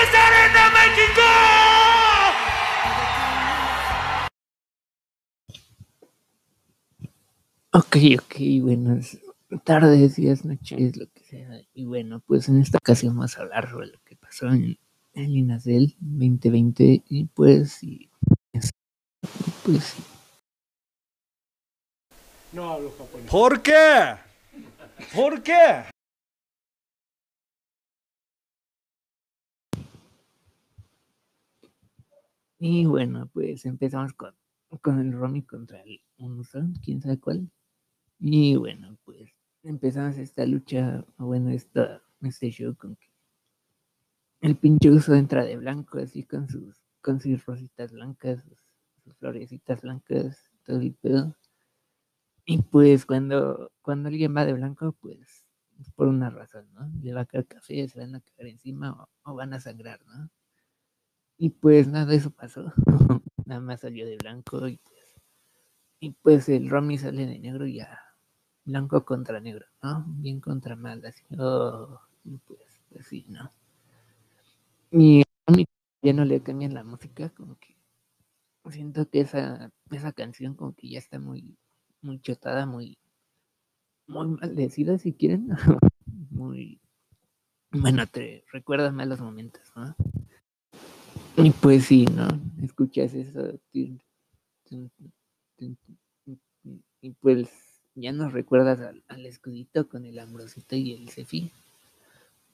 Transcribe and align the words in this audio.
¡Desde 0.00 0.16
Arena 0.16 0.70
México! 0.80 1.20
Ok, 7.72 7.96
ok, 8.18 8.34
buenas 8.62 9.18
tardes, 9.64 10.16
días, 10.16 10.46
noches, 10.46 10.96
lo 10.96 11.06
que 11.10 11.22
sea. 11.24 11.60
Y 11.74 11.84
bueno, 11.84 12.20
pues 12.20 12.48
en 12.48 12.62
esta 12.62 12.78
ocasión 12.78 13.14
vamos 13.14 13.36
a 13.36 13.42
hablar 13.42 13.68
sobre 13.68 13.88
lo 13.88 13.98
que 14.06 14.16
pasó 14.16 14.46
en 14.48 14.78
el 15.12 15.36
INACEL 15.36 15.94
2020 16.00 17.02
y 17.06 17.26
pues, 17.26 17.82
y, 17.82 18.08
pues 19.64 19.84
sí. 19.84 20.02
No 22.52 22.70
hablo 22.70 22.90
japonés. 22.96 23.30
¿Por 23.30 23.60
qué? 23.60 24.16
¿Por 25.14 25.42
qué? 25.42 25.84
Y 32.62 32.84
bueno, 32.84 33.26
pues 33.32 33.64
empezamos 33.64 34.12
con, 34.12 34.34
con 34.82 35.00
el 35.00 35.12
Romy 35.14 35.42
contra 35.42 35.80
el 35.80 36.02
Unusa, 36.18 36.68
quién 36.84 37.00
sabe 37.00 37.18
cuál. 37.18 37.50
Y 38.18 38.54
bueno, 38.56 38.98
pues 39.06 39.30
empezamos 39.62 40.18
esta 40.18 40.44
lucha, 40.44 41.02
bueno, 41.16 41.48
esta, 41.48 42.02
este 42.20 42.50
show 42.50 42.76
con 42.76 42.96
que 42.96 43.08
el 44.42 44.56
pinche 44.58 44.90
uso 44.90 45.14
entra 45.14 45.42
de 45.42 45.56
blanco, 45.56 46.00
así 46.00 46.24
con 46.24 46.50
sus, 46.50 46.76
con 47.00 47.18
sus 47.18 47.46
rositas 47.46 47.92
blancas, 47.92 48.44
sus, 48.44 49.16
florecitas 49.16 49.80
blancas, 49.80 50.50
todo 50.66 50.80
el 50.80 50.92
pedo. 50.92 51.34
Y 52.44 52.60
pues 52.60 53.06
cuando, 53.06 53.72
cuando 53.80 54.10
alguien 54.10 54.36
va 54.36 54.44
de 54.44 54.52
blanco, 54.52 54.92
pues 55.00 55.46
es 55.80 55.90
por 55.92 56.08
una 56.08 56.28
razón, 56.28 56.68
¿no? 56.74 56.90
Le 57.02 57.14
va 57.14 57.22
a 57.22 57.26
caer 57.26 57.46
café, 57.46 57.88
se 57.88 58.00
van 58.00 58.16
a 58.16 58.20
caer 58.20 58.48
encima 58.48 58.92
o, 58.92 59.08
o 59.30 59.34
van 59.34 59.54
a 59.54 59.60
sangrar, 59.60 60.00
¿no? 60.06 60.30
Y 61.42 61.48
pues 61.48 61.88
nada 61.88 62.14
eso 62.14 62.30
pasó. 62.30 62.70
nada 63.46 63.62
más 63.62 63.80
salió 63.80 64.04
de 64.04 64.18
blanco 64.18 64.68
y 64.68 64.76
pues, 64.76 65.22
y 65.98 66.10
pues 66.10 66.48
el 66.50 66.68
Romy 66.68 66.98
sale 66.98 67.24
de 67.24 67.38
negro 67.38 67.66
y 67.66 67.76
ya. 67.76 67.98
Blanco 68.66 69.06
contra 69.06 69.40
negro, 69.40 69.64
¿no? 69.82 70.04
Bien 70.06 70.38
contra 70.38 70.76
mal, 70.76 71.02
así. 71.06 71.24
Oh, 71.38 71.98
y 72.24 72.36
pues, 72.36 72.82
pues 72.90 73.06
sí, 73.06 73.24
¿no? 73.30 73.50
Y 74.90 75.22
a 75.46 75.52
mí 75.52 75.64
ya 76.02 76.12
no 76.12 76.26
le 76.26 76.42
cambian 76.42 76.74
la 76.74 76.84
música, 76.84 77.30
como 77.30 77.58
que 77.58 77.74
siento 78.68 79.08
que 79.08 79.20
esa, 79.20 79.70
esa 79.90 80.12
canción 80.12 80.54
como 80.54 80.74
que 80.74 80.90
ya 80.90 80.98
está 80.98 81.18
muy, 81.18 81.56
muy 82.02 82.20
chotada, 82.20 82.66
muy, 82.66 82.98
muy 84.06 84.28
maldecida 84.28 84.98
si 84.98 85.14
quieren. 85.14 85.48
muy, 86.30 86.82
bueno, 87.70 88.06
te 88.06 88.44
recuerda 88.52 88.92
malos 88.92 89.22
momentos, 89.22 89.72
¿no? 89.74 89.96
Y 91.44 91.50
pues 91.50 91.86
sí, 91.86 92.04
¿no? 92.04 92.28
Escuchas 92.62 93.14
eso. 93.14 93.58
Y 97.02 97.10
pues 97.20 97.48
ya 97.94 98.12
nos 98.12 98.32
recuerdas 98.32 98.80
al, 98.80 99.02
al 99.08 99.26
escudito 99.26 99.88
con 99.88 100.04
el 100.04 100.18
ambrosito 100.18 100.76
y 100.76 100.92
el 100.92 101.08
cefi. 101.08 101.50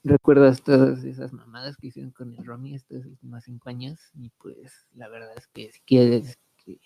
Recuerdas 0.04 0.62
todas 0.62 1.02
esas 1.02 1.32
mamadas 1.32 1.76
que 1.76 1.88
hicieron 1.88 2.12
con 2.12 2.32
el 2.32 2.44
Romy 2.46 2.74
estos 2.74 3.04
últimos 3.06 3.42
cinco 3.44 3.68
años. 3.70 3.98
Y 4.14 4.30
pues 4.38 4.86
la 4.94 5.08
verdad 5.08 5.32
es 5.36 5.48
que 5.48 5.72
si 5.72 5.80
quieres 5.80 6.38
que, 6.64 6.78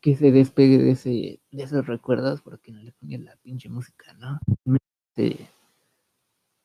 que 0.00 0.16
se 0.16 0.32
despegue 0.32 0.78
de 0.78 0.90
ese, 0.90 1.40
de 1.52 1.62
esos 1.62 1.86
recuerdos, 1.86 2.42
porque 2.42 2.72
no 2.72 2.82
le 2.82 2.92
ponían 2.92 3.24
la 3.24 3.36
pinche 3.36 3.68
música, 3.68 4.12
¿no? 4.14 4.40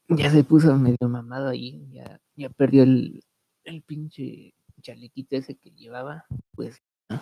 Ya 0.10 0.30
se 0.32 0.44
puso 0.44 0.76
medio 0.78 1.08
mamado 1.08 1.50
ahí, 1.50 1.88
ya, 1.92 2.20
ya 2.36 2.50
perdió 2.50 2.84
el, 2.84 3.24
el 3.66 3.82
pinche 3.82 4.54
chalequito 4.82 5.36
ese 5.36 5.56
que 5.56 5.72
llevaba, 5.72 6.26
pues, 6.56 6.82
¿no? 7.10 7.22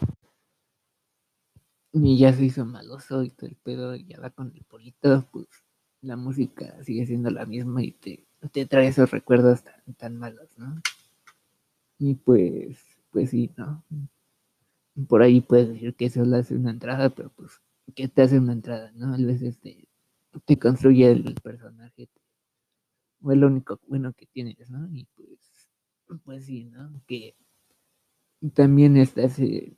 y 1.94 2.17
ya 2.17 2.33
se 2.33 2.45
hizo 2.45 2.66
maloso 2.66 3.23
y 3.23 3.30
todo 3.30 3.49
el 3.49 3.55
pedo, 3.55 3.95
y 3.95 4.05
ya 4.05 4.20
va 4.20 4.30
con 4.30 4.52
el 4.55 4.64
polito, 4.64 5.27
pues 5.32 5.48
la 6.02 6.16
música 6.16 6.82
sigue 6.83 7.05
siendo 7.05 7.30
la 7.30 7.45
misma 7.45 7.83
y 7.83 7.92
te, 7.92 8.26
te 8.52 8.66
trae 8.66 8.88
esos 8.88 9.11
recuerdos 9.11 9.64
tan, 9.64 9.93
tan 9.95 10.17
malos, 10.17 10.49
¿no? 10.58 10.82
Y 11.99 12.16
pues, 12.16 12.80
pues 13.11 13.30
sí, 13.30 13.52
¿no? 13.58 13.83
Por 15.08 15.21
ahí 15.21 15.42
puedes 15.42 15.70
decir 15.70 15.95
que 15.95 16.05
eso 16.05 16.23
le 16.23 16.37
hace 16.37 16.55
una 16.55 16.71
entrada, 16.71 17.10
pero 17.10 17.30
pues, 17.36 17.61
¿qué 17.93 18.08
te 18.08 18.23
hace 18.23 18.39
una 18.39 18.54
entrada, 18.54 18.92
no? 18.95 19.14
A 19.14 19.17
veces 19.17 19.60
te, 19.60 19.87
te 20.45 20.58
construye 20.58 21.11
el 21.11 21.36
personaje, 21.36 22.10
o 23.21 23.32
es 23.32 23.37
lo 23.37 23.48
único 23.48 23.80
bueno 23.87 24.14
que 24.14 24.26
tienes, 24.26 24.70
¿no? 24.71 24.89
Y 24.95 25.05
pues, 25.16 25.51
pues 26.20 26.45
sí, 26.45 26.66
¿no? 26.66 27.02
Que 27.08 27.36
también 28.54 28.98
está 28.98 29.23
ese, 29.23 29.77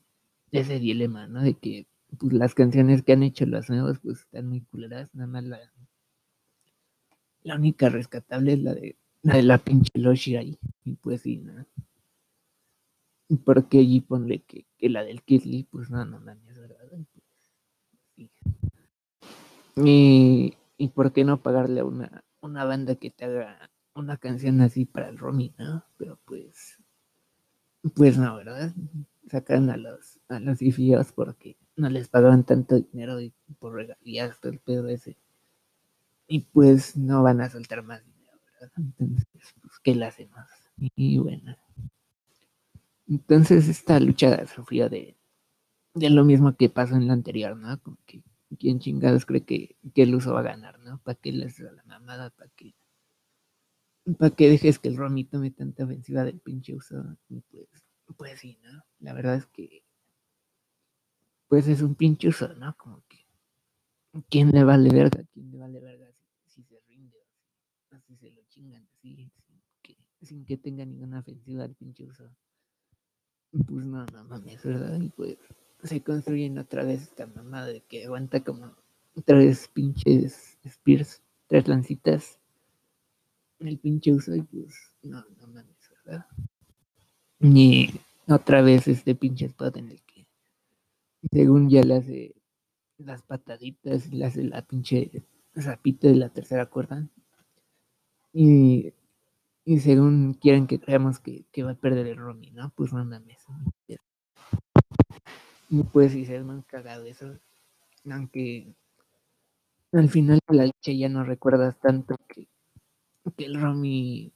ese 0.51 0.79
dilema, 0.79 1.27
¿no? 1.27 1.41
De 1.41 1.53
que 1.53 1.87
pues, 2.17 2.33
las 2.33 2.55
canciones 2.55 3.03
que 3.03 3.13
han 3.13 3.23
hecho 3.23 3.45
los 3.45 3.69
nuevos 3.69 3.99
pues 3.99 4.19
están 4.19 4.47
muy 4.47 4.61
culeras, 4.61 5.13
nada 5.13 5.27
más 5.27 5.43
la, 5.43 5.59
la 7.43 7.55
única 7.55 7.89
rescatable 7.89 8.53
es 8.53 8.59
la 8.59 8.73
de 8.73 8.97
la 9.23 9.35
de 9.35 9.43
la 9.43 9.57
pinche 9.57 9.91
Loshi 9.97 10.35
ahí, 10.35 10.59
y 10.83 10.95
pues 10.95 11.21
sí, 11.21 11.37
¿no? 11.37 11.65
Porque 13.45 13.79
allí 13.79 14.01
ponle 14.01 14.43
que, 14.43 14.65
que 14.77 14.89
la 14.89 15.03
del 15.03 15.23
Kisly, 15.23 15.63
pues 15.63 15.89
no, 15.89 16.03
no 16.05 16.19
mames, 16.19 16.59
¿verdad? 16.59 16.77
Pues. 18.15 18.29
Y, 19.75 20.55
y 20.77 20.87
por 20.89 21.13
qué 21.13 21.23
no 21.23 21.41
pagarle 21.41 21.79
a 21.79 21.85
una, 21.85 22.23
una 22.41 22.65
banda 22.65 22.95
que 22.95 23.09
te 23.09 23.25
haga 23.25 23.71
una 23.95 24.17
canción 24.17 24.61
así 24.61 24.85
para 24.85 25.09
el 25.09 25.17
Romy, 25.17 25.53
¿no? 25.57 25.85
Pero 25.97 26.19
pues, 26.25 26.79
pues 27.95 28.17
no, 28.17 28.35
¿verdad? 28.37 28.73
Sacan 29.29 29.69
a 29.69 29.77
los, 29.77 30.19
a 30.29 30.39
los 30.39 30.61
IFIOs 30.61 31.11
porque 31.11 31.57
no 31.75 31.89
les 31.89 32.07
pagaban 32.07 32.43
tanto 32.43 32.79
dinero 32.79 33.19
y 33.21 33.33
por 33.59 33.73
regalías, 33.73 34.39
todo 34.39 34.51
el 34.51 34.59
pedo 34.59 34.87
ese. 34.87 35.17
Y 36.27 36.39
pues 36.39 36.95
no 36.97 37.23
van 37.23 37.41
a 37.41 37.49
soltar 37.49 37.83
más 37.83 38.03
dinero, 38.05 38.37
¿verdad? 38.45 38.71
Entonces, 38.77 39.27
pues, 39.61 39.79
¿qué 39.83 39.95
le 39.95 40.05
hacemos? 40.05 40.45
Y 40.95 41.17
bueno. 41.19 41.55
Entonces 43.07 43.67
esta 43.67 43.99
lucha 43.99 44.45
sufrió 44.47 44.89
de, 44.89 45.15
de 45.93 46.09
lo 46.09 46.23
mismo 46.25 46.55
que 46.55 46.69
pasó 46.69 46.95
en 46.95 47.07
la 47.07 47.13
anterior, 47.13 47.55
¿no? 47.57 47.79
Como 47.81 47.97
que 48.05 48.23
quién 48.59 48.79
chingados 48.79 49.25
cree 49.25 49.43
que, 49.43 49.75
que 49.93 50.03
el 50.03 50.15
uso 50.15 50.33
va 50.33 50.41
a 50.41 50.43
ganar, 50.43 50.79
¿no? 50.79 50.99
¿Para 50.99 51.15
qué 51.15 51.31
les 51.31 51.61
da 51.61 51.71
la 51.71 51.83
mamada? 51.83 52.29
¿Para 52.31 52.49
qué? 52.55 52.73
¿Para 54.17 54.35
qué 54.35 54.49
dejes 54.49 54.79
que 54.79 54.89
el 54.89 54.97
Romy 54.97 55.23
tome 55.23 55.51
tanta 55.51 55.85
ofensiva 55.85 56.23
del 56.23 56.39
pinche 56.39 56.75
uso? 56.75 57.17
Pues, 57.27 57.43
pues 58.17 58.39
sí, 58.39 58.59
¿no? 58.61 58.83
La 58.99 59.13
verdad 59.13 59.35
es 59.35 59.45
que 59.47 59.83
pues 61.47 61.67
es 61.67 61.83
un 61.83 61.93
pinche 61.93 62.29
uso, 62.29 62.47
¿no? 62.55 62.75
Como 62.77 63.03
que 63.07 63.27
¿quién 64.29 64.49
le 64.49 64.63
vale 64.63 64.89
verga? 64.89 65.23
¿Quién 65.33 65.51
le 65.51 65.59
vale 65.59 65.79
verga 65.79 66.07
si, 66.47 66.63
se 66.63 66.79
rinde 66.87 67.17
o 67.91 67.99
si, 67.99 68.15
se 68.17 68.31
lo 68.31 68.41
chingan 68.49 68.87
así, 68.91 69.31
sin 69.45 69.61
que, 69.83 69.97
sin 70.21 70.45
que 70.45 70.57
tenga 70.57 70.83
ninguna 70.83 71.19
ofensiva 71.19 71.63
al 71.63 71.75
pinche 71.75 72.05
uso? 72.05 72.29
Pues 73.51 73.85
no, 73.85 74.03
no 74.05 74.23
mames, 74.23 74.63
¿verdad? 74.63 74.99
Y 74.99 75.09
pues 75.09 75.37
se 75.83 76.01
construyen 76.01 76.57
otra 76.57 76.83
vez 76.83 77.03
esta 77.03 77.27
mamada 77.27 77.67
de 77.67 77.81
que 77.81 78.05
aguanta 78.05 78.43
como 78.43 78.75
tres 79.25 79.67
pinches 79.67 80.57
spears, 80.63 81.21
tres 81.47 81.67
lancitas 81.67 82.39
el 83.67 83.79
pinche 83.79 84.11
uso 84.11 84.35
y 84.35 84.41
pues 84.41 84.75
no, 85.03 85.23
no 85.39 85.47
mames, 85.47 85.77
¿verdad? 86.05 86.25
Y 87.39 87.99
otra 88.27 88.61
vez 88.61 88.87
este 88.87 89.15
pinche 89.15 89.45
spot 89.45 89.77
en 89.77 89.89
el 89.91 90.01
que 90.03 90.25
según 91.31 91.69
ya 91.69 91.83
le 91.83 91.95
hace 91.95 92.35
las 92.97 93.21
pataditas 93.23 94.11
le 94.11 94.25
hace 94.25 94.43
la 94.43 94.61
pinche 94.61 95.11
rapita 95.55 96.07
de 96.07 96.15
la 96.15 96.29
tercera 96.29 96.65
cuerda 96.67 97.07
y, 98.33 98.93
y 99.65 99.79
según 99.79 100.33
quieren 100.33 100.67
que 100.67 100.79
creamos 100.79 101.19
que, 101.19 101.45
que 101.51 101.63
va 101.63 101.71
a 101.71 101.75
perder 101.75 102.07
el 102.07 102.17
Romy, 102.17 102.51
¿no? 102.51 102.71
Pues 102.75 102.91
no 102.93 103.05
mames. 103.05 103.45
Y 105.69 105.83
pues 105.83 106.11
si 106.11 106.25
se 106.25 106.35
es 106.35 106.43
más 106.43 106.65
cagado 106.65 107.05
eso, 107.05 107.35
aunque 108.09 108.75
al 109.91 110.09
final 110.09 110.39
la 110.47 110.65
lucha 110.65 110.91
ya 110.91 111.09
no 111.09 111.23
recuerdas 111.23 111.79
tanto 111.79 112.15
que, 112.27 112.47
que 113.31 113.45
el 113.45 113.59
Romy, 113.59 114.31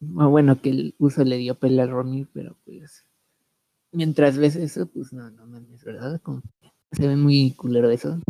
bueno, 0.00 0.60
que 0.60 0.70
el 0.70 0.94
uso 0.98 1.24
le 1.24 1.36
dio 1.36 1.54
pelea 1.56 1.84
al 1.84 1.90
Romy, 1.90 2.26
pero 2.32 2.56
pues 2.64 3.04
mientras 3.92 4.36
ves 4.38 4.56
eso, 4.56 4.86
pues 4.86 5.12
no, 5.12 5.30
no 5.30 5.46
mames, 5.46 5.84
¿verdad? 5.84 6.20
Como 6.22 6.42
se 6.92 7.08
ve 7.08 7.16
muy 7.16 7.52
culero 7.52 7.90
eso. 7.90 8.20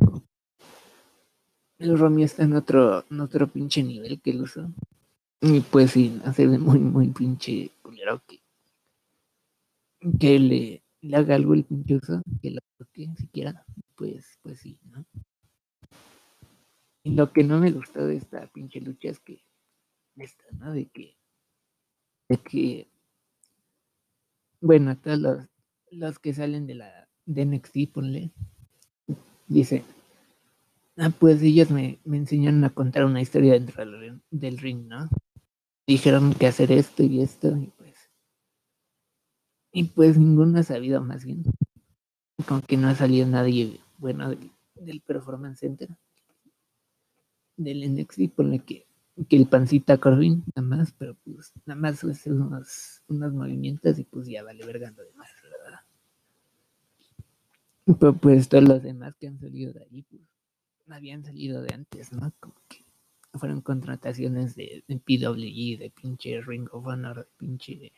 El 1.78 1.98
Romy 1.98 2.22
está 2.22 2.44
en 2.44 2.54
otro, 2.54 3.04
en 3.10 3.20
otro 3.20 3.46
pinche 3.48 3.82
nivel 3.82 4.20
que 4.20 4.30
el 4.30 4.42
uso. 4.42 4.72
Y 5.40 5.60
pues 5.60 5.90
sí, 5.90 6.20
se 6.34 6.46
ve 6.46 6.58
muy, 6.58 6.78
muy 6.78 7.08
pinche 7.08 7.70
culero 7.82 8.22
que, 8.26 8.40
que 10.18 10.38
le, 10.38 10.82
le 11.02 11.16
haga 11.16 11.34
algo 11.34 11.52
el 11.52 11.64
pinche 11.64 11.96
uso, 11.96 12.22
que 12.40 12.50
lo 12.52 12.60
toque 12.78 13.08
siquiera. 13.18 13.64
Pues, 13.94 14.38
pues 14.42 14.60
sí, 14.60 14.78
¿no? 14.90 15.04
Y 17.06 17.10
lo 17.10 17.32
que 17.32 17.44
no 17.44 17.60
me 17.60 17.70
gustó 17.70 18.04
de 18.04 18.16
esta 18.16 18.48
pinche 18.48 18.80
lucha 18.80 19.10
es 19.10 19.20
que 19.20 19.40
esta, 20.16 20.42
¿no? 20.58 20.72
De 20.72 20.86
que 20.86 21.16
de 22.28 22.36
que, 22.38 22.90
bueno, 24.60 24.98
todos 24.98 25.46
los, 25.92 26.18
que 26.18 26.34
salen 26.34 26.66
de 26.66 26.74
la 26.74 27.08
de 27.24 27.46
NXT, 27.46 27.92
ponle, 27.92 28.32
dice, 29.46 29.84
ah, 30.96 31.12
pues 31.16 31.40
ellos 31.42 31.70
me, 31.70 32.00
me 32.04 32.16
enseñaron 32.16 32.64
a 32.64 32.70
contar 32.70 33.04
una 33.04 33.22
historia 33.22 33.52
dentro 33.52 33.88
del, 33.88 34.20
del 34.32 34.58
ring, 34.58 34.88
¿no? 34.88 35.08
Dijeron 35.86 36.34
que 36.34 36.48
hacer 36.48 36.72
esto 36.72 37.04
y 37.04 37.22
esto, 37.22 37.56
y 37.56 37.68
pues, 37.78 38.10
y 39.70 39.84
pues 39.84 40.18
ninguno 40.18 40.58
ha 40.58 40.64
sabido 40.64 41.00
más 41.00 41.24
bien, 41.24 41.44
como 42.48 42.62
que 42.62 42.76
no 42.76 42.88
ha 42.88 42.96
salido 42.96 43.28
nadie 43.28 43.78
bueno 43.98 44.30
del, 44.30 44.50
del 44.74 45.00
Performance 45.02 45.60
Center, 45.60 45.88
del 47.56 47.82
NXT, 47.94 48.34
ponle 48.34 48.60
que 48.60 48.86
que 49.24 49.36
el 49.36 49.46
pancita 49.46 49.96
Corbin, 49.96 50.44
nada 50.54 50.68
más, 50.68 50.92
pero 50.92 51.16
pues 51.24 51.52
nada 51.64 51.80
más 51.80 52.04
hacer 52.04 52.34
unos, 52.34 53.02
movimientos 53.08 53.98
y 53.98 54.04
pues 54.04 54.28
ya 54.28 54.42
vale 54.42 54.64
vergando 54.66 55.02
de 55.02 55.12
más, 55.12 55.30
¿verdad? 55.42 55.80
Pero 57.98 58.16
pues 58.16 58.48
todos 58.48 58.64
los 58.64 58.82
demás 58.82 59.14
que 59.16 59.28
han 59.28 59.40
salido 59.40 59.72
de 59.72 59.84
ahí, 59.84 60.02
pues 60.02 60.20
habían 60.88 61.24
salido 61.24 61.62
de 61.62 61.72
antes, 61.72 62.12
¿no? 62.12 62.32
Como 62.40 62.54
que 62.68 62.84
fueron 63.34 63.62
contrataciones 63.62 64.54
de, 64.54 64.84
de 64.86 64.96
PWG, 64.96 65.78
de 65.78 65.92
pinche 65.94 66.40
Ring 66.42 66.68
of 66.72 66.86
Honor, 66.86 67.16
de 67.16 67.28
pinche 67.38 67.92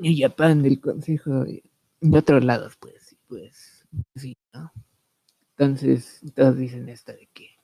y 0.00 0.20
Japan, 0.20 0.62
del 0.62 0.80
consejo 0.80 1.44
de, 1.44 1.62
de 2.00 2.18
otros 2.18 2.44
lados, 2.44 2.76
pues, 2.78 3.16
pues, 3.28 3.86
sí, 4.14 4.36
¿no? 4.52 4.72
Entonces, 5.56 6.20
todos 6.34 6.56
dicen 6.56 6.88
esto 6.88 7.12
de 7.12 7.28
que 7.32 7.57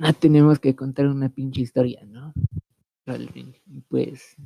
ah, 0.00 0.12
tenemos 0.12 0.58
que 0.58 0.74
contar 0.74 1.06
una 1.06 1.28
pinche 1.28 1.60
historia, 1.60 2.04
¿no? 2.04 2.32
Pues 3.88 4.36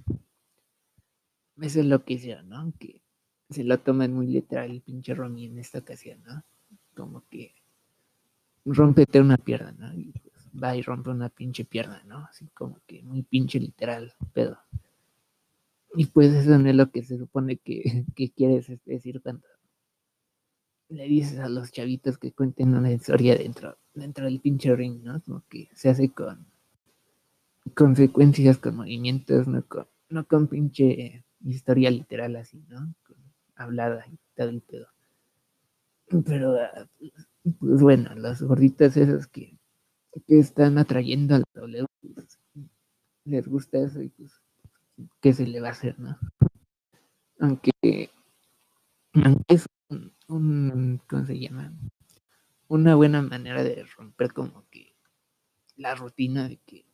eso 1.61 1.81
es 1.81 1.87
lo 1.87 2.05
que 2.05 2.15
hicieron, 2.15 2.49
¿no? 2.49 2.73
Que 2.79 3.01
se 3.49 3.65
lo 3.65 3.79
toman 3.79 4.13
muy 4.13 4.27
literal 4.27 4.71
el 4.71 4.81
pinche 4.81 5.15
Romy 5.15 5.47
en 5.47 5.59
esta 5.59 5.79
ocasión, 5.79 6.23
¿no? 6.25 6.45
Como 6.95 7.25
que 7.29 7.55
rompete 8.65 9.21
una 9.21 9.37
pierna, 9.37 9.73
¿no? 9.73 9.95
Y 9.95 10.13
pues 10.13 10.49
va 10.63 10.77
y 10.77 10.83
rompe 10.83 11.11
una 11.11 11.29
pinche 11.29 11.65
pierna, 11.65 12.03
¿no? 12.07 12.19
Así 12.31 12.47
como 12.55 12.79
que 12.87 13.03
muy 13.03 13.23
pinche 13.23 13.59
literal, 13.59 14.13
pedo. 14.33 14.59
Y 15.95 16.07
pues 16.07 16.33
eso 16.33 16.57
no 16.59 16.69
es 16.69 16.77
lo 16.77 16.91
que 16.91 17.03
se 17.03 17.19
supone 17.19 17.57
que, 17.57 18.05
que 18.15 18.31
quieres 18.31 18.71
decir 18.85 19.21
cuando 19.23 19.47
le 20.91 21.05
dices 21.05 21.39
a 21.39 21.49
los 21.49 21.71
chavitos 21.71 22.19
que 22.19 22.33
cuenten 22.33 22.75
una 22.75 22.93
historia 22.93 23.37
dentro, 23.37 23.79
dentro 23.95 24.25
del 24.25 24.41
pinche 24.41 24.75
ring, 24.75 25.03
¿no? 25.03 25.23
Como 25.23 25.45
que 25.49 25.69
se 25.73 25.89
hace 25.89 26.13
con 26.13 26.47
consecuencias, 27.75 28.59
con 28.59 28.77
movimientos, 28.77 29.47
no 29.47 29.65
con, 29.67 29.87
no 30.09 30.27
con 30.27 30.49
pinche 30.49 31.25
historia 31.45 31.91
literal 31.91 32.37
así, 32.37 32.65
¿no? 32.69 32.95
Con 33.07 33.17
hablada 33.55 34.05
y 34.09 34.19
todo 34.35 34.49
el 34.49 34.63
pedo. 34.63 34.89
Pero, 36.27 36.57
ah, 36.61 36.89
pues 37.61 37.81
bueno, 37.81 38.13
los 38.17 38.43
gorditos 38.43 38.97
esos 38.97 39.29
que, 39.29 39.57
que 40.27 40.41
están 40.41 40.77
atrayendo 40.77 41.37
al 41.37 41.45
W, 41.55 41.87
pues, 42.15 42.39
les 43.25 43.47
gusta 43.47 43.79
eso 43.79 44.03
y 44.03 44.09
pues, 44.09 44.33
¿qué 45.21 45.33
se 45.33 45.47
le 45.47 45.61
va 45.61 45.69
a 45.69 45.73
hacer, 45.73 45.97
no? 46.01 46.19
Aunque 47.39 48.11
es 49.49 49.67
un, 50.29 51.01
¿cómo 51.09 51.25
se 51.27 51.39
llama? 51.39 51.73
Una 52.69 52.95
buena 52.97 53.23
manera 53.23 53.65
de 53.65 53.85
romper 53.97 54.33
como 54.33 54.67
que 54.71 54.95
la 55.77 55.95
rutina 55.97 56.49
de 56.49 56.59
que, 56.67 56.87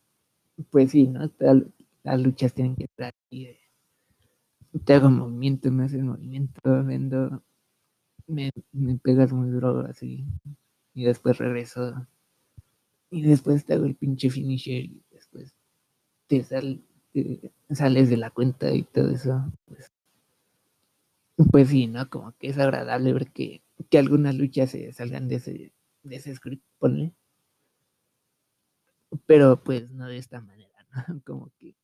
pues 0.70 0.92
sí, 0.92 1.08
¿no? 1.08 1.30
las 2.04 2.20
luchas 2.22 2.54
tienen 2.54 2.76
que 2.76 2.84
estar 2.84 3.14
ahí 3.32 3.46
de, 3.46 3.60
te 4.84 4.94
hago 4.94 5.10
movimiento, 5.10 5.70
me 5.70 5.84
haces 5.84 6.02
movimiento, 6.02 6.60
vendo, 6.84 7.42
me, 8.28 8.52
me 8.72 8.98
pegas 8.98 9.32
muy 9.32 9.50
duro 9.50 9.80
así, 9.88 10.26
y 10.94 11.04
después 11.04 11.38
regreso, 11.38 12.06
y 13.10 13.22
después 13.22 13.64
te 13.64 13.74
hago 13.74 13.84
el 13.86 13.96
pinche 13.96 14.30
finisher, 14.30 14.84
y 14.84 15.02
después 15.10 15.54
te, 16.28 16.44
sal, 16.44 16.82
te 17.12 17.52
sales 17.72 18.10
de 18.10 18.18
la 18.18 18.30
cuenta 18.30 18.72
y 18.74 18.84
todo 18.84 19.10
eso, 19.10 19.52
pues 19.66 19.92
pues 21.50 21.68
sí, 21.68 21.86
¿no? 21.86 22.08
Como 22.08 22.32
que 22.38 22.48
es 22.48 22.58
agradable 22.58 23.12
ver 23.12 23.30
que, 23.32 23.62
que 23.90 23.98
algunas 23.98 24.34
luchas 24.34 24.70
se 24.70 24.92
salgan 24.92 25.28
de 25.28 25.36
ese, 25.36 25.72
de 26.02 26.16
ese 26.16 26.34
script, 26.34 26.64
ponle. 26.78 27.12
Pero 29.26 29.62
pues 29.62 29.90
no 29.90 30.06
de 30.06 30.18
esta 30.18 30.40
manera, 30.40 30.74
¿no? 30.94 31.20
Como 31.24 31.52
que 31.58 31.74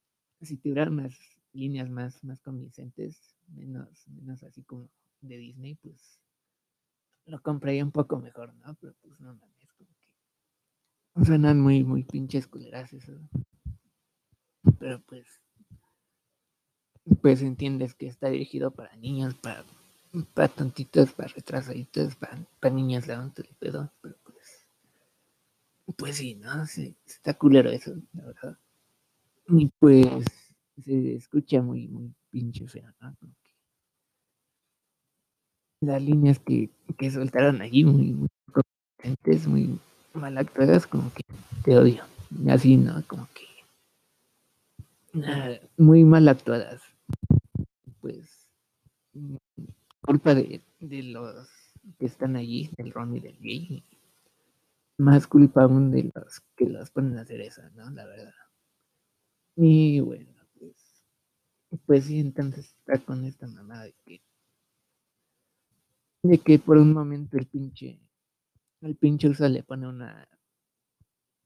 si 0.42 0.56
tuvieran 0.56 0.96
más 0.96 1.12
líneas 1.52 1.90
más, 1.90 2.24
más 2.24 2.40
convincentes, 2.40 3.36
menos, 3.48 4.08
menos 4.08 4.42
así 4.42 4.62
como 4.62 4.88
de 5.20 5.36
Disney, 5.36 5.74
pues 5.76 6.18
lo 7.26 7.40
compraría 7.42 7.84
un 7.84 7.92
poco 7.92 8.18
mejor, 8.18 8.54
¿no? 8.54 8.74
Pero 8.74 8.94
pues 9.02 9.20
no 9.20 9.34
mames, 9.34 9.72
como 9.76 9.90
que 10.00 11.24
suenan 11.24 11.60
muy, 11.60 11.84
muy 11.84 12.04
pinches 12.04 12.48
culeras 12.48 12.92
eso. 12.92 13.12
Pero 14.78 15.00
pues 15.02 15.41
pues 17.20 17.42
entiendes 17.42 17.94
que 17.94 18.06
está 18.06 18.28
dirigido 18.28 18.70
para 18.70 18.94
niños, 18.96 19.34
para, 19.34 19.64
para 20.34 20.48
tontitos, 20.48 21.12
para 21.12 21.28
retrasaditos, 21.28 22.14
para, 22.16 22.38
para 22.60 22.74
niñas 22.74 23.06
de 23.06 23.14
el 23.14 23.56
pedo, 23.58 23.90
pero 24.00 24.16
pues, 24.24 24.68
pues 25.96 26.16
sí, 26.16 26.34
¿no? 26.36 26.66
Sí, 26.66 26.94
está 27.06 27.34
culero 27.34 27.70
eso, 27.70 27.94
la 28.12 28.24
verdad. 28.24 28.58
Y 29.48 29.70
pues 29.78 30.06
se 30.84 31.16
escucha 31.16 31.60
muy, 31.60 31.88
muy 31.88 32.14
pinche 32.30 32.66
feo, 32.68 32.92
¿no? 33.00 33.16
las 35.80 36.00
líneas 36.00 36.38
que, 36.38 36.70
que 36.96 37.10
soltaron 37.10 37.60
allí 37.60 37.84
muy, 37.84 38.12
muy 38.12 38.28
muy 39.48 39.80
mal 40.14 40.38
actuadas, 40.38 40.86
como 40.86 41.12
que 41.12 41.24
te 41.64 41.76
odio. 41.76 42.04
Así, 42.48 42.76
¿no? 42.76 43.02
Como 43.08 43.28
que 43.34 43.42
muy 45.76 46.04
mal 46.04 46.28
actuadas 46.28 46.91
pues 48.02 48.46
mm, 49.14 49.36
culpa 50.02 50.34
de, 50.34 50.60
de 50.80 51.02
los 51.04 51.48
que 51.98 52.06
están 52.06 52.36
allí, 52.36 52.70
del 52.76 52.92
Ron 52.92 53.16
y 53.16 53.20
del 53.20 53.38
Gay. 53.38 53.84
Más 54.98 55.26
culpa 55.26 55.62
aún 55.62 55.90
de 55.90 56.10
los 56.14 56.40
que 56.56 56.68
las 56.68 56.90
ponen 56.90 57.16
a 57.18 57.22
hacer 57.22 57.40
eso, 57.40 57.62
¿no? 57.74 57.88
La 57.90 58.04
verdad. 58.04 58.34
Y 59.56 60.00
bueno, 60.00 60.32
pues, 60.58 61.04
pues 61.86 62.04
sí, 62.04 62.20
entonces 62.20 62.74
está 62.78 62.98
con 63.04 63.24
esta 63.24 63.46
mamada 63.46 63.84
de 63.84 63.94
que, 64.04 64.22
de 66.22 66.38
que 66.38 66.58
por 66.58 66.78
un 66.78 66.92
momento 66.92 67.36
el 67.36 67.46
pinche, 67.46 68.00
el 68.80 68.96
pinche 68.96 69.28
usa 69.28 69.48
le 69.48 69.62
pone 69.62 69.88
una, 69.88 70.28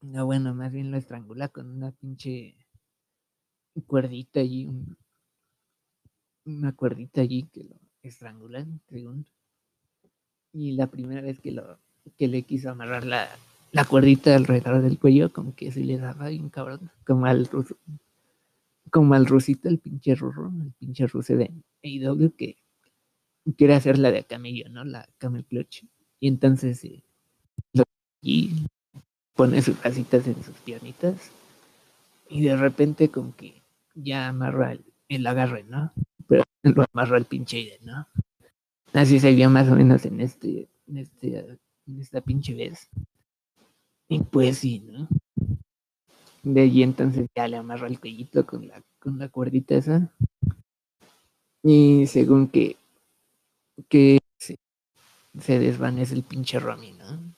no 0.00 0.26
bueno, 0.26 0.54
más 0.54 0.72
bien 0.72 0.90
lo 0.90 0.96
estrangula 0.96 1.48
con 1.48 1.70
una 1.70 1.92
pinche 1.92 2.56
cuerdita 3.86 4.40
allí, 4.40 4.66
un, 4.66 4.96
una 6.46 6.72
cuerdita 6.72 7.20
allí 7.20 7.44
que 7.52 7.64
lo 7.64 7.76
estrangulan. 8.02 8.80
Y 10.52 10.72
la 10.72 10.86
primera 10.86 11.20
vez 11.20 11.40
que 11.40 11.52
lo 11.52 11.78
que 12.16 12.28
le 12.28 12.42
quiso 12.42 12.70
amarrar 12.70 13.04
la, 13.04 13.28
la 13.72 13.84
cuerdita 13.84 14.34
alrededor 14.34 14.80
del 14.80 14.98
cuello, 14.98 15.32
como 15.32 15.54
que 15.54 15.72
se 15.72 15.84
le 15.84 15.98
daba 15.98 16.28
bien 16.28 16.48
cabrón, 16.48 16.90
como 17.04 17.26
al 17.26 17.46
ruso, 17.46 17.76
como 18.90 19.14
al 19.14 19.26
rusito, 19.26 19.68
el 19.68 19.78
pinche 19.78 20.14
ruso, 20.14 20.52
el 20.62 20.72
pinche 20.72 21.06
ruso 21.06 21.36
de 21.36 21.52
AEW 21.82 22.34
que 22.36 22.56
quiere 23.56 23.74
hacer 23.74 23.98
la 23.98 24.10
de 24.10 24.24
camello, 24.24 24.68
¿no? 24.70 24.84
La 24.84 25.08
camel 25.18 25.44
clutch. 25.44 25.84
Y 26.20 26.28
entonces 26.28 26.82
eh, 26.84 27.02
y 28.22 28.66
pone 29.34 29.60
sus 29.62 29.76
casitas 29.76 30.26
en 30.26 30.42
sus 30.42 30.56
piernitas 30.64 31.30
y 32.28 32.42
de 32.42 32.56
repente 32.56 33.10
como 33.10 33.36
que 33.36 33.62
ya 33.94 34.28
amarra 34.28 34.72
el, 34.72 34.84
el 35.08 35.26
agarre, 35.26 35.64
¿no? 35.64 35.92
Pero 36.28 36.44
lo 36.62 36.84
amarró 36.92 37.16
el 37.16 37.24
pinche 37.24 37.58
Aiden, 37.58 37.84
¿no? 37.84 38.06
Así 38.92 39.20
se 39.20 39.34
vio 39.34 39.50
más 39.50 39.68
o 39.68 39.76
menos 39.76 40.04
en 40.06 40.20
este, 40.20 40.68
en 40.86 40.98
este, 40.98 41.58
en 41.86 42.00
esta 42.00 42.20
pinche 42.20 42.54
vez. 42.54 42.88
Y 44.08 44.20
pues 44.20 44.58
sí, 44.58 44.80
¿no? 44.80 45.08
De 46.42 46.60
allí 46.60 46.82
entonces 46.82 47.26
ya 47.34 47.48
le 47.48 47.56
amarró 47.56 47.86
el 47.86 47.98
cuellito 47.98 48.46
con 48.46 48.68
la, 48.68 48.82
con 49.00 49.18
la 49.18 49.28
cuerdita 49.28 49.74
esa. 49.74 50.14
Y 51.62 52.06
según 52.06 52.48
que, 52.48 52.76
que 53.88 54.18
se, 54.38 54.56
se 55.40 55.58
desvanece 55.58 56.14
el 56.14 56.22
pinche 56.22 56.60
Romy, 56.60 56.92
¿no? 56.92 57.34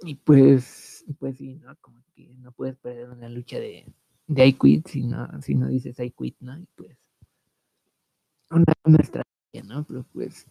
Y 0.00 0.14
pues, 0.14 1.04
pues 1.18 1.36
sí, 1.36 1.56
¿no? 1.56 1.76
Como 1.80 2.02
que 2.14 2.34
no 2.38 2.52
puedes 2.52 2.76
perder 2.76 3.10
una 3.10 3.28
lucha 3.28 3.58
de, 3.58 3.86
de 4.26 4.46
I 4.46 4.52
quit 4.54 4.88
si 4.88 5.02
no, 5.02 5.40
si 5.42 5.54
no 5.54 5.68
dices 5.68 5.98
I 6.00 6.10
quit, 6.10 6.36
¿no? 6.40 6.58
Y 6.58 6.66
pues 6.74 6.96
una, 8.50 8.98
estrategia, 8.98 9.62
¿no? 9.64 9.84
Pero 9.84 10.04
pues 10.12 10.46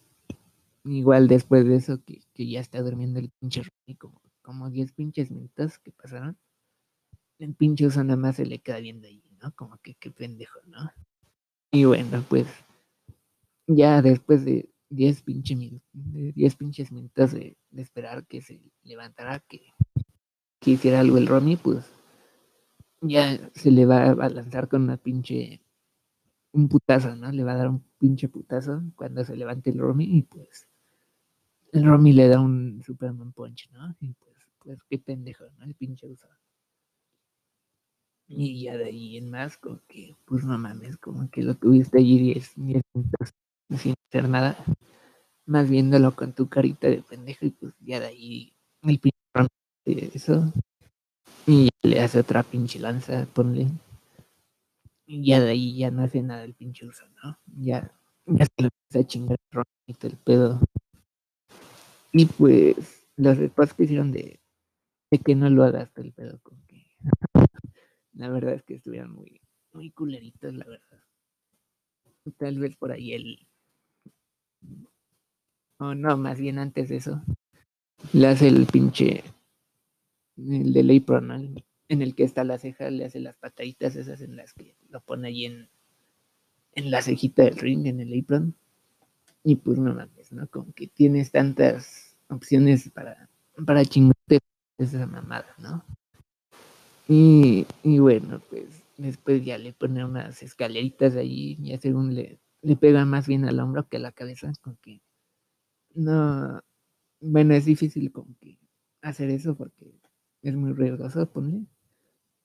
igual 0.84 1.28
después 1.28 1.66
de 1.66 1.76
eso 1.76 2.04
que, 2.04 2.22
ya 2.36 2.60
está 2.60 2.82
durmiendo 2.82 3.20
el 3.20 3.32
pinche 3.40 3.62
Ronnie 3.62 3.98
como, 3.98 4.22
como 4.42 4.70
10 4.70 4.92
pinches 4.94 5.32
minutos 5.32 5.80
que 5.80 5.92
pasaron. 5.92 6.38
el 7.40 7.54
pinche 7.56 7.88
uso 7.88 8.04
nada 8.04 8.18
más 8.18 8.36
se 8.36 8.46
le 8.46 8.60
queda 8.60 8.80
viendo 8.80 9.08
ahí, 9.08 9.24
¿no? 9.42 9.54
Como 9.56 9.78
que 9.78 9.96
qué 9.96 10.12
pendejo, 10.12 10.60
¿no? 10.66 10.92
Y 11.72 11.86
bueno, 11.86 12.24
pues 12.30 12.48
ya 13.68 14.02
después 14.02 14.46
de 14.46 14.70
10 14.90 15.24
pinche 15.24 15.56
10 15.94 16.56
pinches 16.56 16.92
minutos 16.92 17.32
de, 17.32 17.58
de, 17.72 17.82
esperar 17.82 18.26
que 18.28 18.42
se 18.42 18.62
levantara, 18.84 19.40
que, 19.40 19.74
que 20.60 20.72
hiciera 20.72 21.00
algo 21.00 21.18
el 21.18 21.28
Romy, 21.28 21.58
pues 21.58 21.86
ya 23.02 23.52
se 23.54 23.72
le 23.72 23.86
va 23.86 24.12
a 24.12 24.30
lanzar 24.30 24.68
con 24.68 24.84
una 24.84 24.98
pinche 24.98 25.62
un 26.56 26.70
putazo, 26.70 27.16
¿no? 27.16 27.32
Le 27.32 27.44
va 27.44 27.54
a 27.54 27.58
dar 27.58 27.70
un 27.70 27.84
pinche 27.98 28.30
putazo 28.30 28.82
cuando 28.96 29.24
se 29.26 29.36
levante 29.36 29.70
el 29.72 29.78
Romy 29.78 30.06
y 30.06 30.24
pues 30.24 30.68
el 31.74 31.86
Romy 31.86 32.14
le 32.14 32.30
da 32.30 32.40
un 32.40 32.82
Superman 32.84 33.34
Punch, 33.34 33.70
¿no? 33.74 33.96
Y 34.00 34.14
pues, 34.14 34.36
pues 34.60 34.80
qué 34.90 34.98
pendejo, 34.98 35.44
¿no? 35.58 35.66
El 35.66 35.76
pinche 35.76 36.08
uso. 36.08 36.28
Y 38.28 38.64
ya 38.64 38.78
de 38.78 38.86
ahí 38.86 39.18
en 39.18 39.30
más, 39.30 39.58
como 39.58 39.82
que, 39.88 40.16
pues 40.26 40.46
no 40.46 40.58
mames, 40.58 40.98
como 40.98 41.30
que 41.30 41.44
lo 41.44 41.56
tuviste 41.56 42.00
allí 42.00 42.20
10 42.20 42.58
minutos 42.58 43.34
sin 43.78 43.94
hacer 44.10 44.30
nada, 44.30 44.58
más 45.46 45.70
viéndolo 45.70 46.16
con 46.16 46.34
tu 46.34 46.48
carita 46.48 46.88
de 46.88 47.04
pendejo 47.04 47.46
y 47.46 47.52
pues 47.52 47.74
ya 47.82 48.00
de 48.00 48.08
ahí 48.08 48.54
el 48.84 49.00
pinche 49.00 49.20
Romy 49.34 49.50
eso. 49.86 50.54
Y 51.46 51.70
le 51.84 52.02
hace 52.02 52.20
otra 52.20 52.44
pinche 52.44 52.80
lanza, 52.80 53.28
ponle 53.34 53.68
y 55.06 55.26
ya 55.26 55.40
de 55.40 55.52
ahí 55.52 55.78
ya 55.78 55.92
no 55.92 56.04
hace 56.04 56.22
nada 56.22 56.44
el 56.44 56.54
pinche 56.54 56.86
uso, 56.86 57.04
¿no? 57.24 57.38
Ya, 57.58 57.92
ya 58.26 58.46
se 58.46 58.62
lo 58.64 58.70
empieza 58.70 59.00
a 59.00 59.08
chingar 59.08 59.38
el 59.88 60.18
pedo. 60.18 60.62
Y 62.12 62.26
pues 62.26 63.08
los 63.18 63.38
después 63.38 63.74
que 63.74 63.84
hicieron 63.84 64.12
de, 64.12 64.40
de 65.12 65.18
que 65.20 65.36
no 65.36 65.50
lo 65.50 65.64
hagas 65.64 65.92
el 65.98 66.14
pedo 66.14 66.40
con 66.42 66.60
que 66.68 66.86
la 68.14 68.30
verdad 68.30 68.54
es 68.54 68.64
que 68.64 68.76
estuvieron 68.76 69.12
muy, 69.12 69.42
muy 69.74 69.92
culeritos, 69.92 70.54
la 70.54 70.66
verdad. 70.66 71.04
Tal 72.38 72.60
vez 72.60 72.76
por 72.76 72.92
ahí 72.92 73.14
el 73.14 73.48
o 75.78 75.94
no, 75.94 76.18
más 76.18 76.40
bien 76.40 76.58
antes 76.58 76.90
de 76.90 76.98
eso, 76.98 77.22
le 78.14 78.28
hace 78.28 78.48
el 78.48 78.66
pinche 78.66 79.24
el 80.38 80.74
de 80.74 81.02
Pro, 81.02 81.22
¿no? 81.22 81.36
En 81.90 82.02
el 82.02 82.16
que 82.16 82.24
está 82.24 82.44
la 82.44 82.58
ceja, 82.58 82.90
le 82.90 83.06
hace 83.06 83.20
las 83.20 83.36
pataditas 83.38 83.96
esas 83.96 84.22
en 84.22 84.36
las 84.36 84.54
que 84.54 84.76
lo 84.90 85.02
pone 85.02 85.28
ahí 85.28 85.46
en, 85.46 85.70
en 86.74 86.92
la 86.92 87.02
cejita 87.02 87.44
del 87.44 87.58
ring, 87.58 87.86
en 87.86 88.00
el 88.00 88.20
apron. 88.20 88.56
Y 89.44 89.56
pues 89.58 89.78
no 89.78 89.94
mames, 89.94 90.32
¿no? 90.32 90.48
Como 90.48 90.74
que 90.74 90.88
tienes 90.88 91.32
tantas 91.32 92.18
opciones 92.30 92.90
para, 92.90 93.30
para 93.66 93.86
chingarte 93.86 94.40
esa 94.78 95.06
mamada, 95.06 95.54
¿no? 95.60 95.86
Y, 97.08 97.68
y, 97.84 98.00
bueno, 98.00 98.42
pues 98.50 98.82
después 98.98 99.46
ya 99.46 99.58
le 99.60 99.74
pone 99.74 100.04
unas 100.04 100.42
escaleritas 100.42 101.16
ahí, 101.16 101.58
ya 101.62 101.78
según 101.78 102.16
le, 102.16 102.40
le 102.62 102.76
pega 102.76 103.06
más 103.06 103.28
bien 103.28 103.46
al 103.46 103.60
hombro 103.60 103.88
que 103.88 103.98
a 103.98 104.00
la 104.00 104.12
cabeza, 104.12 104.52
con 104.62 104.76
que 104.78 105.02
no, 105.94 106.62
bueno, 107.22 107.54
es 107.54 107.66
difícil 107.66 108.12
como 108.12 108.36
que 108.40 108.60
hacer 109.02 109.30
eso 109.30 109.56
porque 109.56 109.94
es 110.42 110.56
muy 110.56 110.74
riesgoso, 110.74 111.32
ponle. 111.32 111.66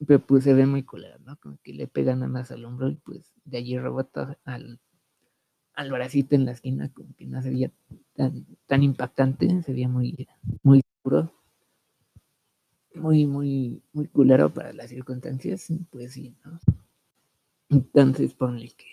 Pero 0.07 0.21
pues 0.21 0.45
se 0.45 0.55
ve 0.55 0.67
muy 0.67 0.83
culero, 0.83 1.19
¿no? 1.21 1.37
Como 1.39 1.59
que 1.63 1.75
le 1.75 1.87
pegan 1.87 2.21
nada 2.21 2.33
más 2.33 2.51
al 2.51 2.65
hombro 2.65 2.89
y 2.89 2.97
pues 2.97 3.33
de 3.45 3.59
allí 3.59 3.79
rebota 3.79 4.39
al, 4.45 4.81
al 5.75 5.91
bracito 5.91 6.35
en 6.35 6.47
la 6.47 6.53
esquina, 6.53 6.91
como 6.93 7.15
que 7.17 7.27
no 7.27 7.43
se 7.43 7.51
veía 7.51 7.71
tan, 8.15 8.47
tan 8.67 8.83
impactante, 8.83 9.63
se 9.63 9.73
veía 9.73 9.89
muy, 9.89 10.27
muy 10.63 10.83
duro, 11.05 11.33
muy, 12.95 13.27
muy, 13.27 13.83
muy 13.93 14.07
culero 14.09 14.53
para 14.53 14.73
las 14.73 14.91
circunstancias, 14.91 15.69
pues 15.91 16.13
sí, 16.13 16.35
¿no? 16.45 16.59
Entonces 17.69 18.35
ponle 18.35 18.73
que, 18.73 18.87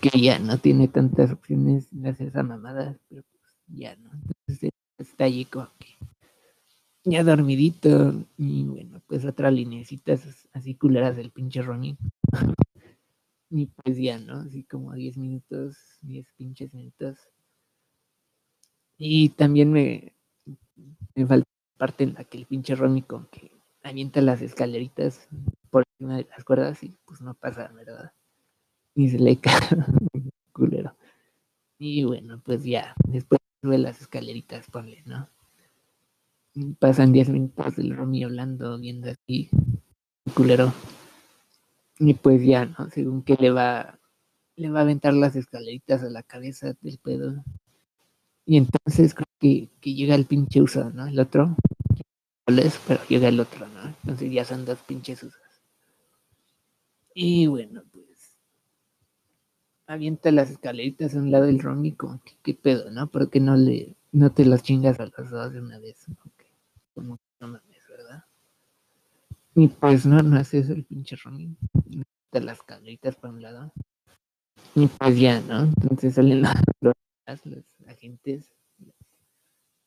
que 0.00 0.20
ya 0.20 0.38
no 0.38 0.58
tiene 0.58 0.88
tantas 0.88 1.32
opciones 1.32 1.88
de 1.90 2.08
hacer 2.10 2.28
esa 2.28 2.42
mamada, 2.42 2.96
pero 3.08 3.22
pues 3.22 3.54
ya 3.66 3.96
no. 3.96 4.10
Entonces 4.46 4.70
está 4.98 5.24
allí 5.24 5.44
como 5.46 5.68
que 5.78 5.96
ya 7.04 7.22
dormidito. 7.24 8.14
Y 8.36 8.64
bueno, 8.64 9.00
pues 9.06 9.24
otra 9.24 9.50
linecitas 9.50 10.48
así 10.52 10.74
culeras 10.74 11.16
del 11.16 11.30
pinche 11.30 11.62
Ronnie. 11.62 11.96
y 13.50 13.66
pues 13.66 13.98
ya, 13.98 14.18
¿no? 14.18 14.40
Así 14.40 14.64
como 14.64 14.92
10 14.92 15.16
minutos, 15.16 15.76
10 16.02 16.26
pinches 16.36 16.72
minutos. 16.74 17.18
Y 18.98 19.30
también 19.30 19.72
me, 19.72 20.14
me 21.14 21.26
falta 21.26 21.48
parte 21.76 22.04
en 22.04 22.14
la 22.14 22.24
que 22.24 22.38
el 22.38 22.46
pinche 22.46 22.74
Ronnie 22.74 23.02
con 23.02 23.26
que 23.26 23.50
avienta 23.82 24.20
las 24.20 24.40
escaleritas 24.42 25.28
por 25.70 25.84
encima 25.98 26.16
de 26.16 26.26
las 26.30 26.44
cuerdas 26.44 26.82
y 26.82 26.96
pues 27.04 27.20
no 27.20 27.34
pasa, 27.34 27.68
¿verdad? 27.68 28.12
Y 28.94 29.08
se 29.10 29.18
le 29.18 29.36
cae 29.36 29.60
culero. 30.52 30.96
Y 31.78 32.04
bueno, 32.04 32.40
pues 32.44 32.64
ya, 32.64 32.94
después 33.08 33.40
sube 33.62 33.78
las 33.78 34.00
escaleritas, 34.00 34.70
ponle, 34.70 35.02
¿no? 35.06 35.28
Pasan 36.78 37.12
10 37.12 37.30
minutos 37.30 37.74
del 37.74 37.96
Romy 37.96 38.22
hablando, 38.22 38.78
viendo 38.78 39.10
así, 39.10 39.50
culero. 40.34 40.72
Y 41.98 42.14
pues 42.14 42.44
ya, 42.44 42.66
¿no? 42.66 42.90
Según 42.90 43.22
que 43.22 43.34
le 43.34 43.50
va, 43.50 43.98
le 44.54 44.70
va 44.70 44.80
a 44.80 44.82
aventar 44.82 45.14
las 45.14 45.34
escaleritas 45.34 46.04
a 46.04 46.10
la 46.10 46.22
cabeza 46.22 46.74
del 46.80 46.98
pedo. 46.98 47.42
Y 48.46 48.56
entonces 48.56 49.14
creo 49.14 49.26
que, 49.40 49.68
llega 49.82 50.14
el 50.14 50.26
pinche 50.26 50.62
uso, 50.62 50.90
¿no? 50.90 51.06
El 51.08 51.18
otro. 51.18 51.56
Pero 52.46 53.00
llega 53.08 53.28
el 53.28 53.40
otro, 53.40 53.66
¿no? 53.68 53.86
Entonces 54.02 54.30
ya 54.30 54.44
son 54.44 54.64
dos 54.64 54.78
pinches 54.86 55.24
usas. 55.24 55.62
Y 57.14 57.48
bueno, 57.48 57.82
pues. 57.92 58.04
Avienta 59.86 60.30
las 60.30 60.50
escaleritas 60.50 61.14
a 61.14 61.18
un 61.18 61.30
lado 61.30 61.46
del 61.46 61.58
Romy, 61.58 61.92
como 61.92 62.22
que 62.22 62.32
qué 62.42 62.54
pedo, 62.54 62.90
¿no? 62.90 63.08
Porque 63.08 63.40
no 63.40 63.56
le, 63.56 63.96
no 64.12 64.32
te 64.32 64.44
las 64.44 64.62
chingas 64.62 65.00
a 65.00 65.06
los 65.06 65.30
dos 65.30 65.52
de 65.52 65.60
una 65.60 65.78
vez, 65.78 66.08
¿no? 66.08 66.33
Como 66.94 67.18
no 67.40 67.48
mames, 67.48 67.82
¿verdad? 67.88 68.24
Y 69.54 69.68
pues 69.68 70.04
no, 70.06 70.20
no 70.20 70.36
hace 70.36 70.58
eso 70.58 70.72
el 70.72 70.84
pinche 70.84 71.16
Romy. 71.16 71.56
De 72.32 72.40
las 72.40 72.62
cabritas 72.62 73.16
para 73.16 73.32
un 73.32 73.42
lado. 73.42 73.72
Y 74.74 74.86
pues 74.86 75.18
ya, 75.18 75.40
¿no? 75.40 75.64
Entonces 75.64 76.14
salen 76.14 76.42
los, 76.80 76.94
los 77.44 77.64
agentes, 77.86 78.52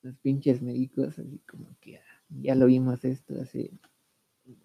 los, 0.01 0.15
pinches 0.19 0.61
médicos, 0.61 1.19
así 1.19 1.41
como 1.49 1.67
que 1.81 1.99
ya, 2.29 2.55
lo 2.55 2.67
vimos 2.67 3.03
esto 3.03 3.33
hace, 3.41 3.71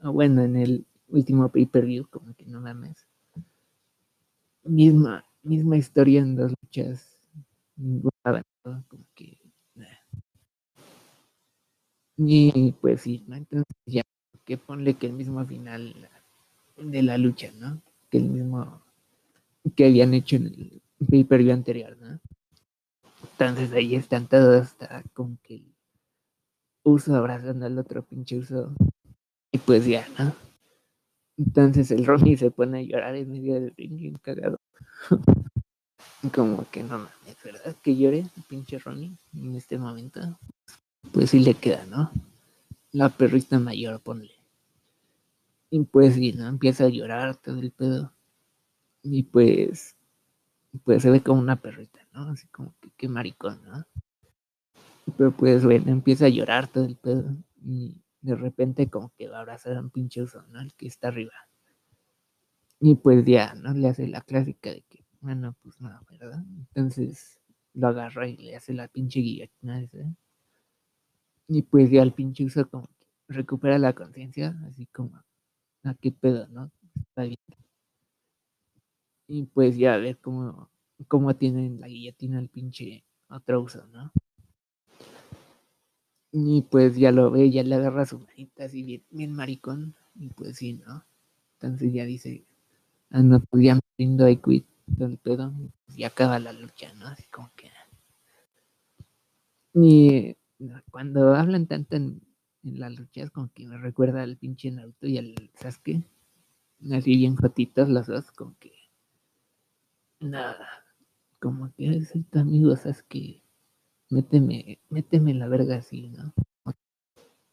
bueno, 0.02 0.42
en 0.42 0.56
el 0.56 0.86
último 1.08 1.48
pay-per-view, 1.48 2.06
como 2.08 2.34
que 2.34 2.46
no 2.46 2.60
mames. 2.60 3.06
Misma, 4.62 5.24
misma 5.42 5.76
historia 5.76 6.20
en 6.20 6.36
dos 6.36 6.52
luchas, 6.62 7.18
ninguna 7.76 8.44
como 8.88 9.04
que 9.16 9.41
y 12.16 12.72
pues 12.80 13.02
sí, 13.02 13.24
¿no? 13.26 13.36
Entonces 13.36 13.76
ya, 13.86 14.02
que 14.44 14.58
ponle 14.58 14.94
que 14.94 15.06
el 15.06 15.12
mismo 15.12 15.44
final 15.46 15.94
de 16.76 17.02
la 17.02 17.18
lucha, 17.18 17.50
¿no? 17.58 17.80
Que 18.10 18.18
el 18.18 18.24
mismo 18.24 18.82
que 19.76 19.86
habían 19.86 20.12
hecho 20.14 20.36
en 20.36 20.46
el 20.46 20.82
pay-per-view 21.08 21.52
anterior, 21.52 21.96
¿no? 22.00 22.18
Entonces 23.22 23.72
ahí 23.72 23.94
están 23.94 24.26
todos, 24.26 24.66
está 24.66 25.02
como 25.14 25.38
que 25.42 25.56
el 25.56 25.74
uso 26.82 27.14
abrazando 27.14 27.66
al 27.66 27.78
otro 27.78 28.02
pinche 28.02 28.38
uso. 28.38 28.74
Y 29.52 29.58
pues 29.58 29.86
ya, 29.86 30.06
¿no? 30.18 30.34
Entonces 31.38 31.90
el 31.90 32.04
Ronnie 32.04 32.36
se 32.36 32.50
pone 32.50 32.80
a 32.80 32.82
llorar 32.82 33.16
en 33.16 33.30
medio 33.30 33.54
del 33.54 33.74
ring, 33.76 33.96
bien 33.96 34.18
cagado. 34.22 34.60
como 36.34 36.68
que 36.70 36.82
no 36.82 36.98
mames, 36.98 37.36
¿verdad? 37.44 37.76
Que 37.82 37.96
llore 37.96 38.20
el 38.20 38.42
pinche 38.48 38.78
Ronnie 38.78 39.16
en 39.34 39.54
este 39.56 39.78
momento 39.78 40.38
pues 41.10 41.30
sí 41.30 41.40
le 41.40 41.54
queda, 41.54 41.84
¿no? 41.86 42.10
La 42.92 43.08
perrita 43.08 43.58
mayor, 43.58 44.00
ponle. 44.00 44.32
Y 45.70 45.80
pues 45.84 46.14
sí, 46.14 46.32
¿no? 46.32 46.46
Empieza 46.48 46.84
a 46.84 46.88
llorar 46.88 47.36
todo 47.36 47.58
el 47.58 47.72
pedo. 47.72 48.12
Y 49.02 49.24
pues, 49.24 49.96
pues 50.84 51.02
se 51.02 51.10
ve 51.10 51.22
como 51.22 51.40
una 51.40 51.56
perrita, 51.56 52.06
¿no? 52.12 52.28
Así 52.30 52.46
como 52.48 52.74
que 52.80 52.90
qué 52.96 53.08
maricón, 53.08 53.62
¿no? 53.64 53.84
Pero 55.16 55.32
pues 55.32 55.64
bueno, 55.64 55.90
empieza 55.90 56.26
a 56.26 56.28
llorar 56.28 56.68
todo 56.68 56.84
el 56.84 56.96
pedo. 56.96 57.36
Y 57.64 58.02
de 58.20 58.36
repente 58.36 58.88
como 58.88 59.12
que 59.16 59.28
va 59.28 59.38
a 59.38 59.40
abrazar 59.40 59.76
a 59.76 59.80
un 59.80 59.90
pinche 59.90 60.22
uso, 60.22 60.42
¿no? 60.50 60.60
El 60.60 60.74
que 60.74 60.86
está 60.86 61.08
arriba. 61.08 61.32
Y 62.80 62.94
pues 62.96 63.24
ya, 63.24 63.54
¿no? 63.54 63.72
Le 63.72 63.88
hace 63.88 64.06
la 64.08 64.20
clásica 64.20 64.70
de 64.70 64.82
que, 64.82 65.04
bueno, 65.20 65.56
pues 65.62 65.80
nada, 65.80 66.02
¿verdad? 66.10 66.44
Entonces 66.74 67.40
lo 67.74 67.88
agarra 67.88 68.28
y 68.28 68.36
le 68.36 68.56
hace 68.56 68.74
la 68.74 68.88
pinche 68.88 69.20
guillotina 69.20 69.80
ese 69.80 70.04
y 71.48 71.62
pues 71.62 71.90
ya 71.90 72.02
el 72.02 72.12
pinche 72.12 72.44
uso 72.44 72.68
como 72.68 72.88
recupera 73.28 73.78
la 73.78 73.94
conciencia, 73.94 74.58
así 74.66 74.86
como, 74.86 75.16
¿a 75.16 75.24
ah, 75.84 75.94
qué 76.00 76.12
pedo, 76.12 76.46
no? 76.48 76.70
Está 76.96 77.22
bien. 77.24 77.38
Y 79.28 79.44
pues 79.44 79.76
ya 79.76 79.94
a 79.94 79.98
ver 79.98 80.18
cómo, 80.18 80.70
cómo 81.08 81.34
tienen 81.36 81.80
la 81.80 81.88
guillotina 81.88 82.38
el 82.38 82.48
pinche 82.48 83.04
otro 83.28 83.62
uso, 83.62 83.86
¿no? 83.86 84.12
Y 86.32 86.62
pues 86.62 86.96
ya 86.96 87.12
lo 87.12 87.30
ve, 87.30 87.50
ya 87.50 87.62
le 87.62 87.74
agarra 87.74 88.06
su 88.06 88.18
manita 88.18 88.64
así 88.64 88.82
bien, 88.82 89.04
bien 89.10 89.32
maricón. 89.34 89.94
Y 90.14 90.28
pues 90.30 90.56
sí, 90.56 90.74
¿no? 90.74 91.04
Entonces 91.54 91.92
ya 91.92 92.04
dice, 92.04 92.44
ah, 93.10 93.22
no, 93.22 93.40
pues 93.40 93.64
ya 93.64 93.74
me 93.74 93.80
rindo, 93.98 94.28
I 94.28 94.36
quit, 94.36 94.66
todo 94.96 95.08
el 95.08 95.18
pedo. 95.18 95.52
Y 95.94 96.04
acaba 96.04 96.38
la 96.38 96.52
lucha, 96.52 96.92
¿no? 96.94 97.06
Así 97.06 97.24
como 97.24 97.50
que... 97.54 97.70
Y 99.74 100.36
cuando 100.90 101.34
hablan 101.34 101.66
tanto 101.66 101.96
en, 101.96 102.22
las 102.62 102.92
luchas, 102.96 103.30
como 103.30 103.52
que 103.52 103.66
me 103.66 103.76
recuerda 103.76 104.22
al 104.22 104.36
pinche 104.36 104.70
Naruto 104.70 105.08
y 105.08 105.18
al 105.18 105.34
Sasuke. 105.54 106.02
Así 106.92 107.16
bien 107.16 107.34
jotitos 107.36 107.88
los 107.88 108.06
dos, 108.06 108.30
como 108.30 108.56
que... 108.58 108.72
Nada, 110.20 110.68
como 111.40 111.72
que 111.74 111.88
es 111.88 112.12
tu 112.30 112.38
amigo 112.38 112.76
Sasuke 112.76 113.42
méteme, 114.12 114.78
méteme 114.90 115.34
la 115.34 115.48
verga 115.48 115.76
así, 115.76 116.08
¿no? 116.08 116.32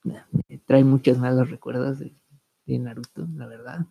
Me 0.04 0.58
trae 0.60 0.84
muchos 0.84 1.18
malos 1.18 1.50
recuerdos 1.50 2.00
de, 2.00 2.14
Naruto, 2.68 3.28
la 3.36 3.48
verdad. 3.48 3.86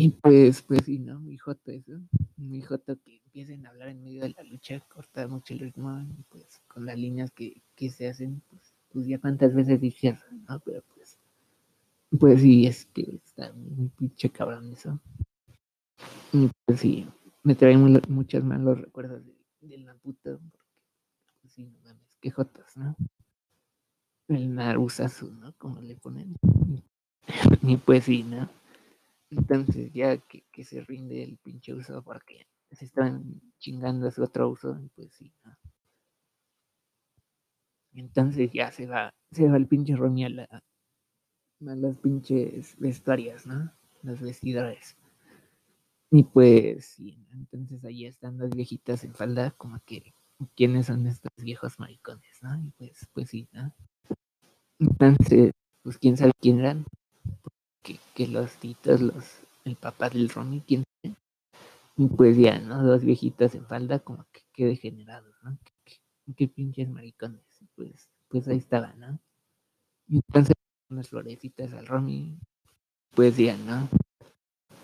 Y 0.00 0.10
pues, 0.10 0.62
pues 0.62 0.84
sí, 0.84 1.00
¿no? 1.00 1.18
Muy 1.18 1.36
joto 1.38 1.72
eso. 1.72 1.98
Muy 2.36 2.62
joto 2.62 2.96
que 3.02 3.16
empiecen 3.16 3.66
a 3.66 3.70
hablar 3.70 3.88
en 3.88 4.04
medio 4.04 4.22
de 4.22 4.28
la 4.28 4.44
lucha, 4.44 4.78
corta 4.86 5.26
mucho 5.26 5.54
el 5.54 5.58
ritmo, 5.58 6.00
y 6.00 6.22
pues 6.28 6.60
con 6.68 6.86
las 6.86 6.96
líneas 6.96 7.32
que, 7.32 7.60
se 7.90 8.06
hacen, 8.06 8.40
pues, 8.48 8.62
pues 8.92 9.08
ya 9.08 9.18
cuántas 9.18 9.52
veces 9.52 9.80
dijeron, 9.80 10.20
¿no? 10.48 10.60
Pero 10.60 10.84
pues, 10.94 11.18
pues 12.16 12.40
sí, 12.40 12.68
es 12.68 12.86
que 12.86 13.18
está 13.24 13.52
muy 13.54 13.88
pinche 13.88 14.30
cabrón 14.30 14.72
eso. 14.72 15.00
Y 16.32 16.48
pues 16.64 16.78
sí, 16.78 17.08
me 17.42 17.56
trae 17.56 17.76
muchos 17.76 18.44
malos 18.44 18.80
recuerdos 18.80 19.24
de, 19.26 19.34
de 19.66 19.78
Naruto, 19.78 20.38
sí, 21.48 21.64
no 21.64 21.76
mames, 21.80 22.16
qué 22.20 22.30
jotas, 22.30 22.76
¿no? 22.76 22.94
El 24.28 24.54
Narusazu, 24.54 25.32
¿no? 25.32 25.54
Como 25.54 25.80
le 25.80 25.96
ponen. 25.96 26.36
y 27.62 27.76
pues 27.78 28.04
sí, 28.04 28.22
¿no? 28.22 28.48
Entonces 29.30 29.92
ya 29.92 30.16
que, 30.18 30.44
se 30.64 30.82
rinde 30.82 31.22
el 31.22 31.38
pinche 31.38 31.74
uso 31.74 32.02
porque 32.02 32.46
se 32.70 32.84
están 32.84 33.40
chingando 33.58 34.08
a 34.08 34.10
su 34.10 34.22
otro 34.22 34.48
uso, 34.48 34.78
pues 34.94 35.12
sí, 35.12 35.32
¿no? 35.44 35.56
Entonces 37.94 38.50
ya 38.52 38.70
se 38.70 38.86
va, 38.86 39.12
se 39.32 39.48
va 39.48 39.56
el 39.56 39.66
pinche 39.66 39.96
Romy 39.96 40.24
a 40.24 40.28
las 41.60 41.96
pinches 41.96 42.76
vestuarias, 42.78 43.46
¿no? 43.46 43.72
Los 44.02 44.20
vestidores. 44.20 44.96
Y 46.10 46.22
pues 46.24 46.86
sí, 46.86 47.18
entonces 47.32 47.84
ahí 47.84 48.06
están 48.06 48.38
las 48.38 48.50
viejitas 48.50 49.04
en 49.04 49.14
falda, 49.14 49.50
como 49.52 49.78
que 49.84 50.14
quiénes 50.54 50.86
son 50.86 51.06
estos 51.06 51.32
viejos 51.36 51.78
maricones, 51.78 52.38
¿no? 52.42 52.58
Y 52.60 52.70
pues, 52.78 53.08
pues 53.12 53.28
sí, 53.28 53.48
¿no? 53.52 53.74
Entonces, 54.78 55.52
pues 55.82 55.98
quién 55.98 56.16
sabe 56.16 56.32
quién 56.40 56.60
eran, 56.60 56.86
que, 57.82 58.26
los 58.26 58.52
titos, 58.56 59.00
los, 59.00 59.24
el 59.64 59.76
papá 59.76 60.10
del 60.10 60.28
Romy, 60.28 60.62
quién 60.66 60.84
sabe. 61.02 61.16
Y 61.96 62.06
pues 62.08 62.36
ya, 62.36 62.58
¿no? 62.58 62.82
Dos 62.82 63.02
viejitas 63.02 63.54
en 63.54 63.66
falda, 63.66 63.98
como 63.98 64.26
que 64.32 64.42
qué 64.52 64.66
degenerados, 64.66 65.34
¿no? 65.42 65.58
Qué, 66.36 66.48
pinches 66.48 66.88
maricones. 66.88 67.42
Pues, 67.74 68.08
pues 68.28 68.46
ahí 68.48 68.58
estaba, 68.58 68.92
¿no? 68.94 69.18
Y 70.08 70.16
entonces 70.16 70.54
unas 70.90 71.08
florecitas 71.08 71.72
al 71.72 71.86
Romy, 71.86 72.38
pues 73.14 73.36
ya, 73.36 73.56
¿no? 73.56 73.88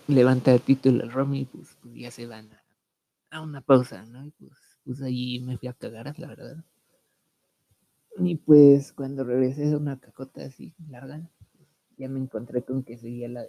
Levanta 0.07 0.53
el 0.53 0.61
título 0.61 1.03
al 1.03 1.11
Romy, 1.11 1.45
pues, 1.45 1.77
pues 1.81 1.95
ya 1.95 2.11
se 2.11 2.27
van 2.27 2.51
a, 2.51 3.37
a 3.37 3.41
una 3.41 3.61
pausa, 3.61 4.03
¿no? 4.05 4.25
Y 4.25 4.31
pues 4.31 4.75
pues 4.85 5.01
allí 5.01 5.39
me 5.39 5.57
fui 5.57 5.67
a 5.67 5.73
cagar, 5.73 6.17
la 6.19 6.27
verdad. 6.27 6.63
Y 8.17 8.35
pues 8.35 8.93
cuando 8.93 9.23
regresé 9.23 9.65
de 9.65 9.75
una 9.75 9.99
cacota 9.99 10.45
así 10.45 10.73
larga, 10.87 11.27
ya 11.97 12.09
me 12.09 12.19
encontré 12.19 12.63
con 12.63 12.83
que 12.83 12.97
seguía 12.97 13.27
la, 13.29 13.45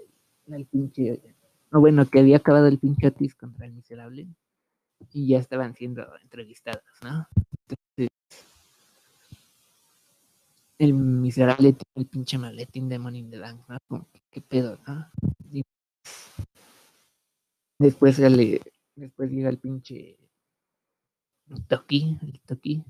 del 0.46 0.66
pinche, 0.66 1.22
no 1.70 1.80
bueno, 1.80 2.06
que 2.08 2.20
había 2.20 2.38
acabado 2.38 2.66
el 2.66 2.78
pinche 2.78 3.08
Otis 3.08 3.34
contra 3.34 3.66
el 3.66 3.72
miserable 3.72 4.26
y 5.12 5.28
ya 5.28 5.38
estaban 5.38 5.74
siendo 5.74 6.06
entrevistados, 6.22 6.82
¿no? 7.02 7.26
Entonces, 7.68 8.08
el 10.78 10.94
miserable 10.94 11.72
tiene 11.72 11.92
el 11.94 12.06
pinche 12.06 12.38
maletín 12.38 12.88
de 12.88 12.98
Money 12.98 13.20
in 13.20 13.30
the 13.30 13.38
¿no? 13.38 14.08
Qué 14.30 14.40
pedo, 14.40 14.78
¿no? 14.86 15.10
Después 17.78 18.16
sale, 18.16 18.62
después 18.94 19.30
llega 19.30 19.50
el 19.50 19.58
pinche 19.58 20.16
Toki, 21.68 22.18
el 22.22 22.40
Toki. 22.40 22.82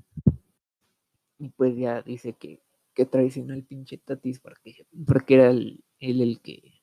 Y 1.39 1.49
pues 1.49 1.75
ya 1.77 2.01
dice 2.01 2.33
que, 2.33 2.61
que 2.97 3.05
traicionó 3.05 3.53
el 3.53 3.63
pinche 3.63 3.99
Tatis 3.99 4.39
porque, 4.39 4.87
porque 5.05 5.35
era 5.35 5.51
el, 5.51 5.83
él 5.99 6.19
el 6.19 6.41
que 6.41 6.81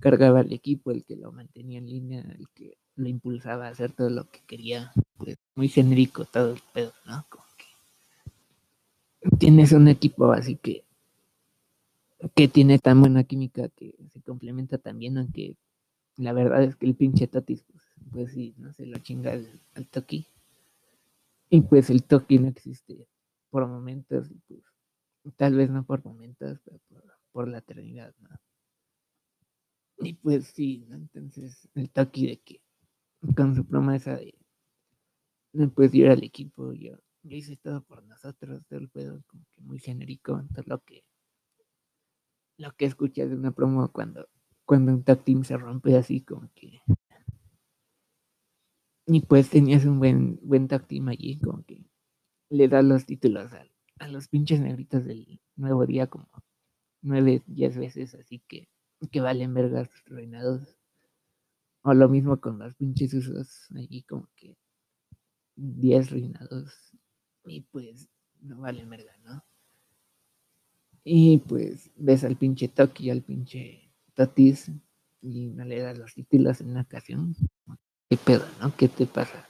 cargaba 0.00 0.40
el 0.40 0.52
equipo, 0.52 0.90
el 0.90 1.04
que 1.04 1.14
lo 1.14 1.30
mantenía 1.30 1.78
en 1.78 1.86
línea, 1.86 2.22
el 2.22 2.48
que 2.48 2.76
lo 2.96 3.08
impulsaba 3.08 3.68
a 3.68 3.70
hacer 3.70 3.92
todo 3.92 4.10
lo 4.10 4.28
que 4.28 4.40
quería. 4.40 4.90
Pues 5.16 5.38
muy 5.54 5.68
genérico 5.68 6.24
todo 6.24 6.54
el 6.54 6.60
pedo, 6.74 6.92
¿no? 7.04 7.24
Como 7.30 7.44
que 7.56 9.36
tienes 9.38 9.70
un 9.70 9.86
equipo 9.86 10.32
así 10.32 10.56
que 10.56 10.84
que 12.34 12.48
tiene 12.48 12.80
tan 12.80 13.00
buena 13.00 13.22
química 13.22 13.68
que 13.68 13.94
se 14.12 14.20
complementa 14.22 14.76
también, 14.76 15.18
aunque 15.18 15.54
la 16.16 16.32
verdad 16.32 16.64
es 16.64 16.74
que 16.74 16.86
el 16.86 16.96
pinche 16.96 17.28
Tatis, 17.28 17.62
pues, 17.62 17.84
pues 18.10 18.32
sí, 18.32 18.56
no 18.58 18.72
se 18.72 18.86
lo 18.86 18.98
chinga 18.98 19.34
al 19.74 19.86
Toki. 19.88 20.26
Y 21.48 21.60
pues 21.60 21.90
el 21.90 22.02
toque 22.02 22.40
no 22.40 22.48
existe 22.48 23.06
por 23.50 23.68
momentos, 23.68 24.32
y 24.32 24.34
pues 24.48 24.64
tal 25.32 25.54
vez 25.54 25.70
no 25.70 25.84
por 25.84 26.04
momentos, 26.04 26.60
pero 26.64 26.80
por, 27.32 27.48
la 27.48 27.58
eternidad, 27.58 28.14
¿no? 28.20 28.30
Y 29.98 30.14
pues 30.14 30.46
sí. 30.48 30.86
Entonces 30.90 31.68
el 31.74 31.90
toque 31.90 32.26
de 32.26 32.36
que 32.38 32.62
con 33.34 33.54
su 33.54 33.64
promesa 33.66 34.16
de 34.16 34.34
no 35.52 35.70
puedes 35.70 35.94
ir 35.94 36.08
al 36.08 36.22
equipo, 36.22 36.72
yo, 36.72 36.96
yo 37.22 37.36
hice 37.36 37.56
todo 37.56 37.82
por 37.82 38.04
nosotros, 38.04 38.62
todo 38.68 38.78
el 38.78 38.88
pedo 38.90 39.22
como 39.26 39.44
que 39.54 39.62
muy 39.62 39.78
genérico, 39.78 40.38
entonces 40.38 40.66
lo 40.66 40.80
que 40.80 41.04
lo 42.58 42.72
que 42.72 42.86
escuchas 42.86 43.28
de 43.30 43.36
una 43.36 43.52
promo 43.52 43.90
cuando 43.92 44.28
cuando 44.64 44.92
un 44.92 45.02
tag 45.04 45.24
team 45.24 45.44
se 45.44 45.56
rompe 45.56 45.96
así 45.96 46.22
como 46.22 46.50
que 46.54 46.80
y 49.06 49.20
pues 49.20 49.48
tenías 49.50 49.84
un 49.84 49.98
buen, 49.98 50.38
buen 50.42 50.68
tag 50.68 50.86
team 50.86 51.08
allí, 51.08 51.38
como 51.38 51.64
que 51.64 51.84
le 52.50 52.68
das 52.68 52.84
los 52.84 53.06
títulos 53.06 53.52
a, 53.52 53.64
a 53.98 54.08
los 54.08 54.28
pinches 54.28 54.60
negritos 54.60 55.04
del 55.04 55.40
nuevo 55.56 55.86
día 55.86 56.06
como 56.06 56.28
nueve, 57.02 57.42
diez 57.46 57.76
veces, 57.76 58.14
así 58.14 58.40
que, 58.48 58.68
que 59.10 59.20
valen 59.20 59.54
vergas 59.54 59.90
reinados. 60.06 60.76
O 61.82 61.94
lo 61.94 62.08
mismo 62.08 62.40
con 62.40 62.58
los 62.58 62.74
pinches 62.74 63.14
usos 63.14 63.68
allí 63.74 64.02
como 64.02 64.28
que 64.34 64.56
diez 65.54 66.10
reinados. 66.10 66.92
Y 67.44 67.60
pues 67.60 68.08
no 68.40 68.58
valen 68.60 68.90
verga, 68.90 69.16
¿no? 69.24 69.44
Y 71.04 71.38
pues 71.38 71.90
ves 71.96 72.24
al 72.24 72.36
pinche 72.36 72.66
Toki, 72.66 73.10
al 73.10 73.22
pinche 73.22 73.92
Totis, 74.14 74.72
y 75.22 75.46
no 75.46 75.64
le 75.64 75.80
das 75.80 75.96
los 75.96 76.14
títulos 76.14 76.60
en 76.60 76.70
una 76.70 76.82
ocasión. 76.82 77.36
¿Qué 78.08 78.16
pedo, 78.16 78.44
no? 78.60 78.74
¿Qué 78.76 78.88
te 78.88 79.06
pasa? 79.06 79.48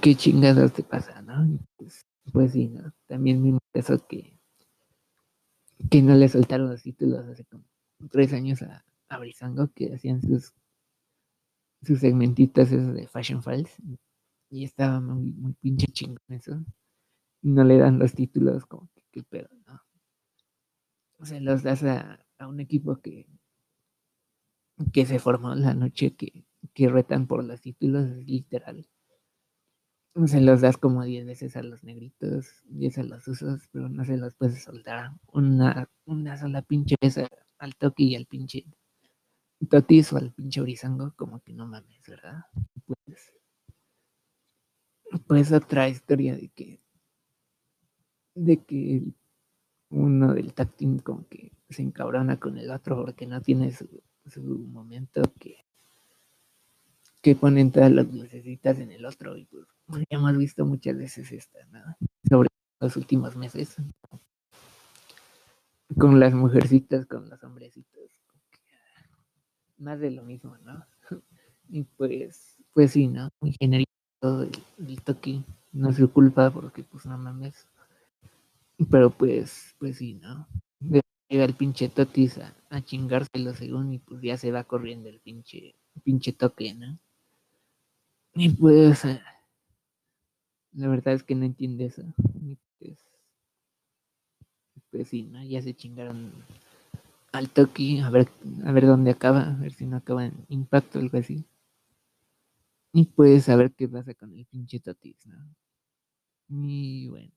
¿Qué 0.00 0.14
chingados 0.14 0.72
te 0.72 0.84
pasa, 0.84 1.20
no? 1.22 1.58
Pues, 1.76 2.06
pues, 2.32 2.52
sí, 2.52 2.68
¿no? 2.68 2.92
También 3.06 3.42
mismo 3.42 3.58
eso 3.74 4.06
que, 4.06 4.38
que 5.90 6.02
no 6.02 6.14
le 6.14 6.28
soltaron 6.28 6.70
los 6.70 6.82
títulos 6.84 7.26
hace 7.26 7.44
como 7.44 7.64
tres 8.10 8.32
años 8.32 8.62
a, 8.62 8.84
a 9.08 9.18
Brizango, 9.18 9.68
que 9.74 9.92
hacían 9.94 10.22
sus 10.22 10.52
sus 11.82 11.98
segmentitos 12.00 12.70
esos 12.70 12.94
de 12.94 13.08
Fashion 13.08 13.42
Files 13.42 13.76
y 14.50 14.64
estaba 14.64 15.00
muy, 15.00 15.32
muy 15.32 15.52
pinche 15.54 15.86
chingón 15.88 16.18
eso. 16.28 16.64
Y 17.42 17.50
no 17.50 17.64
le 17.64 17.78
dan 17.78 17.98
los 17.98 18.14
títulos 18.14 18.66
como 18.66 18.88
que 18.94 19.02
qué 19.12 19.22
pedo, 19.24 19.48
¿no? 19.66 19.82
O 21.20 21.24
sea, 21.26 21.38
los 21.40 21.62
das 21.62 21.84
a, 21.84 22.18
a 22.38 22.48
un 22.48 22.58
equipo 22.60 22.96
que, 23.00 23.26
que 24.92 25.06
se 25.06 25.18
formó 25.20 25.54
la 25.54 25.72
noche 25.72 26.16
que, 26.16 26.44
que 26.74 26.88
retan 26.88 27.26
por 27.26 27.44
los 27.44 27.60
títulos, 27.60 28.08
literal. 28.26 28.86
Se 30.26 30.40
los 30.40 30.60
das 30.60 30.76
como 30.76 31.04
10 31.04 31.26
veces 31.26 31.56
a 31.56 31.62
los 31.62 31.84
negritos, 31.84 32.46
10 32.64 32.98
a 32.98 33.02
los 33.04 33.28
usos, 33.28 33.68
pero 33.72 33.88
no 33.88 34.04
se 34.04 34.16
los 34.16 34.34
puedes 34.34 34.64
soltar 34.64 35.12
una, 35.32 35.88
una 36.06 36.36
sola 36.36 36.62
pinche 36.62 36.96
vez 37.00 37.18
al 37.58 37.76
toque 37.76 38.02
y 38.02 38.16
al 38.16 38.26
pinche 38.26 38.64
totis 39.70 40.12
o 40.12 40.16
al 40.16 40.32
pinche 40.32 40.60
orizango, 40.60 41.14
como 41.16 41.40
que 41.40 41.52
no 41.52 41.66
mames, 41.66 42.02
¿verdad? 42.06 42.44
Pues, 42.86 43.32
pues 45.26 45.52
otra 45.52 45.88
historia 45.88 46.36
de 46.36 46.48
que 46.48 46.80
de 48.34 48.64
que 48.64 49.02
uno 49.90 50.34
del 50.34 50.54
tag 50.54 50.70
como 51.02 51.26
que 51.28 51.52
se 51.70 51.82
encabrona 51.82 52.38
con 52.38 52.58
el 52.58 52.70
otro 52.70 52.96
porque 52.96 53.26
no 53.26 53.40
tiene 53.40 53.72
su, 53.72 53.88
su 54.26 54.42
momento 54.42 55.22
que 55.38 55.64
que 57.20 57.34
ponen 57.34 57.72
todas 57.72 57.90
las 57.90 58.12
lucecitas 58.12 58.78
en 58.78 58.92
el 58.92 59.04
otro 59.04 59.36
y 59.36 59.44
pues 59.46 59.66
ya 60.10 60.18
hemos 60.18 60.36
visto 60.36 60.64
muchas 60.64 60.96
veces 60.96 61.32
esta, 61.32 61.64
¿no? 61.66 61.80
Sobre 62.28 62.48
los 62.80 62.96
últimos 62.96 63.36
meses. 63.36 63.76
Con 65.98 66.20
las 66.20 66.34
mujercitas, 66.34 67.06
con 67.06 67.28
los 67.28 67.42
hombrecitos. 67.42 68.10
Más 69.78 69.98
de 70.00 70.10
lo 70.10 70.22
mismo, 70.22 70.56
¿no? 70.58 70.84
Y 71.70 71.82
pues, 71.82 72.56
pues 72.72 72.92
sí, 72.92 73.08
¿no? 73.08 73.28
Muy 73.40 73.54
genérico 73.60 73.92
todo 74.20 74.42
el, 74.42 75.02
toque. 75.02 75.42
No 75.72 75.90
es 75.90 75.98
culpa 76.12 76.50
porque 76.50 76.82
pues 76.82 77.04
no 77.04 77.18
mames. 77.18 77.66
Pero 78.90 79.10
pues, 79.10 79.74
pues 79.78 79.98
sí, 79.98 80.14
¿no? 80.14 80.48
Llega 81.28 81.44
el 81.44 81.54
pinche 81.54 81.90
Totis 81.90 82.38
a, 82.38 82.54
a 82.70 82.80
chingárselo 82.80 83.54
según 83.54 83.92
y 83.92 83.98
pues 83.98 84.22
ya 84.22 84.38
se 84.38 84.50
va 84.50 84.64
corriendo 84.64 85.10
el 85.10 85.20
pinche, 85.20 85.74
pinche 86.02 86.32
toque, 86.32 86.72
¿no? 86.72 86.98
Y 88.40 88.50
pues, 88.50 89.04
la 90.72 90.86
verdad 90.86 91.14
es 91.14 91.24
que 91.24 91.34
no 91.34 91.44
entiende 91.44 91.86
eso. 91.86 92.02
Pues, 92.78 93.04
pues, 94.92 95.08
sí, 95.08 95.24
¿no? 95.24 95.42
Ya 95.42 95.60
se 95.60 95.74
chingaron 95.74 96.30
al 97.32 97.50
toque, 97.50 98.00
a 98.00 98.10
ver, 98.10 98.28
a 98.64 98.70
ver 98.70 98.86
dónde 98.86 99.10
acaba, 99.10 99.42
a 99.42 99.56
ver 99.56 99.72
si 99.72 99.86
no 99.86 99.96
acaba 99.96 100.26
en 100.26 100.46
impacto 100.50 101.00
o 101.00 101.02
algo 101.02 101.18
así. 101.18 101.44
Y 102.92 103.06
pues 103.06 103.48
a 103.48 103.56
ver 103.56 103.72
qué 103.72 103.88
pasa 103.88 104.14
con 104.14 104.32
el 104.32 104.46
pinche 104.46 104.78
Totis, 104.78 105.26
¿no? 105.26 105.54
Y 106.48 107.08
bueno. 107.08 107.32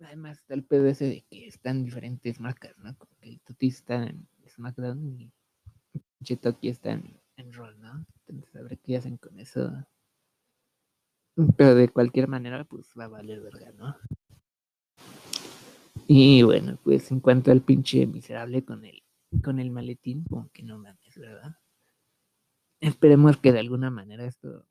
Además 0.00 0.38
está 0.38 0.52
el 0.52 0.64
pedo 0.64 0.86
ese 0.86 1.06
de 1.06 1.24
que 1.30 1.46
están 1.46 1.82
diferentes 1.82 2.40
marcas, 2.40 2.76
¿no? 2.76 2.94
Como 2.98 3.16
que 3.20 3.30
el 3.30 3.40
Totis 3.40 3.76
está 3.76 4.04
en 4.04 4.28
SmackDown 4.48 5.18
y 5.18 5.32
el 5.94 6.02
pinche 6.18 6.36
Toki 6.36 6.68
está 6.68 6.92
en, 6.92 7.19
en 7.40 7.52
Raw, 7.52 7.72
¿no? 7.78 8.06
Entonces 8.26 8.56
a 8.56 8.62
ver 8.62 8.78
qué 8.78 8.96
hacen 8.96 9.16
con 9.16 9.38
eso. 9.38 9.72
Pero 11.56 11.74
de 11.74 11.88
cualquier 11.88 12.28
manera, 12.28 12.64
pues 12.64 12.92
va 12.98 13.04
a 13.04 13.08
valer 13.08 13.40
verga, 13.40 13.72
¿no? 13.72 13.96
Y 16.06 16.42
bueno, 16.42 16.76
pues 16.82 17.10
en 17.12 17.20
cuanto 17.20 17.52
al 17.52 17.62
pinche 17.62 18.06
miserable 18.06 18.64
con 18.64 18.84
el, 18.84 19.02
con 19.44 19.60
el 19.60 19.70
maletín, 19.70 20.24
como 20.24 20.50
que 20.50 20.62
no 20.62 20.76
mames, 20.76 21.16
¿verdad? 21.16 21.56
Esperemos 22.80 23.36
que 23.36 23.52
de 23.52 23.60
alguna 23.60 23.90
manera 23.90 24.24
esto, 24.24 24.66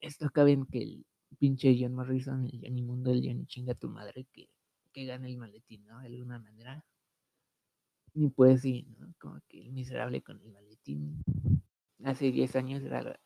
esto 0.00 0.26
acabe 0.26 0.52
en 0.52 0.66
que 0.66 0.82
el 0.82 1.06
pinche 1.38 1.76
John 1.78 1.94
Morrison, 1.94 2.46
el 2.46 2.60
Johnny 2.62 2.82
Mundo, 2.82 3.10
el 3.10 3.22
Johnny 3.22 3.44
chinga 3.46 3.74
tu 3.74 3.88
madre, 3.88 4.26
que, 4.32 4.48
que 4.92 5.04
gane 5.04 5.28
el 5.28 5.36
maletín, 5.36 5.84
¿no? 5.86 6.00
De 6.00 6.06
alguna 6.06 6.38
manera. 6.38 6.84
Y 8.14 8.28
pues 8.28 8.62
sí, 8.62 8.86
¿no? 8.98 9.12
Como 9.18 9.38
que 9.48 9.60
el 9.60 9.72
miserable 9.72 10.22
con 10.22 10.40
el 10.40 10.50
maletín. 10.50 11.22
Hace 12.04 12.32
10 12.32 12.56
años 12.56 12.82
era, 12.82 13.18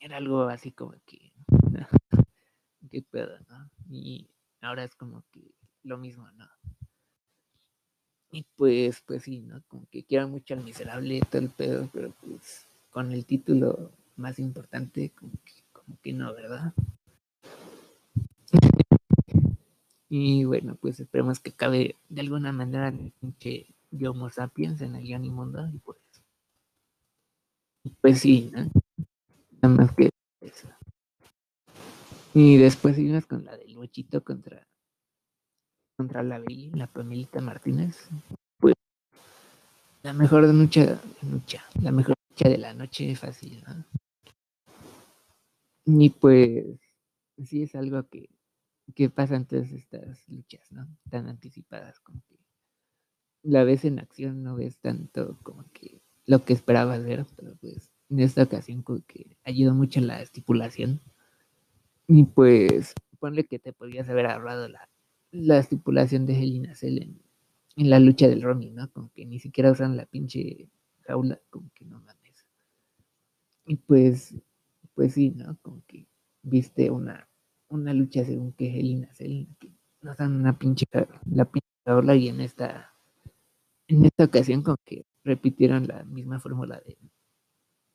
era 0.00 0.16
algo 0.16 0.42
así 0.42 0.72
como 0.72 0.94
que. 1.06 1.32
¿Qué 2.90 3.02
pedo, 3.02 3.38
no? 3.48 3.70
Y 3.88 4.28
ahora 4.60 4.84
es 4.84 4.94
como 4.94 5.22
que 5.32 5.40
lo 5.82 5.96
mismo, 5.96 6.30
¿no? 6.32 6.46
Y 8.30 8.44
pues, 8.56 9.02
pues 9.06 9.24
sí, 9.24 9.40
¿no? 9.40 9.62
Como 9.68 9.86
que 9.90 10.04
quiero 10.04 10.26
mucho 10.28 10.54
al 10.54 10.64
miserable 10.64 11.20
todo 11.30 11.42
el 11.42 11.50
pedo, 11.50 11.88
pero 11.92 12.12
pues 12.20 12.66
con 12.90 13.12
el 13.12 13.24
título 13.24 13.90
más 14.16 14.38
importante, 14.38 15.10
como 15.10 15.32
que, 15.44 15.52
como 15.72 15.98
que 16.02 16.12
no, 16.12 16.32
¿verdad? 16.34 16.72
y 20.08 20.44
bueno, 20.44 20.76
pues 20.76 21.00
esperemos 21.00 21.40
que 21.40 21.50
acabe 21.50 21.96
de 22.08 22.20
alguna 22.20 22.52
manera 22.52 22.88
el 22.88 23.12
pinche 23.20 23.66
Homo 24.06 24.30
sapiens 24.30 24.80
en 24.80 24.96
el 24.96 25.06
Johnny 25.10 25.30
Mundo 25.30 25.68
y 25.72 25.78
pues, 25.78 25.98
pues 28.00 28.20
sí, 28.20 28.50
¿no? 28.52 28.70
Nada 29.60 29.74
más 29.74 29.94
que 29.94 30.10
eso. 30.40 30.68
Y 32.34 32.56
después 32.56 32.96
seguimos 32.96 33.26
con 33.26 33.44
la 33.44 33.56
del 33.56 33.76
bochito 33.76 34.24
contra 34.24 34.66
contra 35.96 36.22
la 36.22 36.42
la 36.74 36.86
Pamelita 36.86 37.40
Martínez. 37.40 38.08
Pues 38.58 38.74
la 40.02 40.12
mejor 40.12 40.44
lucha, 40.52 41.00
lucha, 41.30 41.64
la 41.80 41.92
mejor 41.92 42.16
lucha 42.30 42.48
de 42.48 42.58
la 42.58 42.74
noche 42.74 43.14
fácil, 43.14 43.62
¿no? 43.66 43.84
Y 45.84 46.10
pues 46.10 46.80
sí 47.44 47.62
es 47.62 47.74
algo 47.74 48.08
que, 48.08 48.28
que 48.94 49.10
pasa 49.10 49.36
en 49.36 49.46
todas 49.46 49.70
estas 49.72 50.28
luchas, 50.28 50.72
¿no? 50.72 50.88
Tan 51.10 51.28
anticipadas 51.28 52.00
como 52.00 52.22
que 52.28 52.38
la 53.42 53.64
ves 53.64 53.84
en 53.84 53.98
acción, 53.98 54.42
no 54.42 54.56
ves 54.56 54.78
tanto 54.78 55.38
como 55.42 55.64
que 55.72 56.01
lo 56.26 56.44
que 56.44 56.52
esperabas 56.52 57.04
ver, 57.04 57.26
pero 57.36 57.54
pues 57.60 57.90
en 58.12 58.20
esta 58.20 58.42
ocasión 58.42 58.84
que 59.06 59.36
ayudó 59.44 59.74
mucho 59.74 60.00
la 60.00 60.20
estipulación. 60.20 61.00
Y 62.08 62.24
pues 62.24 62.94
ponle 63.18 63.44
que 63.44 63.58
te 63.58 63.72
podías 63.72 64.08
haber 64.08 64.26
ahorrado 64.26 64.68
la, 64.68 64.88
la 65.30 65.58
estipulación 65.58 66.26
de 66.26 66.34
Helena 66.42 66.74
en, 66.82 67.22
en, 67.76 67.90
la 67.90 68.00
lucha 68.00 68.28
del 68.28 68.42
Romy, 68.42 68.70
¿no? 68.70 68.90
Como 68.92 69.10
que 69.14 69.24
ni 69.24 69.38
siquiera 69.38 69.70
usan 69.70 69.96
la 69.96 70.06
pinche 70.06 70.68
jaula, 71.02 71.40
como 71.48 71.70
que 71.74 71.84
no 71.84 72.00
mames. 72.00 72.46
Y 73.66 73.76
pues, 73.76 74.34
pues 74.94 75.14
sí, 75.14 75.30
¿no? 75.30 75.56
Como 75.62 75.82
que 75.86 76.06
viste 76.42 76.90
una, 76.90 77.28
una 77.68 77.94
lucha 77.94 78.24
según 78.24 78.52
que 78.52 78.78
Helena 78.78 79.14
Cell, 79.14 79.46
que 79.58 79.70
nos 80.02 80.16
dan 80.16 80.34
una 80.34 80.58
pinche, 80.58 80.84
la 81.30 81.44
pinche 81.44 81.68
jaula 81.86 82.14
y 82.16 82.28
en 82.28 82.40
esta, 82.40 82.92
en 83.86 84.04
esta 84.04 84.24
ocasión 84.24 84.62
como 84.62 84.76
que 84.84 85.06
repitieron 85.24 85.86
la 85.86 86.04
misma 86.04 86.40
fórmula 86.40 86.82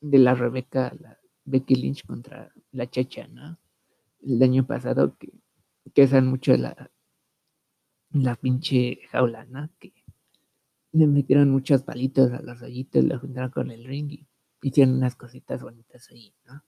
de, 0.01 0.17
la 0.17 0.33
Rebeca, 0.33 0.93
la 0.99 1.17
Becky 1.45 1.75
Lynch 1.75 2.05
contra 2.05 2.51
la 2.71 2.89
Chacha, 2.89 3.27
¿no? 3.27 3.57
El 4.21 4.41
año 4.41 4.65
pasado 4.65 5.17
que, 5.17 5.31
que 5.93 6.03
usan 6.03 6.27
mucho 6.27 6.55
la, 6.55 6.91
la 8.11 8.35
pinche 8.35 8.99
jaula, 9.11 9.45
¿no? 9.45 9.69
Que 9.79 9.93
le 10.93 11.07
metieron 11.07 11.49
muchos 11.51 11.83
palitos 11.83 12.31
a 12.31 12.41
los 12.41 12.61
hoyitos, 12.61 13.03
lo 13.03 13.19
juntaron 13.19 13.51
con 13.51 13.71
el 13.71 13.85
ring 13.85 14.11
y 14.11 14.27
hicieron 14.61 14.95
unas 14.95 15.15
cositas 15.15 15.61
bonitas 15.61 16.09
ahí, 16.09 16.33
¿no? 16.45 16.63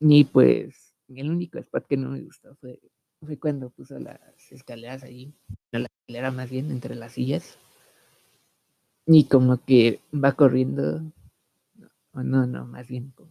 Y 0.00 0.24
pues 0.24 0.94
el 1.08 1.30
único 1.30 1.58
spot 1.58 1.86
que 1.86 1.96
no 1.96 2.10
me 2.10 2.22
gustó 2.22 2.54
fue, 2.56 2.80
fue 3.22 3.38
cuando 3.38 3.70
puso 3.70 3.98
las 3.98 4.20
escaleras 4.50 5.02
ahí, 5.02 5.34
la 5.72 5.86
escalera 5.86 6.30
más 6.30 6.50
bien 6.50 6.70
entre 6.70 6.94
las 6.94 7.12
sillas. 7.12 7.58
Y 9.06 9.24
como 9.28 9.62
que 9.64 10.00
va 10.12 10.32
corriendo, 10.32 11.02
o 12.12 12.22
no, 12.22 12.46
no, 12.46 12.66
más 12.66 12.88
bien 12.88 13.10
como 13.14 13.30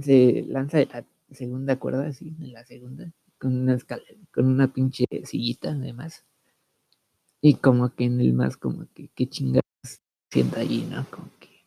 se 0.00 0.44
lanza 0.48 0.78
de 0.78 0.86
la 0.86 1.06
segunda 1.32 1.78
cuerda, 1.78 2.06
así, 2.08 2.36
en 2.40 2.52
la 2.52 2.64
segunda, 2.64 3.12
con 3.38 3.56
una 3.56 3.74
escalera, 3.74 4.18
con 4.32 4.46
una 4.46 4.72
pinche 4.72 5.06
sillita 5.24 5.70
además. 5.72 6.24
Y 7.40 7.54
como 7.54 7.94
que 7.94 8.04
en 8.04 8.20
el 8.20 8.34
más 8.34 8.58
como 8.58 8.86
que 8.92 9.08
qué 9.14 9.26
chingados 9.26 9.64
sienta 10.30 10.60
allí, 10.60 10.82
¿no? 10.84 11.06
Como 11.10 11.30
que 11.40 11.64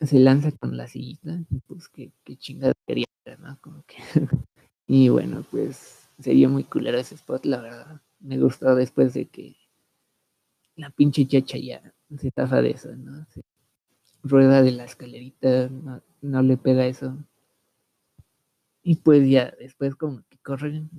se 0.00 0.18
lanza 0.18 0.50
con 0.52 0.76
la 0.76 0.86
sillita 0.86 1.44
y 1.50 1.60
pues 1.60 1.88
que, 1.88 2.12
qué 2.24 2.36
chingados 2.36 2.74
quería, 2.86 3.06
¿no? 3.38 3.58
Como 3.60 3.84
que 3.86 3.96
y 4.86 5.08
bueno, 5.08 5.44
pues 5.50 6.08
sería 6.18 6.48
muy 6.48 6.64
culero 6.64 6.98
ese 6.98 7.14
spot, 7.16 7.44
la 7.46 7.60
verdad. 7.60 8.00
Me 8.20 8.38
gustó 8.38 8.74
después 8.74 9.14
de 9.14 9.28
que 9.28 9.56
la 10.80 10.90
pinche 10.90 11.26
chacha 11.26 11.58
ya 11.58 11.82
se 12.18 12.30
tafa 12.30 12.60
de 12.62 12.70
eso, 12.70 12.94
¿no? 12.96 13.26
Rueda 14.22 14.62
de 14.62 14.72
la 14.72 14.84
escalerita, 14.84 15.68
no, 15.68 16.02
no 16.20 16.42
le 16.42 16.56
pega 16.56 16.86
eso. 16.86 17.16
Y 18.82 18.96
pues 18.96 19.28
ya, 19.28 19.54
después 19.58 19.94
como 19.94 20.22
que 20.28 20.38
corren 20.38 20.90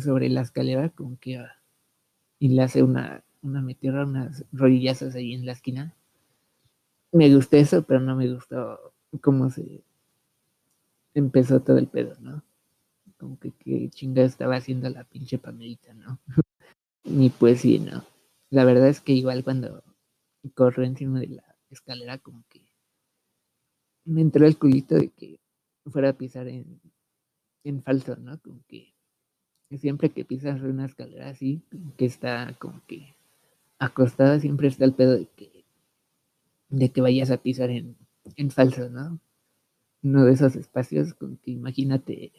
sobre 0.00 0.28
la 0.28 0.42
escalera, 0.42 0.90
como 0.90 1.18
que 1.18 1.38
ah, 1.38 1.58
y 2.38 2.48
le 2.48 2.62
hace 2.62 2.82
una, 2.82 3.24
una 3.42 3.60
metida, 3.60 4.04
unas 4.04 4.44
rodillazas 4.52 5.14
ahí 5.14 5.34
en 5.34 5.46
la 5.46 5.52
esquina. 5.52 5.94
Me 7.12 7.34
gustó 7.34 7.56
eso, 7.56 7.82
pero 7.82 8.00
no 8.00 8.14
me 8.14 8.32
gustó 8.32 8.92
cómo 9.20 9.50
se 9.50 9.82
empezó 11.14 11.60
todo 11.60 11.78
el 11.78 11.88
pedo, 11.88 12.16
¿no? 12.20 12.42
Como 13.18 13.38
que 13.38 13.50
qué 13.52 13.88
chinga 13.90 14.22
estaba 14.22 14.56
haciendo 14.56 14.88
la 14.90 15.04
pinche 15.04 15.38
Pamelita, 15.38 15.94
¿no? 15.94 16.20
y 17.04 17.30
pues 17.30 17.62
sí, 17.62 17.78
¿no? 17.78 18.04
La 18.50 18.66
verdad 18.66 18.88
es 18.88 19.00
que 19.00 19.14
igual 19.14 19.42
cuando 19.42 19.82
corrió 20.54 20.84
encima 20.84 21.20
de 21.20 21.28
la 21.28 21.56
escalera, 21.70 22.18
como 22.18 22.44
que 22.50 22.60
me 24.04 24.22
entró 24.22 24.44
el 24.46 24.58
culito 24.58 24.96
de 24.96 25.10
que 25.10 25.40
fuera 25.86 26.08
a 26.10 26.12
pisar 26.14 26.48
en, 26.48 26.80
en 27.64 27.82
falso, 27.82 28.16
¿no? 28.16 28.40
Como 28.40 28.60
que 28.68 28.94
siempre 29.78 30.10
que 30.10 30.24
pisas 30.24 30.62
una 30.62 30.86
escalera 30.86 31.30
así, 31.30 31.62
que 31.96 32.06
está 32.06 32.54
como 32.60 32.82
que 32.86 33.14
acostada, 33.78 34.40
siempre 34.40 34.68
está 34.68 34.84
el 34.86 34.94
pedo 34.94 35.12
de 35.18 35.26
que, 35.36 35.64
de 36.70 36.90
que 36.92 37.00
vayas 37.02 37.30
a 37.30 37.42
pisar 37.42 37.70
en, 37.70 37.96
en 38.36 38.50
falso, 38.50 38.88
¿no? 38.90 39.20
Uno 40.02 40.24
de 40.26 40.32
esos 40.34 40.56
espacios, 40.56 41.14
como 41.14 41.38
que 41.42 41.52
imagínate, 41.52 42.32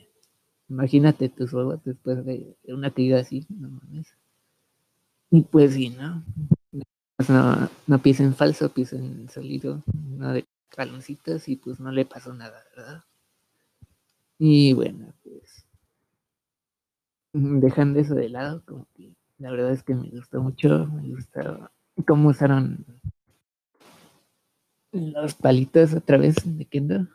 imagínate 0.69 1.29
tus 1.29 1.53
huevos 1.53 1.83
después 1.85 2.25
de 2.25 2.57
una 2.67 2.91
caída 2.93 3.19
así, 3.21 3.45
no 3.49 3.69
mames. 3.71 4.07
Y 5.31 5.41
pues 5.43 5.73
sí, 5.73 5.89
¿no? 5.89 6.23
No, 7.27 7.69
no 7.87 8.01
pisa 8.01 8.23
en 8.23 8.33
falso, 8.33 8.73
pisa 8.73 8.95
en 8.95 9.29
sólido, 9.29 9.83
no 9.93 10.33
de 10.33 10.47
caloncitos 10.69 11.49
y 11.49 11.57
pues 11.57 11.79
no 11.79 11.91
le 11.91 12.05
pasó 12.05 12.33
nada, 12.33 12.63
¿verdad? 12.75 13.03
Y 14.37 14.73
bueno, 14.73 15.13
pues 15.23 15.65
dejando 17.33 17.99
eso 17.99 18.15
de 18.15 18.29
lado, 18.29 18.63
como 18.65 18.87
que 18.95 19.13
la 19.37 19.51
verdad 19.51 19.71
es 19.71 19.83
que 19.83 19.95
me 19.95 20.09
gustó 20.09 20.41
mucho, 20.41 20.87
me 20.87 21.09
gustó 21.09 21.69
cómo 22.07 22.29
usaron 22.29 22.85
los 24.91 25.35
palitos 25.35 25.93
otra 25.93 26.17
vez 26.17 26.35
de 26.45 26.65
Kendo. 26.65 27.07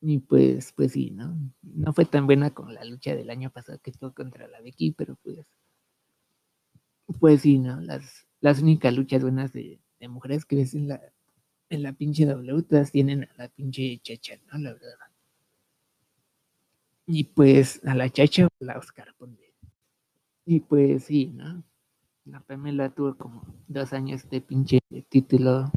Y 0.00 0.18
pues, 0.18 0.72
pues 0.72 0.92
sí, 0.92 1.10
¿no? 1.12 1.34
No 1.62 1.92
fue 1.94 2.04
tan 2.04 2.26
buena 2.26 2.50
como 2.50 2.70
la 2.72 2.84
lucha 2.84 3.14
del 3.14 3.30
año 3.30 3.50
pasado 3.50 3.78
que 3.82 3.92
tuvo 3.92 4.12
contra 4.12 4.46
la 4.48 4.60
Becky, 4.60 4.92
pero 4.92 5.16
pues, 5.22 5.46
pues 7.20 7.42
sí, 7.42 7.58
¿no? 7.58 7.80
Las, 7.80 8.26
las 8.40 8.60
únicas 8.60 8.94
luchas 8.94 9.22
buenas 9.22 9.52
de, 9.52 9.80
de 10.00 10.08
mujeres 10.08 10.44
que 10.44 10.56
ves 10.56 10.74
en 10.74 10.88
la, 10.88 11.00
en 11.70 11.82
la 11.82 11.92
pinche 11.92 12.26
W, 12.26 12.62
todas 12.62 12.92
tienen 12.92 13.24
a 13.24 13.34
la 13.36 13.48
pinche 13.48 13.98
chacha, 13.98 14.34
¿no? 14.52 14.58
La 14.58 14.72
verdad. 14.72 14.96
Y 17.06 17.24
pues 17.24 17.80
a 17.84 17.94
la 17.94 18.08
chacha 18.08 18.48
la 18.58 18.78
Oscar 18.78 19.14
pondré. 19.18 19.54
Y 20.46 20.60
pues 20.60 21.04
sí, 21.04 21.26
¿no? 21.26 21.62
La 22.24 22.40
Pamela 22.40 22.88
tuvo 22.90 23.16
como 23.16 23.44
dos 23.68 23.92
años 23.92 24.28
de 24.30 24.40
pinche 24.40 24.80
título. 25.08 25.70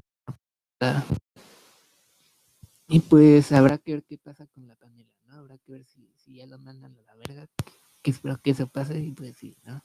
Y 2.87 2.99
pues 3.01 3.51
habrá 3.51 3.77
que 3.77 3.93
ver 3.93 4.03
qué 4.03 4.17
pasa 4.17 4.47
con 4.47 4.67
la 4.67 4.75
Pamela, 4.75 5.11
¿no? 5.25 5.35
Habrá 5.35 5.57
que 5.57 5.73
ver 5.73 5.85
si, 5.85 6.09
si 6.15 6.35
ya 6.35 6.47
lo 6.47 6.57
mandan 6.59 6.95
a 6.97 7.01
la 7.01 7.15
verga. 7.15 7.47
Que 8.01 8.11
espero 8.11 8.37
que 8.41 8.51
eso 8.51 8.67
pase 8.67 8.99
y 8.99 9.11
pues 9.11 9.35
sí, 9.35 9.57
¿no? 9.65 9.81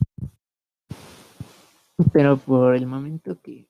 Pero 2.13 2.37
por 2.39 2.75
el 2.75 2.87
momento 2.87 3.41
que, 3.41 3.67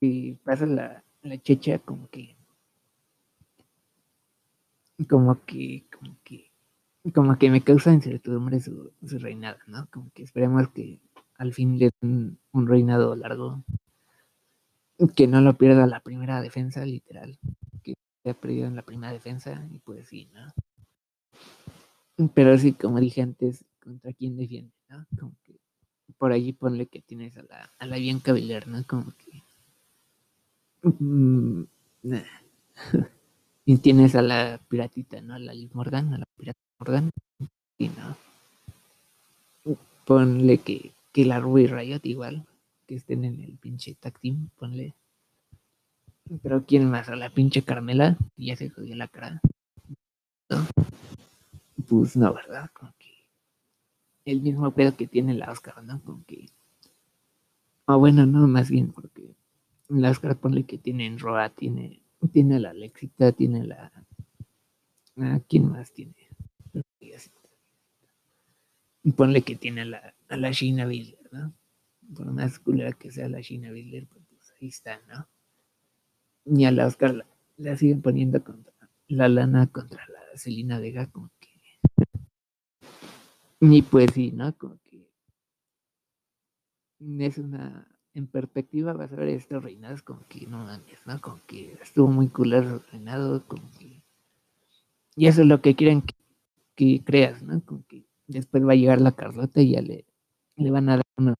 que 0.00 0.36
pasa 0.44 0.66
la, 0.66 1.04
la 1.22 1.38
checha, 1.38 1.78
como 1.78 2.08
que 2.08 2.36
como 5.08 5.44
que, 5.44 5.86
como 5.90 6.16
que, 6.22 6.50
como 7.12 7.36
que 7.36 7.50
me 7.50 7.62
causa 7.62 7.92
incertidumbre 7.92 8.60
su, 8.60 8.92
su 9.04 9.18
reinado, 9.18 9.58
¿no? 9.66 9.88
Como 9.90 10.10
que 10.12 10.22
esperemos 10.22 10.68
que 10.68 11.00
al 11.36 11.52
fin 11.52 11.78
le 11.78 11.90
den 12.00 12.38
un 12.52 12.66
reinado 12.66 13.16
largo, 13.16 13.64
que 15.16 15.26
no 15.26 15.40
lo 15.40 15.54
pierda 15.54 15.86
la 15.86 16.00
primera 16.00 16.40
defensa, 16.40 16.84
literal, 16.86 17.38
que 17.82 17.94
se 18.22 18.30
ha 18.30 18.34
perdido 18.34 18.66
en 18.66 18.76
la 18.76 18.82
primera 18.82 19.12
defensa, 19.12 19.66
y 19.72 19.80
pues 19.80 20.08
sí, 20.08 20.30
¿no? 20.32 20.52
Pero 22.34 22.56
sí, 22.56 22.72
como 22.74 23.00
dije 23.00 23.22
antes, 23.22 23.64
contra 23.82 24.12
quién 24.12 24.36
defiende, 24.36 24.72
¿no? 24.88 25.04
Como 25.18 25.34
que 25.42 25.58
por 26.18 26.32
allí 26.32 26.52
ponle 26.52 26.86
que 26.86 27.00
tienes 27.00 27.36
a 27.36 27.42
la, 27.42 27.70
a 27.78 27.86
la 27.86 27.96
Bianca 27.96 28.32
Belair, 28.32 28.68
¿no? 28.68 28.84
Como 28.86 29.12
que... 29.16 29.42
Mm, 30.82 31.64
nah. 32.02 32.22
Y 33.66 33.78
tienes 33.78 34.14
a 34.14 34.20
la 34.20 34.60
piratita, 34.68 35.22
¿no? 35.22 35.34
A 35.34 35.38
la 35.38 35.54
Liv 35.54 35.70
Morgan, 35.72 36.12
a 36.12 36.18
la 36.18 36.26
pirata 36.36 36.58
Morgan. 36.78 37.10
Y 37.78 37.88
no. 37.88 38.16
Ponle 40.04 40.58
que, 40.58 40.92
que 41.12 41.24
la 41.24 41.40
Ruby 41.40 41.66
Riot 41.66 42.00
igual, 42.02 42.46
que 42.86 42.96
estén 42.96 43.24
en 43.24 43.40
el 43.40 43.56
pinche 43.56 43.94
tag 43.94 44.18
team, 44.20 44.50
ponle. 44.58 44.94
Pero 46.42 46.64
¿quién 46.66 46.90
más? 46.90 47.08
A 47.08 47.16
la 47.16 47.30
pinche 47.30 47.62
Carmela, 47.62 48.18
y 48.36 48.48
ya 48.48 48.56
se 48.56 48.68
jodió 48.68 48.94
la 48.96 49.08
cara. 49.08 49.40
¿No? 50.50 50.66
Pues 51.88 52.16
no, 52.16 52.34
¿verdad? 52.34 52.70
Como 52.74 52.92
que 52.98 53.03
el 54.24 54.40
mismo 54.40 54.70
pedo 54.72 54.96
que 54.96 55.06
tiene 55.06 55.34
la 55.34 55.50
Oscar, 55.50 55.82
¿no? 55.84 56.02
Como 56.02 56.24
que... 56.24 56.48
Ah, 57.86 57.96
bueno, 57.96 58.26
no, 58.26 58.46
más 58.46 58.70
bien 58.70 58.92
porque 58.92 59.34
la 59.88 60.10
Oscar 60.10 60.36
ponle 60.36 60.64
que 60.64 60.78
tiene 60.78 61.06
en 61.06 61.18
Roa, 61.18 61.50
tiene 61.50 62.04
tiene 62.28 62.60
la 62.60 62.70
Alexita, 62.70 63.32
tiene 63.32 63.64
la. 63.64 63.92
¿A 65.16 65.40
quién 65.48 65.70
más 65.70 65.92
tiene? 65.92 66.14
Y 69.02 69.12
ponle 69.12 69.42
que 69.42 69.54
tiene 69.54 69.82
a 69.82 69.84
la, 69.84 70.14
a 70.28 70.36
la 70.36 70.50
Sheena 70.50 70.86
Biller, 70.86 71.18
¿no? 71.30 71.54
Por 72.16 72.32
más 72.32 72.58
culera 72.58 72.92
que 72.92 73.10
sea 73.10 73.28
la 73.28 73.40
Sheena 73.40 73.70
Biller, 73.70 74.06
pues, 74.06 74.24
pues 74.30 74.54
ahí 74.58 74.68
está, 74.68 74.98
¿no? 75.08 75.28
Y 76.46 76.64
a 76.64 76.70
la 76.70 76.86
Oscar 76.86 77.14
la, 77.14 77.26
la, 77.58 77.76
siguen 77.76 78.00
poniendo 78.00 78.42
contra 78.42 78.72
la 79.08 79.28
lana 79.28 79.66
contra 79.66 80.06
la 80.08 80.38
Celina 80.38 80.78
Vega, 80.78 81.06
como 81.10 81.30
que. 81.38 81.43
Y 83.70 83.82
pues 83.82 84.10
sí, 84.12 84.32
¿no? 84.32 84.56
Como 84.56 84.78
que. 84.84 85.08
Es 87.00 87.38
una 87.38 87.86
en 88.14 88.28
perspectiva 88.28 88.92
vas 88.92 89.12
a 89.12 89.16
ver 89.16 89.28
estos 89.28 89.62
reinados 89.62 90.02
como 90.02 90.24
que 90.28 90.46
no 90.46 90.58
mames, 90.64 91.00
¿no? 91.04 91.20
Como 91.20 91.40
que 91.46 91.76
estuvo 91.82 92.06
muy 92.06 92.28
culero 92.28 92.76
el 92.76 92.82
reinado, 92.92 93.44
como 93.46 93.68
que... 93.78 94.02
Y 95.16 95.26
eso 95.26 95.42
es 95.42 95.48
lo 95.48 95.60
que 95.60 95.74
quieren 95.74 96.02
que, 96.02 96.14
que, 96.76 97.04
creas, 97.04 97.42
¿no? 97.42 97.60
Como 97.64 97.84
que 97.86 98.04
después 98.28 98.64
va 98.64 98.72
a 98.72 98.76
llegar 98.76 99.00
la 99.00 99.12
Carlota 99.12 99.60
y 99.60 99.72
ya 99.72 99.82
le, 99.82 100.06
le 100.56 100.70
van 100.70 100.88
a 100.88 100.96
dar 100.96 101.04
unos 101.16 101.36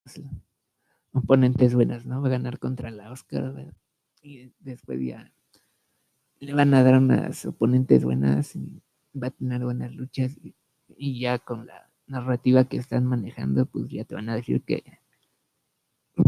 oponentes 1.12 1.74
buenas, 1.74 2.04
¿no? 2.06 2.20
Va 2.20 2.26
a 2.26 2.32
ganar 2.32 2.58
contra 2.58 2.90
la 2.90 3.12
Oscar, 3.12 3.52
¿verdad? 3.52 3.74
Y 4.20 4.52
después 4.58 5.00
ya 5.00 5.32
le 6.40 6.54
van 6.54 6.74
a 6.74 6.82
dar 6.82 6.98
unas 6.98 7.46
oponentes 7.46 8.04
buenas 8.04 8.56
y 8.56 8.82
va 9.14 9.28
a 9.28 9.30
tener 9.30 9.62
buenas 9.62 9.94
luchas 9.94 10.36
y, 10.42 10.54
y 10.96 11.20
ya 11.20 11.38
con 11.38 11.66
la 11.66 11.93
narrativa 12.06 12.64
que 12.64 12.76
están 12.76 13.06
manejando, 13.06 13.66
pues 13.66 13.88
ya 13.88 14.04
te 14.04 14.14
van 14.14 14.28
a 14.28 14.36
decir 14.36 14.62
que 14.62 14.84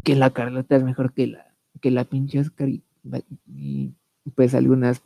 que 0.05 0.17
la 0.17 0.31
Carlota 0.31 0.77
es 0.77 0.83
mejor 0.83 1.13
que 1.13 1.29
la, 1.29 1.55
que 1.81 1.91
la 1.91 2.05
pinche 2.05 2.41
Oscar 2.41 2.69
y, 2.69 3.95
pues 4.35 4.55
algunas 4.55 5.03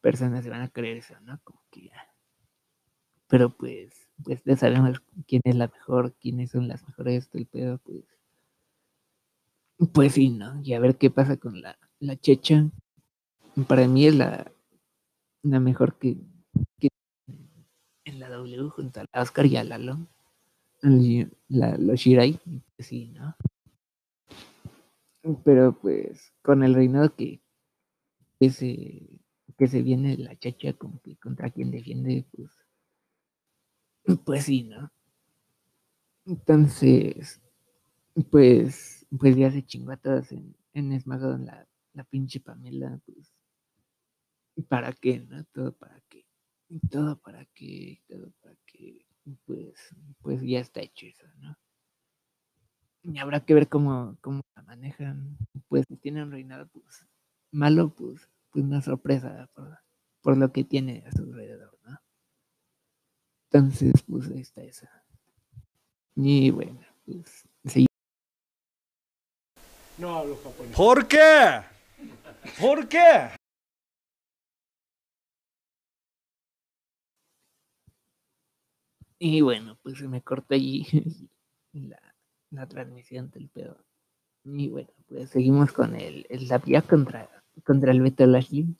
personas 0.00 0.44
se 0.44 0.50
van 0.50 0.62
a 0.62 0.68
creer 0.68 0.98
eso, 0.98 1.14
¿no? 1.22 1.40
Como 1.42 1.60
que 1.70 1.86
ya. 1.86 2.08
Pero 3.28 3.50
pues, 3.50 4.10
pues 4.22 4.42
ya 4.44 4.56
sabemos 4.56 5.02
quién 5.26 5.42
es 5.44 5.56
la 5.56 5.68
mejor, 5.68 6.14
quiénes 6.20 6.50
son 6.50 6.68
las 6.68 6.86
mejores 6.86 7.30
del 7.32 7.46
pedo, 7.46 7.78
pues. 7.78 8.04
Pues 9.92 10.12
sí, 10.12 10.30
¿no? 10.30 10.60
Y 10.62 10.74
a 10.74 10.80
ver 10.80 10.96
qué 10.96 11.10
pasa 11.10 11.36
con 11.36 11.60
la, 11.60 11.76
la 11.98 12.16
checha. 12.16 12.70
Para 13.66 13.88
mí 13.88 14.06
es 14.06 14.14
la, 14.14 14.52
la 15.42 15.58
mejor 15.58 15.98
que, 15.98 16.18
que 16.78 16.88
la 18.22 18.36
W 18.36 18.68
junto 18.70 19.00
a 19.00 19.22
Oscar 19.22 19.46
y 19.46 19.56
a 19.56 19.64
Lalo. 19.64 20.06
La, 21.48 21.76
los 21.76 22.00
Shirai, 22.00 22.38
pues 22.76 22.88
sí, 22.88 23.08
¿no? 23.08 23.36
Pero 25.44 25.78
pues 25.78 26.32
con 26.42 26.64
el 26.64 26.74
reinado 26.74 27.14
que, 27.14 27.40
que 28.40 28.50
se 28.50 29.20
que 29.56 29.68
se 29.68 29.82
viene 29.82 30.16
la 30.16 30.36
chacha 30.36 30.72
que 30.72 31.16
contra 31.20 31.50
quien 31.50 31.70
defiende, 31.70 32.24
pues 32.32 32.50
pues 34.24 34.44
sí, 34.44 34.64
¿no? 34.64 34.90
Entonces, 36.24 37.40
pues, 38.30 39.06
pues 39.18 39.36
ya 39.36 39.50
se 39.50 39.64
chingó 39.64 39.92
a 39.92 39.96
todas 39.96 40.32
en, 40.32 40.54
en 40.72 41.02
la, 41.44 41.66
la 41.94 42.04
pinche 42.04 42.40
Pamela, 42.40 43.00
pues, 43.06 43.32
¿para 44.68 44.92
qué, 44.92 45.20
no? 45.20 45.44
Todo 45.52 45.72
para 45.72 46.00
qué, 46.08 46.21
todo 46.80 47.20
para 47.20 47.44
qué, 47.54 48.02
todo 48.08 48.32
para 48.40 48.56
qué, 48.66 49.04
pues, 49.44 49.94
pues 50.20 50.40
ya 50.42 50.60
está 50.60 50.80
hecho 50.80 51.06
eso, 51.06 51.26
¿no? 51.38 51.56
Y 53.02 53.18
habrá 53.18 53.44
que 53.44 53.54
ver 53.54 53.68
cómo, 53.68 54.16
cómo 54.20 54.42
la 54.54 54.62
manejan. 54.62 55.36
Pues 55.68 55.84
si 55.88 55.96
tiene 55.96 56.22
un 56.22 56.30
reinado 56.30 56.68
pues, 56.68 57.06
malo, 57.50 57.94
pues, 57.94 58.28
pues 58.50 58.64
una 58.64 58.80
sorpresa 58.80 59.50
por, 59.54 59.78
por, 60.20 60.36
lo 60.36 60.52
que 60.52 60.62
tiene 60.64 61.04
a 61.06 61.10
su 61.10 61.22
alrededor, 61.22 61.76
¿no? 61.84 61.98
Entonces, 63.50 63.92
pues 64.06 64.30
ahí 64.30 64.40
está 64.40 64.62
esa. 64.62 65.04
Y 66.14 66.50
bueno, 66.50 66.80
pues 67.04 67.48
sí. 67.64 67.86
No 69.98 70.16
hablo 70.16 70.36
japonés. 70.36 70.76
¿Por 70.76 71.08
qué? 71.08 71.62
¿Por 72.60 72.88
qué? 72.88 73.30
Y 79.24 79.40
bueno, 79.40 79.78
pues 79.84 79.98
se 79.98 80.08
me 80.08 80.20
corta 80.20 80.54
allí 80.56 80.84
la, 82.50 82.66
transmisión 82.66 83.30
del 83.30 83.48
pedo. 83.50 83.78
Y 84.44 84.68
bueno, 84.68 84.90
pues 85.06 85.30
seguimos 85.30 85.70
con 85.70 85.94
el, 85.94 86.26
el 86.28 86.48
Zapia 86.48 86.82
contra, 86.82 87.30
contra 87.64 87.92
el 87.92 88.00
Beto 88.00 88.26
Lashley. 88.26 88.76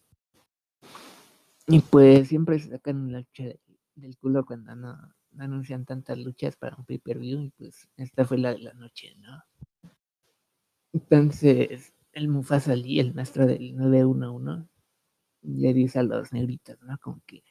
Y 1.69 1.79
pues 1.79 2.27
siempre 2.27 2.59
se 2.59 2.71
sacan 2.71 3.13
la 3.13 3.21
lucha 3.21 3.45
del, 3.45 3.61
del 3.95 4.19
culo 4.19 4.45
cuando 4.45 4.75
no, 4.75 4.97
no, 5.31 5.45
anuncian 5.45 5.85
tantas 5.85 6.19
luchas 6.19 6.57
para 6.57 6.75
un 6.75 6.87
pay-per-view. 6.87 7.41
Y 7.43 7.51
pues 7.51 7.89
esta 7.97 8.25
fue 8.25 8.39
la 8.39 8.53
de 8.53 8.59
la 8.59 8.73
noche, 8.75 9.15
¿no? 9.19 9.45
Entonces, 10.93 11.95
el 12.11 12.27
Mufasa 12.27 12.75
Lee, 12.75 12.99
el 12.99 13.15
maestro 13.15 13.47
del 13.47 13.77
911, 13.77 14.69
le 15.43 15.73
dice 15.73 16.01
a 16.01 16.03
los 16.03 16.33
negritos, 16.33 16.83
¿no? 16.83 16.99
Como 16.99 17.23
que 17.27 17.45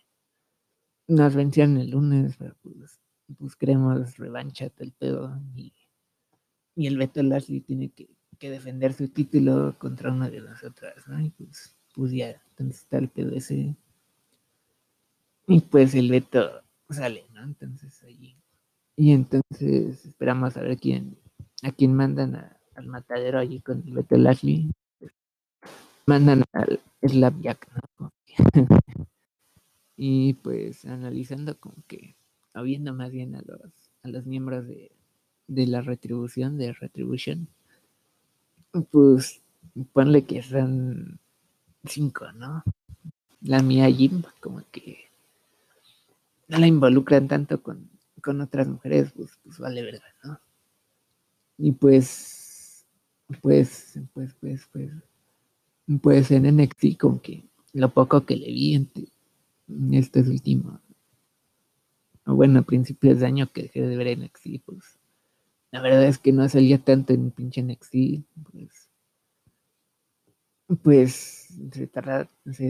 nos 1.15 1.35
vencieron 1.35 1.77
el 1.77 1.91
lunes, 1.91 2.35
pero 2.37 2.55
pues, 2.61 2.99
pues 3.37 3.55
queremos 3.55 4.17
revancha 4.17 4.69
del 4.77 4.91
pedo. 4.91 5.39
Y 5.55 5.73
y 6.75 6.87
el 6.87 6.97
Beto 6.97 7.21
Lashley 7.21 7.61
tiene 7.61 7.89
que, 7.89 8.09
que, 8.39 8.49
defender 8.49 8.93
su 8.93 9.09
título 9.09 9.75
contra 9.77 10.11
una 10.11 10.29
de 10.29 10.41
nosotras, 10.41 11.07
¿no? 11.07 11.19
Y 11.19 11.29
pues, 11.29 11.75
pues 11.93 12.11
ya, 12.11 12.41
entonces 12.49 12.81
está 12.81 12.97
el 12.97 13.09
pedo 13.09 13.35
ese. 13.35 13.75
Y 15.47 15.61
pues 15.61 15.95
el 15.95 16.09
Beto 16.09 16.63
sale, 16.89 17.25
¿no? 17.33 17.43
Entonces 17.43 18.01
allí 18.03 18.35
Y 18.95 19.11
entonces 19.11 20.05
esperamos 20.05 20.55
a 20.57 20.61
ver 20.61 20.77
quién, 20.77 21.17
a 21.63 21.71
quién 21.71 21.93
mandan 21.93 22.35
al 22.75 22.87
matadero 22.87 23.39
allí 23.39 23.59
con 23.59 23.83
el 23.85 23.93
Beto 23.93 24.17
Lashley. 24.17 24.71
Mandan 26.05 26.43
al 26.53 26.79
Slap 27.03 27.41
Jack, 27.41 27.67
¿no? 27.99 28.11
y 30.03 30.33
pues 30.33 30.83
analizando 30.85 31.59
como 31.59 31.75
que, 31.87 32.15
habiendo 32.55 32.91
más 32.91 33.11
bien 33.11 33.35
a 33.35 33.43
los, 33.45 33.71
a 34.01 34.07
los 34.07 34.25
miembros 34.25 34.67
de, 34.67 34.91
de 35.45 35.67
la 35.67 35.81
retribución, 35.81 36.57
de 36.57 36.73
Retribution, 36.73 37.47
pues 38.89 39.43
ponle 39.93 40.23
que 40.23 40.41
son 40.41 41.19
cinco, 41.85 42.31
¿no? 42.31 42.63
La 43.41 43.61
mía 43.61 43.91
Jim, 43.91 44.23
como 44.39 44.63
que 44.71 44.97
no 46.47 46.57
la 46.57 46.65
involucran 46.65 47.27
tanto 47.27 47.61
con, 47.61 47.87
otras 48.41 48.67
mujeres, 48.67 49.11
pues, 49.15 49.29
pues 49.43 49.59
vale 49.59 49.83
verdad, 49.83 50.01
¿no? 50.23 50.39
Y 51.59 51.73
pues, 51.73 52.87
pues, 53.39 53.99
pues, 54.15 54.33
pues, 54.41 54.67
pues, 54.71 54.89
pues 56.01 56.31
en 56.31 56.57
NXT 56.57 56.97
con 56.97 57.19
que 57.19 57.45
lo 57.73 57.93
poco 57.93 58.25
que 58.25 58.35
le 58.35 58.47
vi 58.47 58.73
en, 58.73 58.89
estos 59.93 60.27
últimos, 60.27 60.79
o 62.25 62.35
bueno, 62.35 62.59
a 62.59 62.63
principios 62.63 63.19
de 63.19 63.25
año 63.25 63.51
que 63.51 63.63
dejé 63.63 63.81
de 63.81 63.97
ver 63.97 64.07
NXT, 64.17 64.63
pues 64.65 64.99
la 65.71 65.81
verdad 65.81 66.05
es 66.05 66.19
que 66.19 66.33
no 66.33 66.47
salía 66.49 66.83
tanto 66.83 67.13
en 67.13 67.31
pinche 67.31 67.61
NXT, 67.61 68.25
pues, 68.51 68.89
pues 70.83 71.47
se, 71.71 71.87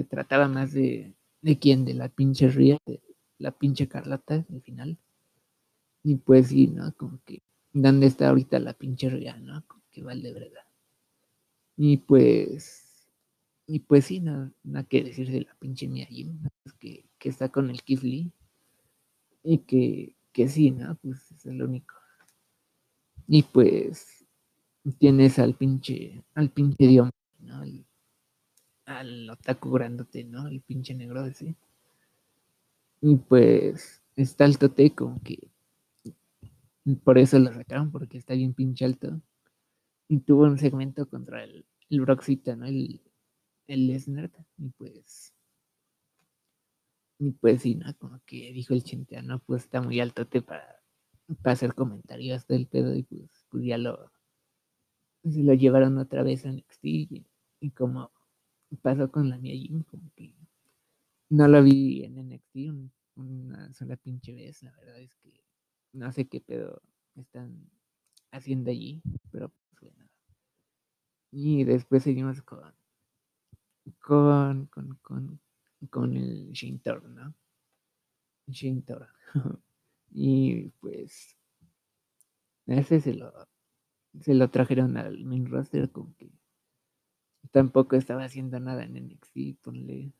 trataba, 0.03 0.47
más 0.47 0.73
de, 0.73 1.13
de 1.41 1.59
quién, 1.59 1.85
de 1.85 1.93
la 1.93 2.09
pinche 2.09 2.49
Ría, 2.49 2.77
de 2.85 3.01
la 3.37 3.51
pinche 3.51 3.87
Carlota 3.87 4.45
al 4.49 4.61
final. 4.61 4.97
Y 6.03 6.15
pues 6.15 6.47
sí, 6.47 6.67
¿no? 6.67 6.93
Como 6.95 7.19
que, 7.25 7.41
¿dónde 7.73 8.07
está 8.07 8.29
ahorita 8.29 8.59
la 8.59 8.73
pinche 8.73 9.09
Ría, 9.09 9.35
no? 9.37 9.63
Como 9.67 9.83
que 9.91 10.03
vale 10.03 10.33
verdad. 10.33 10.65
Y 11.77 11.97
pues, 11.97 12.80
y 13.67 13.79
pues 13.79 14.05
sí, 14.05 14.19
nada, 14.19 14.51
nada 14.63 14.83
que 14.85 15.03
decir 15.03 15.31
de 15.31 15.41
la 15.41 15.55
pinche 15.55 15.87
Mia 15.87 16.07
que, 16.79 17.05
que 17.17 17.29
está 17.29 17.49
con 17.49 17.69
el 17.69 17.81
Lee. 17.87 18.31
Y 19.43 19.59
que, 19.59 20.15
que 20.31 20.47
sí, 20.47 20.71
¿no? 20.71 20.95
Pues 21.01 21.31
es 21.31 21.45
el 21.45 21.63
único 21.63 21.95
y 23.33 23.43
pues 23.43 24.25
tienes 24.97 25.39
al 25.39 25.55
pinche, 25.55 26.21
al 26.35 26.49
pinche 26.49 26.85
Dios, 26.85 27.09
¿no? 27.39 27.63
Al, 28.85 29.29
otaku 29.29 29.71
grandote, 29.71 30.25
¿no? 30.25 30.49
El 30.49 30.59
pinche 30.59 30.93
negro 30.93 31.25
ese. 31.25 31.55
Y 32.99 33.15
pues 33.15 34.01
está 34.17 34.43
el 34.43 34.57
tote 34.57 34.93
que 35.23 35.47
por 37.05 37.17
eso 37.17 37.39
lo 37.39 37.53
sacaron, 37.53 37.89
porque 37.89 38.17
está 38.17 38.33
bien 38.33 38.53
pinche 38.53 38.83
alto. 38.83 39.21
Y 40.09 40.19
tuvo 40.19 40.43
un 40.43 40.57
segmento 40.57 41.07
contra 41.07 41.45
el, 41.45 41.63
el 41.89 42.01
Broxita, 42.01 42.57
¿no? 42.57 42.65
El, 42.65 42.99
el 43.73 43.87
Lesnar. 43.87 44.31
Y 44.57 44.69
pues. 44.69 45.33
Y 47.19 47.31
pues 47.31 47.61
sí, 47.61 47.75
¿no? 47.75 47.95
Como 47.97 48.19
que 48.25 48.51
dijo 48.51 48.73
el 48.73 48.83
¿no? 49.23 49.39
pues 49.39 49.63
está 49.63 49.81
muy 49.81 49.99
altote 49.99 50.41
para 50.41 50.81
para 51.35 51.53
hacer 51.53 51.73
comentarios 51.73 52.47
del 52.47 52.67
pedo 52.67 52.95
y 52.95 53.03
pues, 53.03 53.45
pues 53.49 53.65
ya 53.65 53.77
lo 53.77 54.11
se 55.23 55.43
lo 55.43 55.53
llevaron 55.53 55.97
otra 55.97 56.23
vez 56.23 56.45
a 56.45 56.49
NXT 56.49 56.83
y, 56.83 57.25
como 57.75 58.11
pasó 58.81 59.11
con 59.11 59.29
la 59.29 59.37
mía 59.37 59.53
Jim, 59.53 59.83
como 59.83 60.11
que 60.15 60.33
no 61.29 61.47
lo 61.47 61.61
vi 61.63 62.03
en 62.03 62.17
NXT 62.27 62.91
una 63.15 63.71
sola 63.73 63.97
pinche 63.97 64.33
vez, 64.33 64.63
la 64.63 64.71
verdad 64.71 64.99
es 64.99 65.13
que 65.15 65.43
no 65.93 66.11
sé 66.11 66.27
qué 66.27 66.41
pedo 66.41 66.81
están 67.15 67.69
haciendo 68.31 68.71
allí, 68.71 69.01
pero 69.31 69.51
pues 69.79 69.93
bueno. 69.93 70.09
Y 71.31 71.65
después 71.65 72.03
seguimos 72.03 72.41
con 72.41 72.73
con 73.99 74.67
con 74.67 74.95
con, 75.01 75.39
con 75.89 76.15
el 76.15 76.51
Shintor, 76.51 77.03
¿no? 77.09 77.33
Shintor. 78.47 79.07
Y 80.13 80.69
pues 80.81 81.37
ese 82.65 82.99
se 82.99 83.13
lo, 83.13 83.31
se 84.19 84.33
lo 84.33 84.49
trajeron 84.49 84.97
al 84.97 85.23
main 85.23 85.49
roster 85.49 85.89
con 85.89 86.13
que 86.15 86.29
tampoco 87.51 87.95
estaba 87.95 88.25
haciendo 88.25 88.59
nada 88.59 88.83
en 88.83 88.95
NXT, 88.95 89.61
ponle 89.61 90.11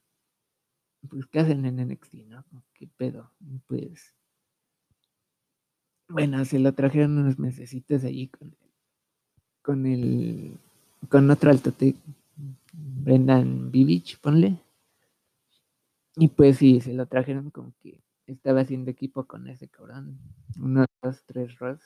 pues 1.10 1.26
qué 1.26 1.39
hacen 1.39 1.65
en 1.65 1.88
NXT, 1.88 2.13
¿no? 2.28 2.45
¿Qué 2.74 2.88
pedo? 2.88 3.32
Pues 3.67 4.15
bueno, 6.08 6.43
se 6.45 6.60
lo 6.60 6.74
trajeron 6.74 7.17
unos 7.17 7.39
mesecitos 7.39 8.04
allí 8.04 8.28
con 8.28 8.50
el, 8.50 8.58
con 9.62 9.86
el 9.86 10.58
con 11.10 11.30
otro 11.32 11.50
altote 11.50 11.95
Brendan 12.74 13.72
Vivich, 13.72 14.20
ponle. 14.20 14.60
Y 16.15 16.28
pues 16.28 16.58
sí, 16.58 16.82
se 16.82 16.94
lo 16.94 17.06
trajeron 17.06 17.52
como 17.52 17.74
que 17.82 18.02
estaba 18.28 18.62
haciendo 18.62 18.91
equipo 18.91 19.26
con 19.26 19.48
ese 19.48 19.67
cabrón. 19.67 20.20
Unos 20.58 20.88
dos, 21.02 21.24
tres 21.26 21.58
ross, 21.60 21.80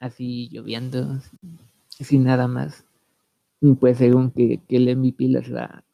así 0.00 0.48
lloviendo, 0.50 1.20
sin 1.90 2.24
nada 2.24 2.48
más. 2.48 2.84
Y 3.60 3.74
pues 3.74 3.98
según 3.98 4.30
que, 4.30 4.60
el 4.68 4.96
MVP 4.96 5.28
los 5.28 5.52
va 5.52 5.84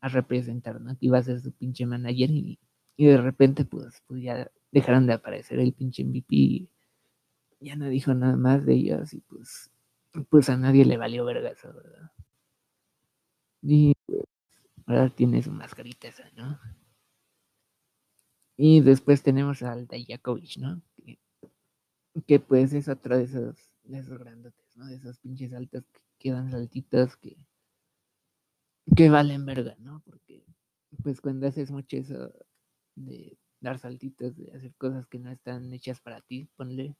a 0.00 0.08
representar, 0.08 0.80
¿no? 0.80 0.96
Que 0.98 1.06
iba 1.06 1.18
a 1.18 1.22
ser 1.22 1.40
su 1.40 1.52
pinche 1.52 1.86
manager 1.86 2.30
y, 2.30 2.58
de 2.96 3.16
repente 3.16 3.64
pues, 3.64 4.02
pues 4.06 4.22
ya 4.22 4.50
dejaron 4.72 5.06
de 5.06 5.14
aparecer 5.14 5.58
el 5.58 5.72
pinche 5.72 6.04
MVP 6.04 6.26
y 6.36 6.68
ya 7.60 7.76
no 7.76 7.88
dijo 7.88 8.12
nada 8.14 8.36
más 8.36 8.66
de 8.66 8.74
ellos 8.74 9.14
y 9.14 9.20
pues, 9.20 9.70
pues 10.28 10.50
a 10.50 10.56
nadie 10.56 10.84
le 10.84 10.98
valió 10.98 11.24
verga 11.24 11.50
eso, 11.50 11.72
¿verdad? 11.72 12.10
Y 13.62 13.94
pues 14.06 14.24
ahora 14.86 15.10
tiene 15.10 15.42
su 15.42 15.52
mascarita 15.52 16.08
esa, 16.08 16.30
¿no? 16.32 16.58
Y 18.56 18.80
después 18.80 19.22
tenemos 19.22 19.62
al 19.62 19.86
Dayakovich, 19.86 20.58
¿no? 20.58 20.82
Que, 22.26 22.40
pues 22.40 22.72
es 22.72 22.88
otro 22.88 23.16
de 23.16 23.24
esos, 23.24 23.56
de 23.84 23.98
esos 23.98 24.18
grandotes, 24.18 24.76
¿no? 24.76 24.86
De 24.86 24.96
esos 24.96 25.18
pinches 25.18 25.52
altos 25.54 25.84
que 25.92 26.00
quedan 26.18 26.50
saltitos 26.50 27.16
que, 27.16 27.36
que 28.96 29.08
valen 29.08 29.46
verga, 29.46 29.76
¿no? 29.78 30.02
Porque 30.04 30.44
pues 31.02 31.20
cuando 31.20 31.46
haces 31.46 31.70
mucho 31.70 31.96
eso 31.96 32.32
de 32.96 33.38
dar 33.60 33.78
saltitos, 33.78 34.36
de 34.36 34.52
hacer 34.52 34.74
cosas 34.74 35.06
que 35.06 35.18
no 35.18 35.30
están 35.30 35.72
hechas 35.72 36.00
para 36.00 36.20
ti, 36.20 36.48
ponle, 36.56 36.96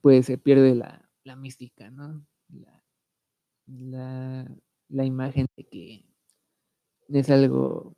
pues 0.00 0.26
se 0.26 0.38
pierde 0.38 0.74
la, 0.74 1.08
la 1.24 1.36
mística, 1.36 1.90
¿no? 1.90 2.26
La, 2.48 2.84
la, 3.66 4.56
la 4.94 5.04
imagen 5.04 5.46
de 5.56 5.64
que 5.64 6.04
es 7.08 7.30
algo 7.30 7.96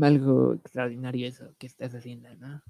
algo 0.00 0.54
extraordinario 0.54 1.26
eso 1.26 1.54
que 1.58 1.66
estás 1.66 1.94
haciendo, 1.94 2.34
¿no? 2.36 2.62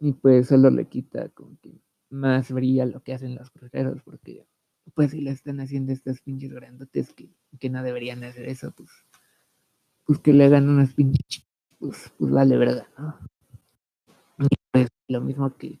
Y 0.00 0.12
pues 0.12 0.48
solo 0.48 0.68
le 0.70 0.86
quita 0.86 1.28
como 1.30 1.56
que 1.60 1.80
más 2.10 2.50
brilla 2.50 2.86
lo 2.86 3.02
que 3.02 3.14
hacen 3.14 3.34
los 3.34 3.50
cruceros, 3.50 4.02
porque 4.02 4.46
pues 4.94 5.12
si 5.12 5.20
le 5.20 5.30
están 5.30 5.60
haciendo 5.60 5.92
estas 5.92 6.20
pinches 6.20 6.52
grandotes 6.52 7.12
que, 7.14 7.30
que 7.58 7.70
no 7.70 7.82
deberían 7.82 8.22
hacer 8.24 8.48
eso, 8.48 8.72
pues, 8.72 8.90
pues 10.04 10.18
que 10.18 10.32
le 10.32 10.44
hagan 10.44 10.68
unas 10.68 10.92
pinches, 10.92 11.46
pues, 11.78 12.12
pues 12.18 12.32
vale 12.32 12.56
verdad, 12.56 12.86
¿no? 12.98 13.18
Y 14.38 14.56
pues 14.72 14.88
lo 15.08 15.20
mismo 15.20 15.56
que, 15.56 15.80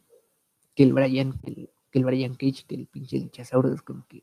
que 0.74 0.84
el 0.84 0.92
Brian, 0.94 1.38
que 1.40 1.50
el, 1.50 1.70
que 1.90 1.98
el 1.98 2.04
Brian 2.04 2.34
Cage, 2.34 2.64
que 2.66 2.76
el 2.76 2.86
pinche 2.86 3.18
luchasaurus, 3.18 3.82
como 3.82 4.06
que 4.06 4.22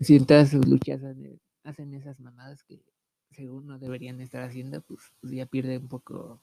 si 0.00 0.16
en 0.16 0.26
todas 0.26 0.50
sus 0.50 0.66
luchas 0.66 1.02
hacen 1.64 1.94
esas 1.94 2.20
mamadas 2.20 2.62
que 2.64 2.84
según 3.30 3.66
no 3.66 3.78
deberían 3.78 4.20
estar 4.20 4.42
haciendo, 4.42 4.80
pues, 4.82 5.12
pues, 5.20 5.32
ya 5.32 5.46
pierde 5.46 5.78
un 5.78 5.88
poco 5.88 6.40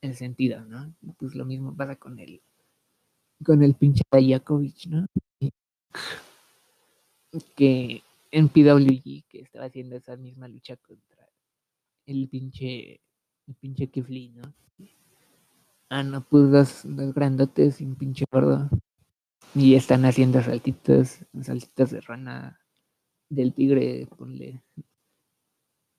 el 0.00 0.14
sentido, 0.14 0.64
¿no? 0.64 0.94
Pues 1.18 1.34
lo 1.34 1.44
mismo 1.44 1.74
pasa 1.74 1.96
con 1.96 2.18
el 2.18 2.42
con 3.44 3.62
el 3.62 3.74
pinche 3.74 4.02
Dayakovich, 4.10 4.86
¿no? 4.88 5.06
Que 7.56 8.02
en 8.30 8.48
PWG 8.48 9.24
que 9.28 9.40
estaba 9.40 9.66
haciendo 9.66 9.96
esa 9.96 10.16
misma 10.16 10.48
lucha 10.48 10.76
contra 10.76 11.28
el 12.06 12.28
pinche 12.28 13.00
el 13.46 13.54
pinche 13.60 13.88
Kifli, 13.88 14.30
¿no? 14.30 14.42
Ah, 15.90 16.02
no, 16.02 16.22
pues 16.22 16.50
dos, 16.50 16.80
dos 16.84 17.14
grandotes 17.14 17.80
y 17.80 17.84
un 17.84 17.94
pinche 17.96 18.24
gordo. 18.30 18.68
Y 19.54 19.74
están 19.74 20.04
haciendo 20.04 20.42
saltitos, 20.42 21.24
saltitos 21.42 21.90
de 21.90 22.00
rana 22.00 22.63
del 23.34 23.54
tigre, 23.54 24.06
ponle 24.16 24.62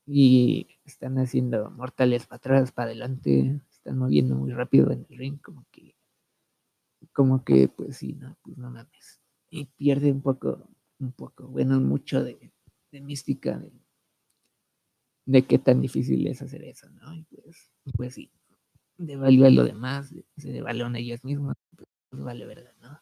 y 0.06 0.68
están 0.86 1.18
haciendo 1.18 1.72
mortales 1.72 2.28
para 2.28 2.38
atrás, 2.38 2.72
para 2.72 2.88
adelante, 2.88 3.62
están 3.72 3.98
moviendo 3.98 4.36
muy 4.36 4.52
rápido 4.52 4.92
en 4.92 5.06
el 5.10 5.18
ring, 5.18 5.40
como 5.42 5.66
que, 5.72 5.96
como 7.12 7.44
que, 7.44 7.68
pues 7.68 7.98
sí, 7.98 8.14
no, 8.14 8.38
pues 8.44 8.58
no 8.58 8.70
mames. 8.70 9.22
Y 9.50 9.66
pierde 9.66 10.12
un 10.12 10.22
poco, 10.22 10.68
un 11.00 11.12
poco, 11.12 11.48
bueno, 11.48 11.80
mucho 11.80 12.24
de, 12.24 12.52
mística 12.92 13.58
de, 13.58 13.72
de, 15.26 15.46
qué 15.46 15.60
tan 15.60 15.82
difícil 15.82 16.28
es 16.28 16.42
hacer 16.42 16.64
eso, 16.64 16.90
¿no? 16.92 17.14
Y 17.14 17.24
pues, 17.24 17.72
pues 17.96 18.14
sí, 18.14 18.32
devalúa 18.98 19.50
lo 19.50 19.64
demás, 19.64 20.14
se 20.38 20.52
devalúan 20.52 20.96
ellas 20.96 21.24
mismas, 21.24 21.58
pues 21.76 22.24
vale 22.24 22.46
verdad, 22.46 22.74
¿no? 22.82 23.02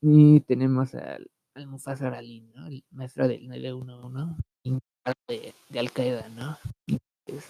Y 0.00 0.40
tenemos 0.40 0.94
al, 0.94 1.30
al 1.54 1.66
Mufasa 1.66 2.08
Ali, 2.08 2.40
¿no? 2.54 2.66
El 2.66 2.84
maestro 2.90 3.28
del 3.28 3.48
911, 3.48 4.42
de, 5.28 5.54
de 5.68 5.78
Al 5.78 5.92
Qaeda, 5.92 6.28
¿no? 6.30 6.58
Y 6.86 6.98
pues, 7.24 7.44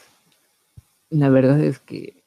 la 1.11 1.29
verdad 1.29 1.61
es 1.61 1.79
que 1.79 2.25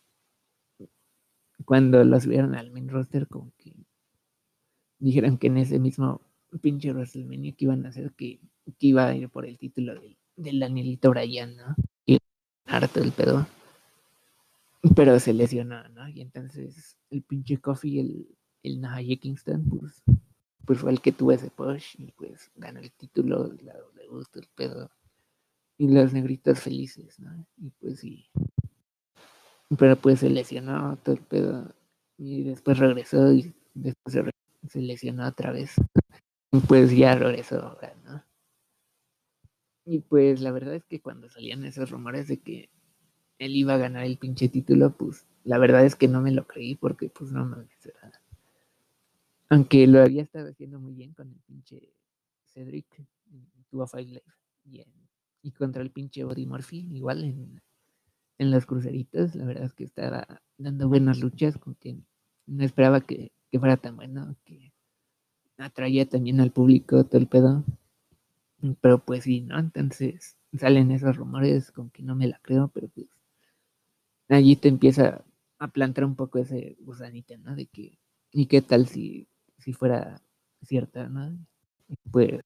cuando 1.66 2.04
los 2.04 2.26
vieron 2.26 2.56
al 2.56 2.72
main 2.72 2.90
roster, 2.90 3.28
como 3.28 3.52
que 3.58 3.74
dijeron 5.00 5.38
que 5.38 5.48
en 5.48 5.58
ese 5.58 5.80
mismo 5.80 6.22
pinche 6.62 6.92
WrestleMania 6.92 7.54
que 7.54 7.66
iban 7.66 7.86
a 7.86 7.90
hacer 7.90 8.14
que, 8.14 8.40
que 8.80 8.88
iba 8.88 9.08
a 9.08 9.16
ir 9.16 9.30
por 9.30 9.46
el 9.46 9.58
título 9.58 9.94
del, 9.94 10.18
del 10.36 10.60
Danielito 10.60 11.10
Bryan, 11.10 11.56
¿no? 11.58 11.76
Y 12.06 12.20
harto 12.66 13.02
el 13.02 13.12
pedo. 13.12 13.46
Pero 14.96 15.20
se 15.20 15.34
lesionó, 15.34 15.88
¿no? 15.90 16.08
Y 16.08 16.22
entonces 16.22 16.96
el 17.10 17.24
pinche 17.24 17.58
Coffee, 17.58 18.00
el, 18.00 18.28
el 18.64 18.80
Nahaya 18.80 19.18
Kingston, 19.18 19.66
pues, 19.68 20.04
pues 20.68 20.80
fue 20.80 20.92
el 20.92 21.00
que 21.00 21.14
tuvo 21.14 21.32
ese 21.32 21.50
push 21.50 21.96
y 21.98 22.12
pues 22.12 22.52
ganó 22.58 22.82
el 22.82 22.92
título, 22.92 23.50
la 23.64 23.74
W, 23.74 24.24
el 24.36 24.48
pedo. 24.54 24.92
Y 25.78 25.88
los 25.88 26.12
negritos 26.12 26.60
felices, 26.60 27.20
¿no? 27.22 27.48
Y 27.58 27.70
pues 27.70 28.02
sí. 28.02 28.30
Pero 29.80 29.96
pues 29.96 30.20
se 30.20 30.30
lesionó 30.30 30.98
todo 30.98 31.16
el 31.16 31.22
pedo. 31.22 31.74
Y 32.18 32.44
después 32.44 32.80
regresó 32.80 33.32
y 33.32 33.56
después 33.74 34.18
se, 34.68 34.82
lesionó 34.82 35.26
otra 35.26 35.52
vez. 35.52 35.72
Y 36.52 36.60
pues 36.60 36.92
ya 36.92 37.16
regresó 37.16 37.78
¿no? 38.04 38.24
Y 39.86 40.00
pues 40.00 40.42
la 40.42 40.52
verdad 40.52 40.76
es 40.76 40.84
que 40.84 41.00
cuando 41.00 41.30
salían 41.30 41.64
esos 41.64 41.92
rumores 41.92 42.28
de 42.28 42.40
que 42.42 42.70
él 43.40 43.56
iba 43.56 43.76
a 43.76 43.78
ganar 43.78 44.04
el 44.04 44.18
pinche 44.18 44.50
título, 44.50 44.92
pues 44.98 45.26
la 45.46 45.60
verdad 45.60 45.86
es 45.86 45.96
que 45.96 46.10
no 46.10 46.20
me 46.20 46.32
lo 46.32 46.46
creí 46.46 46.76
porque 46.76 47.08
pues 47.08 47.32
no 47.32 47.46
me 47.46 47.56
era... 48.04 48.17
Aunque 49.50 49.88
lo 49.88 50.02
había 50.02 50.24
estado 50.24 50.50
haciendo 50.50 50.80
muy 50.80 50.94
bien 50.94 51.14
con 51.14 51.30
el 51.30 51.40
pinche 51.42 51.94
Cedric 52.46 52.86
tuvo 53.70 53.88
Five 53.88 54.06
Life 54.06 54.32
y, 54.66 54.84
y, 55.42 55.52
contra 55.52 55.82
el 55.82 55.92
pinche 55.92 56.24
Body 56.24 56.46
Murphy, 56.46 56.88
igual 56.94 57.24
en, 57.24 57.62
en 58.38 58.52
los 58.52 58.66
cruceritos, 58.66 59.36
la 59.36 59.46
verdad 59.46 59.66
es 59.66 59.74
que 59.74 59.84
estaba 59.84 60.42
dando 60.58 60.88
buenas 60.88 61.20
luchas, 61.20 61.58
con 61.58 61.76
que 61.76 61.98
no 62.46 62.64
esperaba 62.64 63.02
que, 63.02 63.32
que 63.52 63.60
fuera 63.60 63.78
tan 63.78 63.96
bueno, 63.96 64.36
que 64.46 64.74
atraía 65.58 66.08
también 66.08 66.40
al 66.40 66.52
público 66.52 67.04
todo 67.06 67.20
el 67.20 67.28
pedo. 67.28 67.64
Pero 68.82 69.00
pues 69.00 69.24
sí, 69.24 69.42
¿no? 69.42 69.60
Entonces 69.60 70.36
salen 70.58 70.92
esos 70.92 71.16
rumores 71.16 71.72
con 71.72 71.90
que 71.90 72.04
no 72.04 72.16
me 72.16 72.28
la 72.28 72.40
creo, 72.42 72.70
pero 72.74 72.88
pues 72.90 73.08
allí 74.30 74.56
te 74.56 74.68
empieza 74.68 75.24
a 75.60 75.68
plantar 75.68 76.06
un 76.06 76.16
poco 76.16 76.40
ese 76.40 76.78
gusanito, 76.80 77.38
¿no? 77.38 77.56
De 77.56 77.68
que, 77.68 78.00
¿y 78.32 78.48
qué 78.48 78.62
tal 78.62 78.88
si, 78.88 79.28
si 79.58 79.74
fuera 79.74 80.22
cierta, 80.64 81.08
¿no? 81.08 81.38
pues 82.12 82.42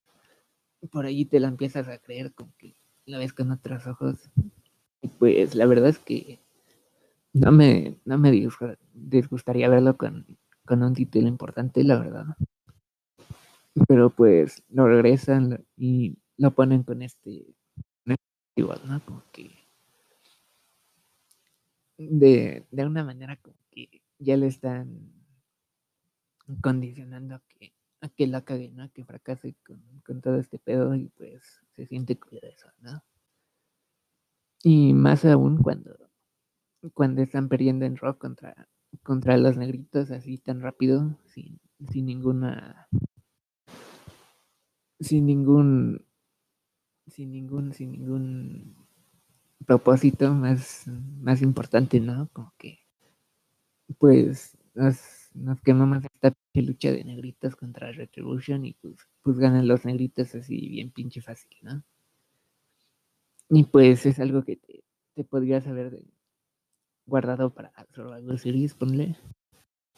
por 0.91 1.05
allí 1.05 1.25
te 1.25 1.39
la 1.39 1.47
empiezas 1.47 1.87
a 1.87 1.97
creer 1.97 2.33
con 2.33 2.51
que 2.57 2.75
la 3.05 3.17
ves 3.17 3.33
con 3.33 3.51
otros 3.51 3.85
ojos. 3.87 4.17
Y 5.01 5.07
pues 5.07 5.55
la 5.55 5.65
verdad 5.65 5.89
es 5.89 5.99
que 5.99 6.39
no 7.33 7.51
me, 7.51 7.97
no 8.05 8.17
me 8.17 8.31
disgustaría 8.93 9.69
verlo 9.69 9.97
con, 9.97 10.25
con 10.65 10.83
un 10.83 10.93
título 10.93 11.27
importante, 11.27 11.83
la 11.83 11.99
verdad 11.99 12.25
pero 13.87 14.09
pues 14.09 14.63
lo 14.69 14.87
regresan 14.87 15.65
y 15.77 16.17
lo 16.37 16.51
ponen 16.51 16.83
con 16.83 17.01
este, 17.01 17.45
igual, 18.55 18.81
¿no? 18.85 19.03
Como 19.05 19.23
que 19.31 19.51
de, 21.97 22.65
de 22.71 22.85
una 22.85 23.03
manera 23.03 23.35
como 23.37 23.55
que 23.69 24.01
ya 24.19 24.35
le 24.37 24.47
están 24.47 25.11
condicionando 26.57 27.35
a 27.35 27.41
que, 27.47 27.73
a 28.01 28.09
que 28.09 28.27
la 28.27 28.41
cague, 28.43 28.71
¿no? 28.71 28.91
Que 28.91 29.03
fracase 29.05 29.55
con, 30.03 30.21
todo 30.21 30.37
este 30.37 30.59
pedo 30.59 30.95
y 30.95 31.09
pues 31.09 31.61
se 31.75 31.85
siente 31.85 32.19
eso, 32.41 32.67
¿no? 32.79 33.03
Y 34.63 34.93
más 34.93 35.25
aún 35.25 35.57
cuando, 35.57 35.97
cuando 36.93 37.21
están 37.21 37.49
perdiendo 37.49 37.85
en 37.85 37.97
rock 37.97 38.19
contra, 38.19 38.67
contra 39.03 39.37
los 39.37 39.57
negritos 39.57 40.11
así 40.11 40.37
tan 40.37 40.61
rápido, 40.61 41.17
sin, 41.25 41.59
sin 41.89 42.05
ninguna 42.05 42.87
sin 45.01 45.25
ningún 45.25 46.05
sin 47.07 47.31
ningún 47.31 47.73
sin 47.73 47.91
ningún 47.91 48.75
propósito 49.65 50.33
más 50.33 50.85
más 51.19 51.41
importante 51.41 51.99
no 51.99 52.29
como 52.31 52.53
que 52.57 52.79
pues 53.97 54.57
nos 55.33 55.61
quemamos 55.61 56.03
esta 56.03 56.33
lucha 56.53 56.91
de 56.91 57.03
negritos 57.03 57.55
contra 57.55 57.91
Retribution 57.91 58.65
y 58.65 58.73
pues 58.73 58.95
pues 59.21 59.37
ganan 59.37 59.67
los 59.67 59.85
negritos 59.85 60.35
así 60.35 60.67
bien 60.69 60.91
pinche 60.91 61.21
fácil 61.21 61.57
no 61.61 61.83
y 63.49 63.63
pues 63.65 64.05
es 64.05 64.19
algo 64.19 64.43
que 64.43 64.57
te, 64.57 64.83
te 65.15 65.23
podrías 65.23 65.67
haber 65.67 66.03
guardado 67.05 67.53
para 67.53 67.71
Survivor 67.93 68.39
Series 68.39 68.73
ponle 68.73 69.15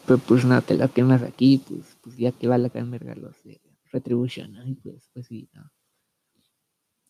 pero 0.05 0.19
pues 0.19 0.45
no 0.45 0.61
te 0.61 0.75
lo 0.75 0.91
quemas 0.91 1.23
aquí 1.23 1.63
pues 1.67 1.97
pues 2.01 2.17
ya 2.17 2.31
que 2.31 2.47
va 2.47 2.57
la 2.57 2.69
verga 2.69 3.15
los 3.15 3.43
de 3.43 3.61
Retribution, 3.93 4.51
¿no? 4.51 4.67
Y 4.67 4.73
pues, 4.73 5.09
pues 5.13 5.27
sí, 5.27 5.47
¿no? 5.53 5.71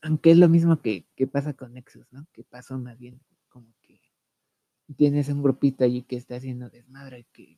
Aunque 0.01 0.31
es 0.31 0.37
lo 0.37 0.49
mismo 0.49 0.81
que, 0.81 1.07
pasa 1.31 1.53
con 1.53 1.73
Nexus, 1.73 2.05
¿no? 2.11 2.27
Que 2.33 2.43
pasó 2.43 2.77
más 2.77 2.99
bien 2.99 3.21
como 3.47 3.73
que 3.81 4.01
tienes 4.97 5.29
un 5.29 5.41
grupito 5.41 5.85
allí 5.85 6.03
que 6.03 6.17
está 6.17 6.35
haciendo 6.35 6.69
desmadre, 6.69 7.25
que, 7.31 7.57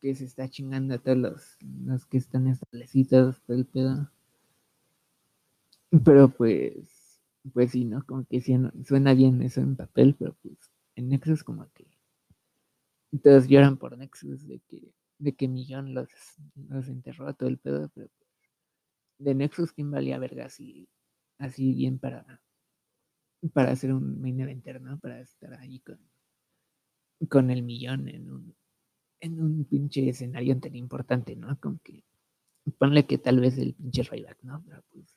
que 0.00 0.14
se 0.14 0.24
está 0.24 0.48
chingando 0.48 0.94
a 0.94 0.98
todos 0.98 1.18
los, 1.18 1.56
los 1.84 2.06
que 2.06 2.18
están 2.18 2.46
establecidos 2.48 3.40
por 3.40 3.56
el 3.56 3.66
pedo. 3.66 4.10
Pero 6.04 6.28
pues, 6.28 7.20
pues 7.52 7.70
sí, 7.72 7.84
¿no? 7.84 8.04
Como 8.04 8.24
que 8.26 8.40
sí, 8.40 8.56
suena 8.84 9.14
bien 9.14 9.42
eso 9.42 9.60
en 9.60 9.76
papel, 9.76 10.14
pero 10.18 10.36
pues 10.42 10.56
en 10.96 11.08
Nexus 11.08 11.44
como 11.44 11.68
que 11.72 11.86
todos 13.22 13.46
lloran 13.48 13.76
por 13.76 13.96
Nexus 13.96 14.46
de 14.46 14.60
que, 14.68 14.92
de 15.18 15.34
que 15.34 15.48
Millón 15.48 15.94
los, 15.94 16.08
los 16.68 16.88
enterró 16.88 17.28
a 17.28 17.34
todo 17.34 17.48
el 17.48 17.58
pedo, 17.58 17.90
pero 17.94 18.10
de 19.18 19.34
Nexus, 19.34 19.72
¿quién 19.72 19.90
valía 19.90 20.18
verga 20.18 20.46
así, 20.46 20.88
así 21.38 21.72
bien 21.72 21.98
para, 21.98 22.40
para 23.52 23.72
hacer 23.72 23.92
un 23.92 24.20
main 24.20 24.40
eventer, 24.40 24.80
¿no? 24.80 24.98
Para 24.98 25.20
estar 25.20 25.54
ahí 25.54 25.80
con, 25.80 25.98
con 27.28 27.50
el 27.50 27.62
millón 27.62 28.08
en 28.08 28.30
un, 28.30 28.54
en 29.26 29.40
un 29.40 29.64
pinche 29.64 30.08
escenario 30.08 30.58
tan 30.58 30.74
importante, 30.74 31.36
¿no? 31.36 31.58
Como 31.60 31.78
que 31.82 32.04
ponle 32.78 33.06
que 33.06 33.18
tal 33.18 33.40
vez 33.40 33.58
el 33.58 33.74
pinche 33.74 34.02
Ryback, 34.02 34.38
¿no? 34.42 34.62
Pero 34.66 34.82
pues 34.92 35.14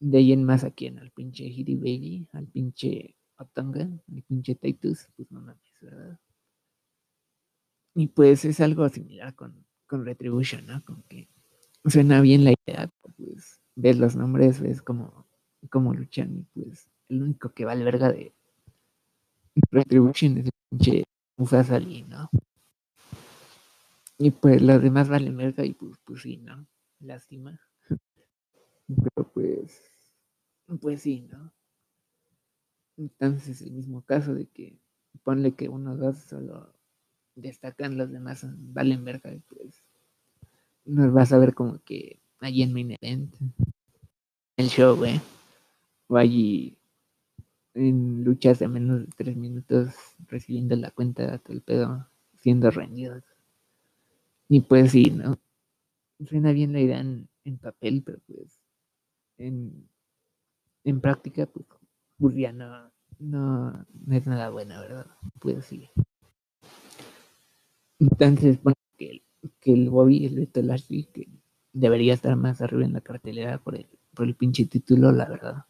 de 0.00 0.18
ahí 0.18 0.32
en 0.32 0.44
más 0.44 0.64
a 0.64 0.70
quién, 0.70 0.98
al 0.98 1.10
pinche 1.10 1.44
Hidi 1.44 1.76
Bailey, 1.76 2.28
al 2.32 2.46
pinche 2.46 3.14
Otonga, 3.36 3.82
al 3.82 4.22
pinche 4.22 4.54
Titus, 4.54 5.08
pues 5.16 5.30
no 5.30 5.40
mames, 5.40 5.62
¿verdad? 5.80 6.18
Y 7.94 8.06
pues 8.08 8.44
es 8.44 8.60
algo 8.60 8.88
similar 8.88 9.34
con, 9.34 9.64
con 9.86 10.04
Retribution, 10.04 10.66
¿no? 10.66 10.82
Como 10.84 11.04
que 11.08 11.28
suena 11.84 12.20
bien 12.20 12.44
la 12.44 12.54
idea, 12.66 12.90
pues 13.02 13.60
ves 13.74 13.98
los 13.98 14.16
nombres, 14.16 14.60
ves 14.60 14.82
cómo, 14.82 15.26
cómo 15.70 15.94
luchan 15.94 16.38
y 16.38 16.60
pues 16.60 16.88
el 17.08 17.22
único 17.22 17.50
que 17.50 17.64
vale 17.64 17.84
verga 17.84 18.10
de 18.10 18.32
Retribution 19.70 20.38
es 20.38 20.46
el 20.46 20.52
pinche 20.70 21.04
Mufasa 21.36 21.76
Ali, 21.76 22.02
¿no? 22.02 22.30
Y 24.24 24.30
pues 24.30 24.62
los 24.62 24.80
demás 24.80 25.08
valen 25.08 25.36
verga 25.36 25.64
y 25.64 25.72
pues, 25.72 25.98
pues 26.04 26.22
sí, 26.22 26.36
¿no? 26.36 26.64
Lástima. 27.00 27.60
Pero 27.88 29.32
pues, 29.34 29.82
pues 30.80 31.02
sí, 31.02 31.26
¿no? 31.28 31.52
Entonces 32.96 33.48
es 33.48 33.62
el 33.62 33.72
mismo 33.72 34.02
caso 34.02 34.32
de 34.32 34.46
que 34.46 34.78
ponle 35.24 35.56
que 35.56 35.68
uno 35.68 35.94
o 35.94 35.96
dos 35.96 36.18
solo 36.18 36.72
destacan, 37.34 37.98
los 37.98 38.12
demás 38.12 38.46
valen 38.72 39.04
verga 39.04 39.32
y 39.32 39.40
pues 39.40 39.82
nos 40.84 41.12
vas 41.12 41.32
a 41.32 41.38
ver 41.38 41.52
como 41.52 41.80
que 41.80 42.20
allí 42.38 42.62
en 42.62 42.72
Main 42.72 42.96
Event, 43.00 43.34
el 44.56 44.68
show, 44.68 44.94
güey, 44.94 45.20
o 46.06 46.16
allí 46.16 46.78
en 47.74 48.22
luchas 48.22 48.60
de 48.60 48.68
menos 48.68 49.00
de 49.00 49.12
tres 49.16 49.36
minutos 49.36 49.96
recibiendo 50.28 50.76
la 50.76 50.92
cuenta 50.92 51.28
de 51.28 51.38
todo 51.40 51.54
el 51.54 51.62
pedo, 51.62 52.08
siendo 52.36 52.70
rendidos. 52.70 53.24
Y 54.52 54.60
pues 54.60 54.92
sí, 54.92 55.04
¿no? 55.04 55.40
Suena 56.28 56.52
bien 56.52 56.74
la 56.74 56.80
idea 56.80 57.00
en, 57.00 57.58
papel, 57.58 58.02
pero 58.04 58.18
pues 58.26 58.60
en, 59.38 59.88
en 60.84 61.00
práctica, 61.00 61.46
pues, 61.46 61.64
pues 62.18 62.36
ya 62.36 62.52
no, 62.52 62.92
no, 63.18 63.86
es 64.10 64.26
nada 64.26 64.50
buena, 64.50 64.78
¿verdad? 64.78 65.06
Pues 65.40 65.64
sí. 65.64 65.88
Entonces, 67.98 68.62
bueno, 68.62 68.76
que 68.98 69.22
que 69.58 69.72
el 69.72 69.88
Bobby, 69.88 70.26
el 70.26 70.34
Beto 70.34 70.60
Lashley, 70.60 71.04
que 71.04 71.30
debería 71.72 72.12
estar 72.12 72.36
más 72.36 72.60
arriba 72.60 72.84
en 72.84 72.92
la 72.92 73.00
cartelera 73.00 73.56
por 73.56 73.74
el, 73.74 73.88
por 74.14 74.26
el 74.26 74.34
pinche 74.34 74.66
título, 74.66 75.12
la 75.12 75.30
verdad. 75.30 75.64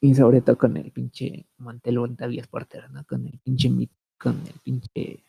Y 0.00 0.14
sobre 0.14 0.42
todo 0.42 0.56
con 0.56 0.76
el 0.76 0.92
pinche 0.92 1.48
Montel 1.58 1.98
Montavies 1.98 2.46
Porter, 2.46 2.88
¿no? 2.92 3.04
Con 3.04 3.26
el 3.26 3.40
pinche 3.40 3.68
con 4.16 4.40
el 4.46 4.60
pinche 4.62 5.24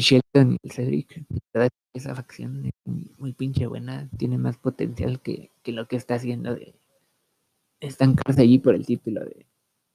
Shelton 0.00 0.58
y 0.62 0.68
Cedric. 0.70 1.24
esa 1.92 2.14
facción 2.14 2.66
es 2.66 2.72
muy, 3.18 3.32
pinche 3.32 3.66
buena. 3.66 4.08
Tiene 4.16 4.38
más 4.38 4.56
potencial 4.56 5.20
que, 5.20 5.50
lo 5.66 5.86
que 5.86 5.96
está 5.96 6.16
haciendo 6.16 6.54
de 6.54 6.74
estancarse 7.80 8.42
allí 8.42 8.58
por 8.58 8.74
el 8.74 8.86
título 8.86 9.24
de, 9.24 9.46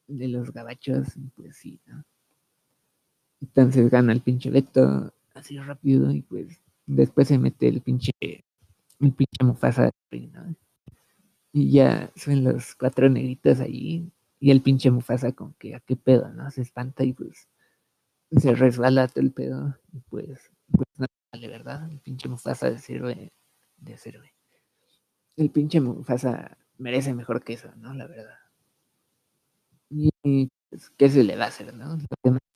de 0.07 0.27
los 0.27 0.51
gabachos. 0.53 1.07
Pues 1.35 1.57
sí, 1.57 1.79
¿no? 1.85 2.03
Entonces 3.41 3.89
gana 3.89 4.13
el 4.13 4.21
pinche 4.21 4.49
Beto 4.49 5.13
así 5.33 5.57
rápido 5.57 6.11
y 6.11 6.21
pues 6.21 6.61
después 6.85 7.27
se 7.27 7.37
mete 7.37 7.67
el 7.67 7.81
pinche, 7.81 8.11
el 8.21 9.13
pinche 9.13 9.43
Mufasa, 9.43 9.91
¿no? 10.11 10.55
Y 11.51 11.71
ya 11.71 12.11
son 12.15 12.43
los 12.43 12.75
cuatro 12.75 13.09
negritos 13.09 13.59
allí 13.59 14.11
y 14.39 14.51
el 14.51 14.61
pinche 14.61 14.91
Mufasa 14.91 15.31
con 15.31 15.53
que 15.53 15.75
a 15.75 15.79
qué 15.79 15.95
pedo, 15.95 16.29
¿no? 16.33 16.49
Se 16.51 16.61
espanta 16.61 17.03
y 17.03 17.13
pues 17.13 17.47
se 18.31 18.55
resbala 18.55 19.07
todo 19.07 19.23
el 19.23 19.31
pedo 19.31 19.75
y 19.91 19.99
pues, 20.01 20.51
pues 20.71 20.87
no 20.97 21.07
vale, 21.33 21.47
¿verdad? 21.47 21.89
El 21.89 21.99
pinche 21.99 22.29
Mufasa 22.29 22.77
sirve 22.77 23.31
de 23.77 23.97
sirve. 23.97 24.33
El 25.37 25.49
pinche 25.49 25.81
Mufasa 25.81 26.57
merece 26.77 27.13
mejor 27.13 27.43
que 27.43 27.53
eso, 27.53 27.73
¿no? 27.77 27.93
La 27.93 28.07
verdad. 28.07 28.37
Y 29.89 30.49
pues, 30.69 30.89
¿qué 30.91 31.09
se 31.09 31.23
le 31.23 31.35
va 31.35 31.45
a 31.45 31.47
hacer, 31.47 31.73
no? 31.73 31.97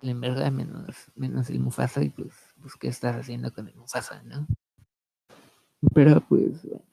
en 0.01 0.19
verdad 0.19 0.51
menos, 0.51 1.11
menos 1.15 1.49
el 1.49 1.59
Mufasa 1.59 2.03
y 2.03 2.09
pues, 2.09 2.33
pues 2.61 2.75
qué 2.75 2.89
estás 2.89 3.15
haciendo 3.15 3.53
con 3.53 3.67
el 3.67 3.75
Mufasa, 3.75 4.21
¿no? 4.23 4.45
Pero 5.93 6.21
pues 6.21 6.61
bueno. 6.63 6.83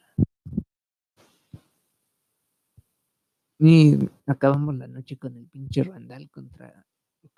Y 3.58 4.08
acabamos 4.26 4.74
la 4.76 4.88
noche 4.88 5.18
con 5.18 5.36
el 5.36 5.46
pinche 5.46 5.82
Randall 5.82 6.30
contra, 6.30 6.86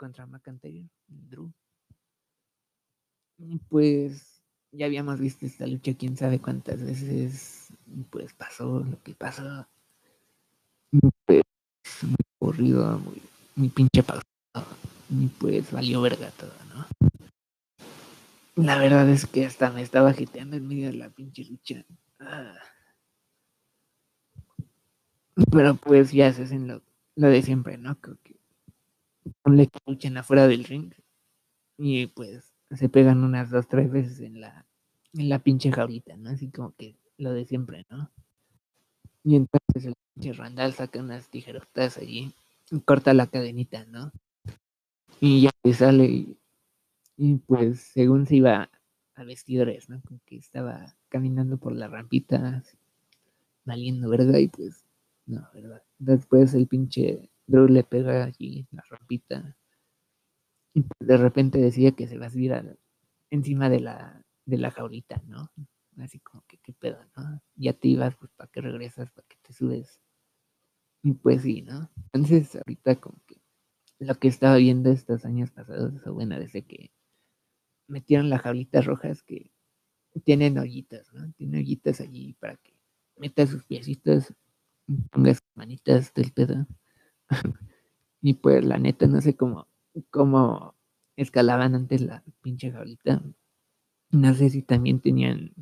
contra 0.02 0.26
McIntyre, 0.26 0.88
Drew. 1.06 1.52
Pues 3.68 4.42
ya 4.72 4.86
habíamos 4.86 5.20
visto 5.20 5.46
esta 5.46 5.64
lucha 5.64 5.94
quién 5.94 6.16
sabe 6.16 6.40
cuántas 6.40 6.82
veces. 6.82 7.68
Pues 8.10 8.32
pasó 8.32 8.80
lo 8.80 9.00
que 9.04 9.14
pasó. 9.14 9.68
Pues, 11.24 11.44
muy 12.02 12.16
aburrido, 12.40 12.98
muy, 12.98 13.22
muy 13.54 13.68
pinche 13.68 14.02
pausado. 14.02 14.76
Y 15.08 15.28
pues 15.38 15.70
valió 15.70 16.00
verga 16.00 16.32
todo, 16.32 16.52
¿no? 16.74 16.84
La 18.56 18.78
verdad 18.78 19.08
es 19.08 19.26
que 19.26 19.46
hasta 19.46 19.70
me 19.70 19.82
estaba 19.82 20.10
agitando 20.10 20.56
en 20.56 20.66
medio 20.66 20.88
de 20.88 20.94
la 20.94 21.10
pinche 21.10 21.44
lucha. 21.44 21.84
Ah. 22.18 22.58
Pero 25.52 25.76
pues 25.76 26.10
ya 26.10 26.32
se 26.32 26.42
hacen 26.42 26.66
lo, 26.66 26.82
de 27.14 27.42
siempre, 27.42 27.78
¿no? 27.78 28.00
Creo 28.00 28.18
que 28.24 28.41
que 29.44 29.78
luchan 29.86 30.16
afuera 30.16 30.46
del 30.46 30.64
ring 30.64 30.92
y 31.78 32.06
pues 32.06 32.54
se 32.70 32.88
pegan 32.88 33.24
unas 33.24 33.50
dos, 33.50 33.68
tres 33.68 33.90
veces 33.90 34.20
en 34.20 34.40
la, 34.40 34.66
en 35.14 35.28
la 35.28 35.38
pinche 35.40 35.72
jaulita, 35.72 36.16
¿no? 36.16 36.30
Así 36.30 36.50
como 36.50 36.74
que 36.74 36.96
lo 37.18 37.32
de 37.32 37.44
siempre, 37.44 37.86
¿no? 37.90 38.10
Y 39.24 39.36
entonces 39.36 39.86
el 39.86 39.94
pinche 40.14 40.32
Randall 40.32 40.72
saca 40.72 41.00
unas 41.00 41.28
tijerotas 41.28 41.98
allí 41.98 42.32
y 42.70 42.80
corta 42.80 43.14
la 43.14 43.26
cadenita, 43.26 43.84
¿no? 43.86 44.12
Y 45.20 45.42
ya 45.42 45.50
sale 45.74 46.36
y, 47.16 47.34
pues 47.46 47.80
según 47.80 48.26
se 48.26 48.36
iba 48.36 48.70
a 49.14 49.24
vestidores, 49.24 49.88
¿no? 49.88 50.00
Como 50.02 50.20
que 50.24 50.36
estaba 50.36 50.96
caminando 51.08 51.58
por 51.58 51.74
la 51.74 51.86
rampita, 51.86 52.62
valiendo 53.64 54.08
verga 54.08 54.40
y 54.40 54.48
pues 54.48 54.84
no, 55.26 55.48
¿verdad? 55.54 55.82
Después 55.98 56.54
el 56.54 56.66
pinche 56.66 57.30
Drew 57.46 57.68
le 57.68 57.84
pega 57.84 58.24
allí 58.24 58.66
la 58.72 58.82
rampita. 58.90 59.56
Y 60.74 60.84
de 61.00 61.16
repente 61.16 61.58
decía 61.58 61.92
que 61.92 62.06
se 62.08 62.18
va 62.18 62.26
a 62.26 62.30
subir 62.30 62.52
encima 63.30 63.68
de 63.68 63.80
la, 63.80 64.22
de 64.46 64.58
la 64.58 64.70
jaulita, 64.70 65.22
¿no? 65.26 65.50
Así 65.98 66.18
como 66.20 66.42
que, 66.48 66.58
¿qué 66.58 66.72
pedo, 66.72 66.98
no? 67.16 67.42
Ya 67.56 67.74
te 67.74 67.88
ibas, 67.88 68.16
pues, 68.16 68.30
¿para 68.32 68.50
qué 68.50 68.62
regresas? 68.62 69.10
¿Para 69.12 69.26
qué 69.28 69.36
te 69.42 69.52
subes? 69.52 70.00
Y 71.04 71.12
pues 71.14 71.42
sí, 71.42 71.62
¿no? 71.62 71.90
Entonces, 72.12 72.54
ahorita 72.56 72.96
como 72.96 73.18
que 73.26 73.36
lo 74.00 74.14
que 74.16 74.28
estaba 74.28 74.56
viendo 74.56 74.90
estos 74.90 75.24
años 75.24 75.50
pasados, 75.52 76.06
o 76.06 76.14
bueno, 76.14 76.38
desde 76.38 76.62
que 76.64 76.92
metieron 77.88 78.30
las 78.30 78.42
jaulitas 78.42 78.86
rojas 78.86 79.22
que 79.22 79.52
tienen 80.24 80.58
hoyitas, 80.58 81.12
¿no? 81.14 81.32
Tienen 81.34 81.60
hoyitas 81.60 82.00
allí 82.00 82.34
para 82.34 82.56
que 82.56 82.74
meta 83.16 83.46
sus 83.46 83.64
piecitos 83.64 84.34
pongas 85.12 85.40
manitas 85.54 86.14
del 86.14 86.32
pedo. 86.32 86.66
y 88.22 88.34
pues 88.34 88.64
la 88.64 88.78
neta, 88.78 89.06
no 89.06 89.20
sé 89.20 89.36
cómo, 89.36 89.68
cómo 90.10 90.74
escalaban 91.16 91.74
antes 91.74 92.02
la 92.02 92.22
pinche 92.42 92.70
jaulita. 92.72 93.22
No 94.10 94.34
sé 94.34 94.50
si 94.50 94.62
también 94.62 95.00
tenían 95.00 95.52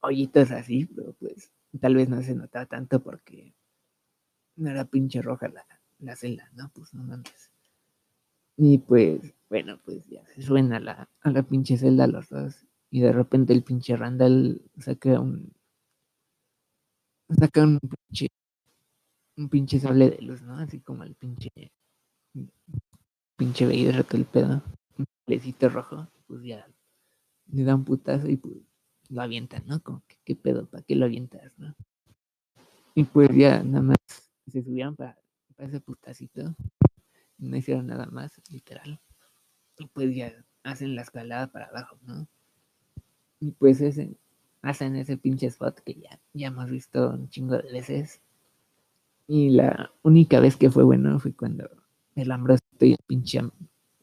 hoyitos 0.00 0.50
así, 0.50 0.86
pero 0.86 1.12
pues 1.12 1.52
tal 1.80 1.94
vez 1.94 2.08
no 2.08 2.20
se 2.22 2.34
notaba 2.34 2.66
tanto 2.66 3.00
porque 3.00 3.54
no 4.56 4.68
era 4.68 4.84
pinche 4.84 5.22
roja 5.22 5.48
la, 5.48 5.64
la 6.00 6.14
celda, 6.14 6.50
¿no? 6.54 6.70
Pues 6.74 6.92
no 6.92 7.02
mames. 7.02 7.50
Y 8.58 8.76
pues, 8.76 9.34
bueno, 9.48 9.80
pues 9.86 10.06
ya 10.06 10.22
se 10.26 10.42
suena 10.42 10.76
a 10.76 10.80
la, 10.80 11.08
a 11.22 11.30
la 11.30 11.42
pinche 11.42 11.78
celda 11.78 12.06
los 12.06 12.28
dos. 12.28 12.66
Y 12.90 13.00
de 13.00 13.12
repente 13.12 13.54
el 13.54 13.62
pinche 13.62 13.96
Randall 13.96 14.60
saca 14.78 15.18
un, 15.20 15.54
saca 17.38 17.62
un 17.62 17.78
pinche, 17.80 18.28
un 19.38 19.48
pinche 19.48 19.78
sable 19.78 20.10
de 20.10 20.20
luz, 20.20 20.42
¿no? 20.42 20.58
Así 20.58 20.80
como 20.80 21.04
el 21.04 21.14
pinche, 21.14 21.50
pinche 23.36 23.64
Vader, 23.64 24.04
todo 24.04 24.18
el 24.18 24.26
pedo, 24.26 24.62
un 24.98 25.06
salecito 25.24 25.68
rojo, 25.68 26.08
pues 26.26 26.42
ya 26.42 26.66
le 27.46 27.64
da 27.64 27.74
un 27.74 27.84
putazo 27.84 28.28
y 28.28 28.36
pues 28.36 28.56
lo 29.08 29.22
avientan, 29.22 29.64
¿no? 29.66 29.80
Como 29.80 30.02
que, 30.06 30.16
¿qué 30.24 30.34
pedo? 30.34 30.66
¿Para 30.66 30.82
qué 30.82 30.96
lo 30.96 31.06
avientas, 31.06 31.52
no? 31.56 31.74
Y 32.94 33.04
pues 33.04 33.30
ya 33.34 33.62
nada 33.62 33.82
más 33.82 33.96
se 34.48 34.62
subieron 34.62 34.96
para, 34.96 35.16
para 35.56 35.68
ese 35.68 35.80
putacito, 35.80 36.54
no 37.38 37.56
hicieron 37.56 37.86
nada 37.86 38.06
más, 38.06 38.32
literal. 38.50 39.00
Y 39.78 39.86
pues 39.86 40.14
ya 40.14 40.34
hacen 40.64 40.96
la 40.96 41.02
escalada 41.02 41.46
para 41.46 41.66
abajo, 41.66 41.96
¿no? 42.02 42.26
Y 43.38 43.52
pues 43.52 43.80
ese, 43.80 44.16
hacen 44.62 44.96
ese 44.96 45.16
pinche 45.16 45.46
spot 45.46 45.78
que 45.80 45.94
ya, 45.94 46.20
ya 46.34 46.48
hemos 46.48 46.68
visto 46.68 47.10
un 47.10 47.28
chingo 47.30 47.56
de 47.56 47.70
veces. 47.70 48.20
Y 49.28 49.50
la 49.50 49.92
única 50.02 50.40
vez 50.40 50.56
que 50.56 50.70
fue 50.70 50.82
bueno 50.84 51.20
fue 51.20 51.34
cuando 51.34 51.68
el 52.16 52.32
Ambrosio 52.32 52.64
y 52.80 52.92
el 52.92 52.98
pinche 53.06 53.40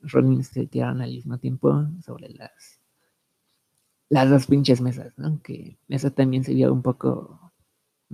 Rollins 0.03 0.47
se 0.47 0.67
tiraron 0.67 1.01
al 1.01 1.09
mismo 1.09 1.39
tiempo 1.39 1.87
sobre 2.05 2.29
las 2.29 2.79
las 4.09 4.29
dos 4.29 4.47
pinches 4.47 4.81
mesas, 4.81 5.17
¿no? 5.17 5.41
Que 5.41 5.77
eso 5.89 6.11
también 6.11 6.43
se 6.43 6.53
vio 6.53 6.71
un 6.71 6.81
poco 6.81 7.51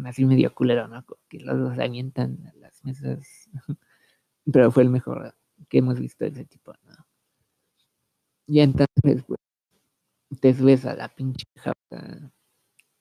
así 0.06 0.26
medio 0.26 0.54
culero, 0.54 0.88
¿no? 0.88 1.06
Que 1.30 1.40
los 1.40 1.60
dos 1.60 1.80
avientan 1.80 2.48
a 2.48 2.54
las 2.58 2.84
mesas. 2.86 3.50
Pero 4.54 4.72
fue 4.72 4.84
el 4.84 4.90
mejor 4.90 5.36
que 5.70 5.80
hemos 5.80 6.00
visto 6.00 6.26
de 6.26 6.32
ese 6.32 6.46
tipo, 6.46 6.74
¿no? 6.86 6.96
Y 8.48 8.60
entonces, 8.60 9.24
pues, 9.28 9.40
te 10.42 10.54
subes 10.54 10.86
a 10.86 10.96
la 10.96 11.10
pinche 11.10 11.46
jauta, 11.58 12.32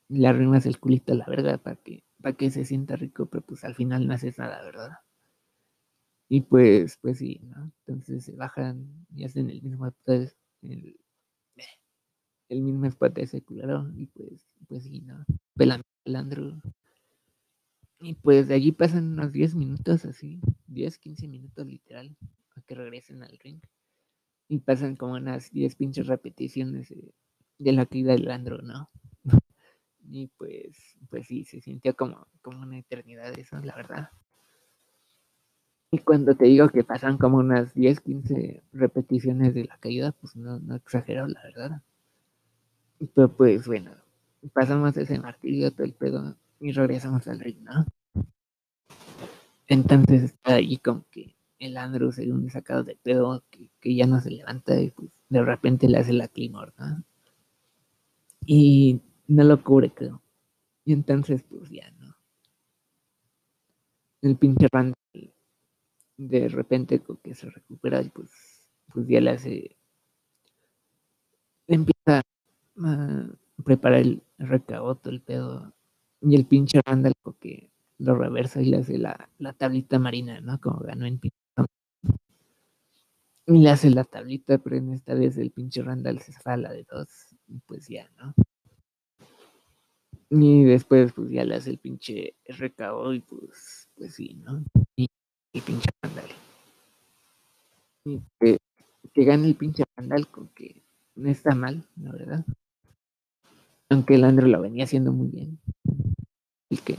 le 0.08 0.28
arrimas 0.28 0.66
el 0.66 0.80
culito 0.80 1.12
a 1.12 1.16
la 1.16 1.26
verga 1.26 1.58
para 1.58 1.76
que, 1.76 2.04
para 2.20 2.36
que 2.36 2.50
se 2.50 2.64
sienta 2.64 2.96
rico, 2.96 3.26
pero 3.26 3.44
pues 3.44 3.64
al 3.64 3.74
final 3.74 4.06
no 4.06 4.14
haces 4.14 4.38
nada, 4.38 4.62
¿verdad? 4.62 4.90
Y 6.28 6.42
pues, 6.42 6.96
pues 7.02 7.18
sí, 7.18 7.40
¿no? 7.42 7.72
Entonces 7.86 8.24
se 8.24 8.36
bajan 8.36 9.06
y 9.14 9.24
hacen 9.24 9.50
el 9.50 9.62
mismo 9.62 9.92
el, 10.62 10.96
el 12.48 12.62
mismo 12.62 12.86
spot 12.86 13.14
de 13.14 13.22
ese 13.22 13.42
culero, 13.42 13.90
y 13.96 14.06
pues, 14.06 14.46
pues 14.68 14.84
sí, 14.84 15.00
¿no? 15.00 15.24
Pelan 15.56 15.82
el 16.04 16.16
Andrew. 16.16 16.60
Y 18.00 18.14
pues 18.14 18.48
de 18.48 18.54
allí 18.54 18.72
pasan 18.72 19.12
unos 19.12 19.32
10 19.32 19.54
minutos 19.54 20.04
así, 20.04 20.40
10, 20.66 20.98
15 20.98 21.28
minutos 21.28 21.66
literal, 21.66 22.16
a 22.56 22.62
que 22.62 22.74
regresen 22.74 23.22
al 23.22 23.38
ring. 23.38 23.60
Y 24.48 24.58
pasan 24.58 24.96
como 24.96 25.14
unas 25.14 25.50
10 25.52 25.76
pinches 25.76 26.06
repeticiones 26.06 26.88
de, 26.88 27.14
de 27.58 27.72
la 27.72 27.86
caída 27.86 28.12
del 28.12 28.30
Andro, 28.30 28.62
¿no? 28.62 28.90
Y 30.08 30.28
pues, 30.38 30.76
pues 31.08 31.26
sí, 31.26 31.44
se 31.44 31.60
sintió 31.60 31.94
como, 31.94 32.26
como 32.42 32.62
una 32.62 32.78
eternidad 32.78 33.38
eso, 33.38 33.58
la 33.60 33.74
verdad. 33.74 34.10
Y 35.92 35.98
cuando 35.98 36.34
te 36.36 36.44
digo 36.44 36.68
que 36.68 36.84
pasan 36.84 37.18
como 37.18 37.38
unas 37.38 37.74
10, 37.74 38.00
15 38.00 38.62
repeticiones 38.72 39.54
de 39.54 39.64
la 39.64 39.76
caída, 39.78 40.12
pues 40.12 40.36
no, 40.36 40.60
no 40.60 40.76
exagero, 40.76 41.26
la 41.26 41.42
verdad. 41.42 41.82
Pero 43.14 43.28
pues 43.32 43.66
bueno, 43.66 43.92
pasamos 44.52 44.96
ese 44.96 45.18
martirio, 45.18 45.72
todo 45.72 45.84
el 45.84 45.94
pedo, 45.94 46.36
y 46.60 46.72
regresamos 46.72 47.26
al 47.26 47.40
ring, 47.40 47.62
¿no? 47.62 47.86
Entonces 49.66 50.24
está 50.24 50.54
ahí 50.54 50.76
como 50.76 51.04
que 51.10 51.34
el 51.58 51.76
Andrew 51.76 52.12
según 52.12 52.50
sacado 52.50 52.84
de 52.84 52.96
pedo, 52.96 53.44
que, 53.50 53.94
ya 53.94 54.06
no 54.06 54.20
se 54.20 54.30
levanta 54.30 54.80
y 54.80 54.90
pues 54.90 55.10
de 55.28 55.44
repente 55.44 55.88
le 55.88 55.98
hace 55.98 56.12
la 56.12 56.28
Climor, 56.28 56.72
¿no? 56.78 57.04
Y 58.46 59.00
no 59.30 59.44
lo 59.44 59.62
cubre, 59.64 59.92
creo. 59.94 60.22
Y 60.84 60.92
entonces, 60.94 61.42
pues 61.44 61.70
ya, 61.70 61.90
¿no? 61.92 62.16
El 64.22 64.36
pinche 64.36 64.66
Randall 64.70 64.94
de 66.18 66.48
repente 66.48 67.00
como 67.00 67.20
que 67.20 67.34
se 67.34 67.50
recupera 67.50 68.00
y 68.02 68.10
pues, 68.10 68.30
pues 68.92 69.08
ya 69.08 69.20
le 69.20 69.30
hace 69.30 69.76
empieza 71.68 72.22
a 72.84 73.26
preparar 73.64 74.00
el 74.00 74.22
recaboto, 74.38 75.10
el 75.10 75.20
pedo, 75.22 75.74
y 76.22 76.34
el 76.36 76.46
pinche 76.46 76.80
Randall 76.84 77.14
que 77.40 77.70
lo 77.98 78.14
reversa 78.16 78.62
y 78.62 78.66
le 78.66 78.78
hace 78.78 78.98
la, 78.98 79.30
la 79.38 79.52
tablita 79.54 79.98
marina, 79.98 80.40
¿no? 80.40 80.60
Como 80.60 80.80
ganó 80.80 81.06
en 81.06 81.18
pinche. 81.18 81.36
Y 83.46 83.58
le 83.58 83.68
hace 83.68 83.90
la 83.90 84.04
tablita, 84.04 84.56
pero 84.58 84.76
en 84.76 84.94
esta 84.94 85.12
vez 85.14 85.36
el 85.36 85.50
pinche 85.50 85.82
Randall 85.82 86.20
se 86.20 86.32
fala 86.32 86.72
de 86.72 86.84
dos, 86.84 87.08
y 87.48 87.58
pues 87.66 87.86
ya, 87.88 88.08
¿no? 88.18 88.34
Y 90.30 90.64
después, 90.64 91.12
pues 91.12 91.28
ya 91.30 91.44
le 91.44 91.56
hace 91.56 91.70
el 91.70 91.78
pinche 91.78 92.34
RKO 92.46 93.14
y 93.14 93.20
pues, 93.20 93.88
pues 93.96 94.14
sí, 94.14 94.40
¿no? 94.44 94.62
Y 94.94 95.08
el 95.52 95.62
pinche 95.62 95.88
Randall. 96.00 96.30
Y 98.04 98.20
que, 98.38 98.58
que 99.12 99.24
gane 99.24 99.48
el 99.48 99.56
pinche 99.56 99.84
Randall 99.96 100.28
con 100.28 100.48
que 100.48 100.82
no 101.16 101.28
está 101.28 101.54
mal, 101.56 101.84
la 101.96 102.12
verdad. 102.12 102.44
Aunque 103.88 104.14
el 104.14 104.24
Andrew 104.24 104.48
lo 104.48 104.60
venía 104.60 104.84
haciendo 104.84 105.10
muy 105.12 105.28
bien. 105.28 105.58
Y 106.68 106.76
que, 106.76 106.96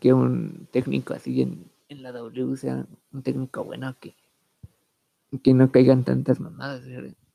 que 0.00 0.14
un 0.14 0.66
técnico 0.72 1.12
así 1.12 1.42
en, 1.42 1.70
en 1.90 2.02
la 2.02 2.12
W 2.12 2.56
sea 2.56 2.86
un 3.12 3.22
técnico 3.22 3.62
bueno 3.62 3.94
que, 4.00 4.14
que 5.42 5.52
no 5.52 5.70
caigan 5.70 6.04
tantas 6.04 6.40
mamadas, 6.40 6.82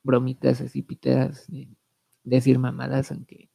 bromitas 0.02 0.60
así 0.60 0.82
piteras, 0.82 1.46
de 1.48 1.68
decir 2.24 2.58
mamadas, 2.58 3.12
aunque, 3.12 3.48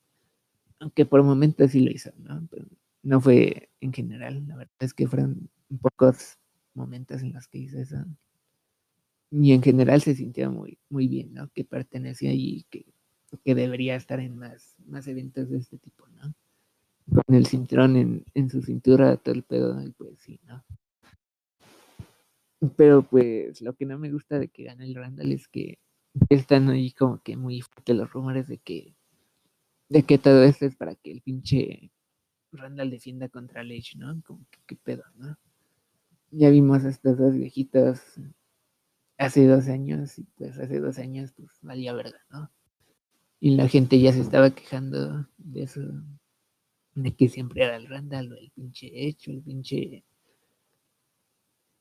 aunque 0.80 1.06
por 1.06 1.24
momentos 1.24 1.72
sí 1.72 1.82
lo 1.82 1.92
hizo, 1.92 2.12
¿no? 2.18 2.48
Pero 2.50 2.66
no 3.04 3.22
fue 3.22 3.70
en 3.82 3.94
general, 3.94 4.48
la 4.48 4.56
verdad 4.56 4.74
es 4.80 4.94
que 4.94 5.08
fueron 5.08 5.50
pocos 5.82 6.38
momentos 6.74 7.22
en 7.22 7.34
los 7.34 7.48
que 7.48 7.60
hizo 7.60 7.80
eso. 7.80 7.98
Y 9.32 9.54
en 9.54 9.62
general 9.62 10.02
se 10.02 10.16
sintió 10.16 10.52
muy, 10.52 10.80
muy 10.90 11.08
bien, 11.08 11.34
¿no? 11.34 11.50
Que 11.50 11.64
pertenecía 11.64 12.32
allí, 12.32 12.66
que, 12.70 12.86
que 13.44 13.56
debería 13.56 13.96
estar 13.96 14.20
en 14.20 14.38
más, 14.38 14.76
más 14.88 15.08
eventos 15.08 15.50
de 15.50 15.58
este 15.58 15.78
tipo, 15.78 16.08
¿no? 16.08 16.34
Con 17.14 17.36
el 17.36 17.46
cinturón 17.46 17.96
en, 17.96 18.26
en 18.34 18.50
su 18.50 18.62
cintura, 18.62 19.18
todo 19.18 19.36
el 19.36 19.44
pedo, 19.44 19.82
y 19.84 19.92
pues 19.92 20.20
sí, 20.20 20.40
¿no? 20.46 20.64
Pero 22.76 23.04
pues 23.04 23.62
lo 23.62 23.74
que 23.74 23.86
no 23.86 23.98
me 23.98 24.12
gusta 24.12 24.38
de 24.38 24.50
que 24.50 24.64
gane 24.64 24.86
el 24.86 24.96
Randall 24.96 25.32
es 25.32 25.48
que 25.48 25.80
están 26.30 26.70
ahí 26.70 26.92
como 26.92 27.22
que 27.22 27.38
muy 27.38 27.62
fuertes 27.62 27.96
los 27.96 28.12
rumores 28.12 28.48
de 28.48 28.58
que 28.58 28.96
de 29.90 30.04
que 30.04 30.18
todo 30.18 30.44
esto 30.44 30.66
es 30.66 30.76
para 30.76 30.96
que 30.96 31.12
el 31.12 31.22
pinche 31.22 31.92
Randall 32.52 32.92
defienda 32.92 33.28
contra 33.30 33.62
el 33.62 33.72
Edge, 33.72 33.98
¿no? 33.98 34.22
Como 34.24 34.46
que 34.50 34.60
qué 34.68 34.76
pedo, 34.76 35.04
¿no? 35.16 35.38
Ya 36.32 36.50
vimos 36.50 36.86
a 36.86 36.90
estos 36.90 37.18
dos 37.18 37.34
viejitos 37.34 38.02
hace 39.18 39.48
dos 39.48 39.68
años 39.68 40.18
y 40.18 40.24
pues 40.38 40.58
hace 40.60 40.80
dos 40.80 40.98
años 41.00 41.34
pues 41.34 41.50
valía 41.62 41.94
verdad, 41.94 42.22
¿no? 42.30 42.52
Y 43.40 43.56
la 43.56 43.68
gente 43.68 44.00
ya 44.00 44.14
se 44.14 44.22
estaba 44.22 44.52
quejando 44.52 45.28
de 45.38 45.64
eso, 45.64 45.82
de 46.94 47.16
que 47.16 47.30
siempre 47.30 47.64
era 47.64 47.76
el 47.76 47.88
Randall 47.88 48.34
o 48.34 48.36
el 48.36 48.52
pinche 48.52 48.88
Edge 49.08 49.30
o 49.30 49.32
el 49.32 49.42
pinche 49.42 50.04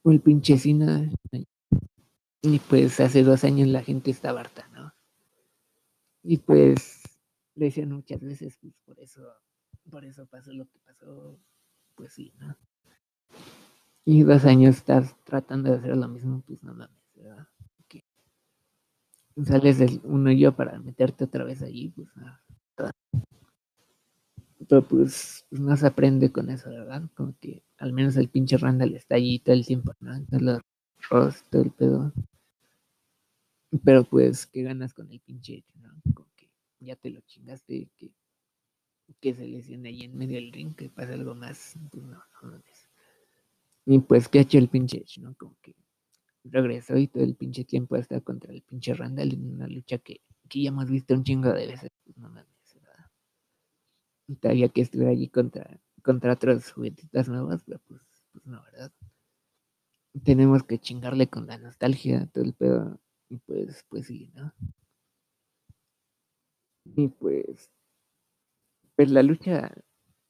o 0.03 0.13
el 0.13 0.21
pinche 0.21 0.57
Cena. 0.57 1.11
Y 2.41 2.59
pues 2.61 3.01
hace 3.01 3.23
dos 3.23 3.45
años 3.45 3.69
la 3.69 3.83
gente 3.83 4.11
estaba 4.11 4.41
harta, 4.41 4.69
¿no? 4.69 4.95
Y 6.23 6.39
pues 6.39 6.98
le 7.59 7.67
decían 7.67 7.91
muchas 7.91 8.21
veces, 8.21 8.57
pues 8.61 8.75
por 8.85 8.99
eso, 9.01 9.23
por 9.91 10.05
eso 10.05 10.27
pasó 10.27 10.53
lo 10.53 10.67
que 10.67 10.79
pasó, 10.79 11.39
pues 11.95 12.13
sí, 12.15 12.33
¿no? 12.39 12.57
Y 14.05 14.23
dos 14.23 14.45
años 14.45 14.77
estás 14.77 15.17
tratando 15.25 15.71
de 15.71 15.79
hacer 15.79 15.97
lo 15.97 16.09
mismo, 16.09 16.43
pues 16.47 16.63
no 16.63 16.73
mames, 16.73 16.97
¿verdad? 17.15 17.49
Que 17.89 18.05
sales 19.45 19.79
del 19.79 20.01
uno 20.05 20.31
y 20.31 20.39
yo 20.39 20.55
para 20.55 20.79
meterte 20.79 21.25
otra 21.25 21.45
vez 21.45 21.63
allí, 21.63 21.89
pues 21.91 22.09
no. 22.17 22.39
Pero 24.69 24.83
pues, 24.87 25.47
pues, 25.49 25.61
no 25.61 25.77
se 25.77 25.87
aprende 25.87 26.31
con 26.31 26.51
eso, 26.51 26.71
¿verdad? 26.71 27.03
Como 27.15 27.35
que 27.41 27.65
al 27.79 27.93
menos 27.93 28.17
el 28.17 28.29
pinche 28.29 28.57
Randall 28.57 28.95
está 28.95 29.17
allí 29.17 29.39
todo 29.39 29.55
el 29.55 29.67
tiempo, 29.67 29.93
¿no? 30.01 30.15
Entonces 30.15 30.43
los 30.43 30.61
Ross, 31.11 31.43
todo 31.51 31.63
el 31.63 31.71
pedo. 31.71 32.13
Pero 33.85 34.05
pues, 34.05 34.47
¿qué 34.47 34.63
ganas 34.63 34.95
con 34.95 35.11
el 35.11 35.21
pinche 35.21 35.65
¿no? 35.81 35.91
Como 36.15 36.28
ya 36.81 36.97
te 36.97 37.11
lo 37.11 37.21
chingaste, 37.23 37.89
que, 37.97 38.13
que 39.21 39.35
se 39.35 39.47
lesione 39.47 39.89
ahí 39.89 40.05
en 40.05 40.17
medio 40.17 40.37
del 40.37 40.53
ring, 40.53 40.75
que 40.75 40.89
pase 40.89 41.15
algo 41.15 41.35
más, 41.35 41.75
pues 41.91 42.05
no, 42.05 42.23
no. 42.43 42.63
Y 43.87 43.99
pues, 44.01 44.29
¿qué 44.29 44.41
ha 44.41 44.43
hecho 44.43 44.59
el 44.59 44.69
pinche 44.69 45.03
¿no? 45.21 45.35
Como 45.35 45.57
que 45.63 45.75
regresó 46.45 46.97
y 46.97 47.09
todo 47.09 47.25
el 47.25 47.35
pinche 47.35 47.65
tiempo 47.65 47.97
está 47.97 48.21
contra 48.21 48.53
el 48.53 48.63
pinche 48.63 48.95
Randall 48.95 49.33
en 49.33 49.55
una 49.55 49.67
lucha 49.67 49.99
que, 49.99 50.21
que 50.49 50.63
ya 50.63 50.69
hemos 50.69 50.91
visto 50.91 51.15
un 51.15 51.25
chingo 51.25 51.53
de 51.53 51.67
veces, 51.67 51.91
pues 52.05 52.17
no 52.19 52.29
mames, 52.29 52.75
¿verdad? 52.75 53.11
Y 54.27 54.37
todavía 54.37 54.69
que 54.69 54.83
estuviera 54.83 55.11
allí 55.11 55.29
contra, 55.29 55.81
contra 56.03 56.35
otros 56.35 56.73
juguetitas 56.73 57.29
nuevas, 57.29 57.63
pero 57.65 57.81
pues, 57.87 58.01
pues 58.33 58.47
no, 58.47 58.63
¿verdad? 58.65 58.93
Tenemos 60.25 60.63
que 60.63 60.79
chingarle 60.79 61.29
con 61.29 61.47
la 61.47 61.59
nostalgia, 61.59 62.27
todo 62.27 62.45
el 62.45 62.55
pedo. 62.55 63.01
Y 63.31 63.39
pues, 63.39 63.85
pues 63.89 64.07
sí, 64.07 64.31
¿no? 64.35 64.53
Y 66.97 67.09
pues, 67.09 67.71
pues 68.97 69.11
la 69.11 69.23
lucha, 69.23 69.73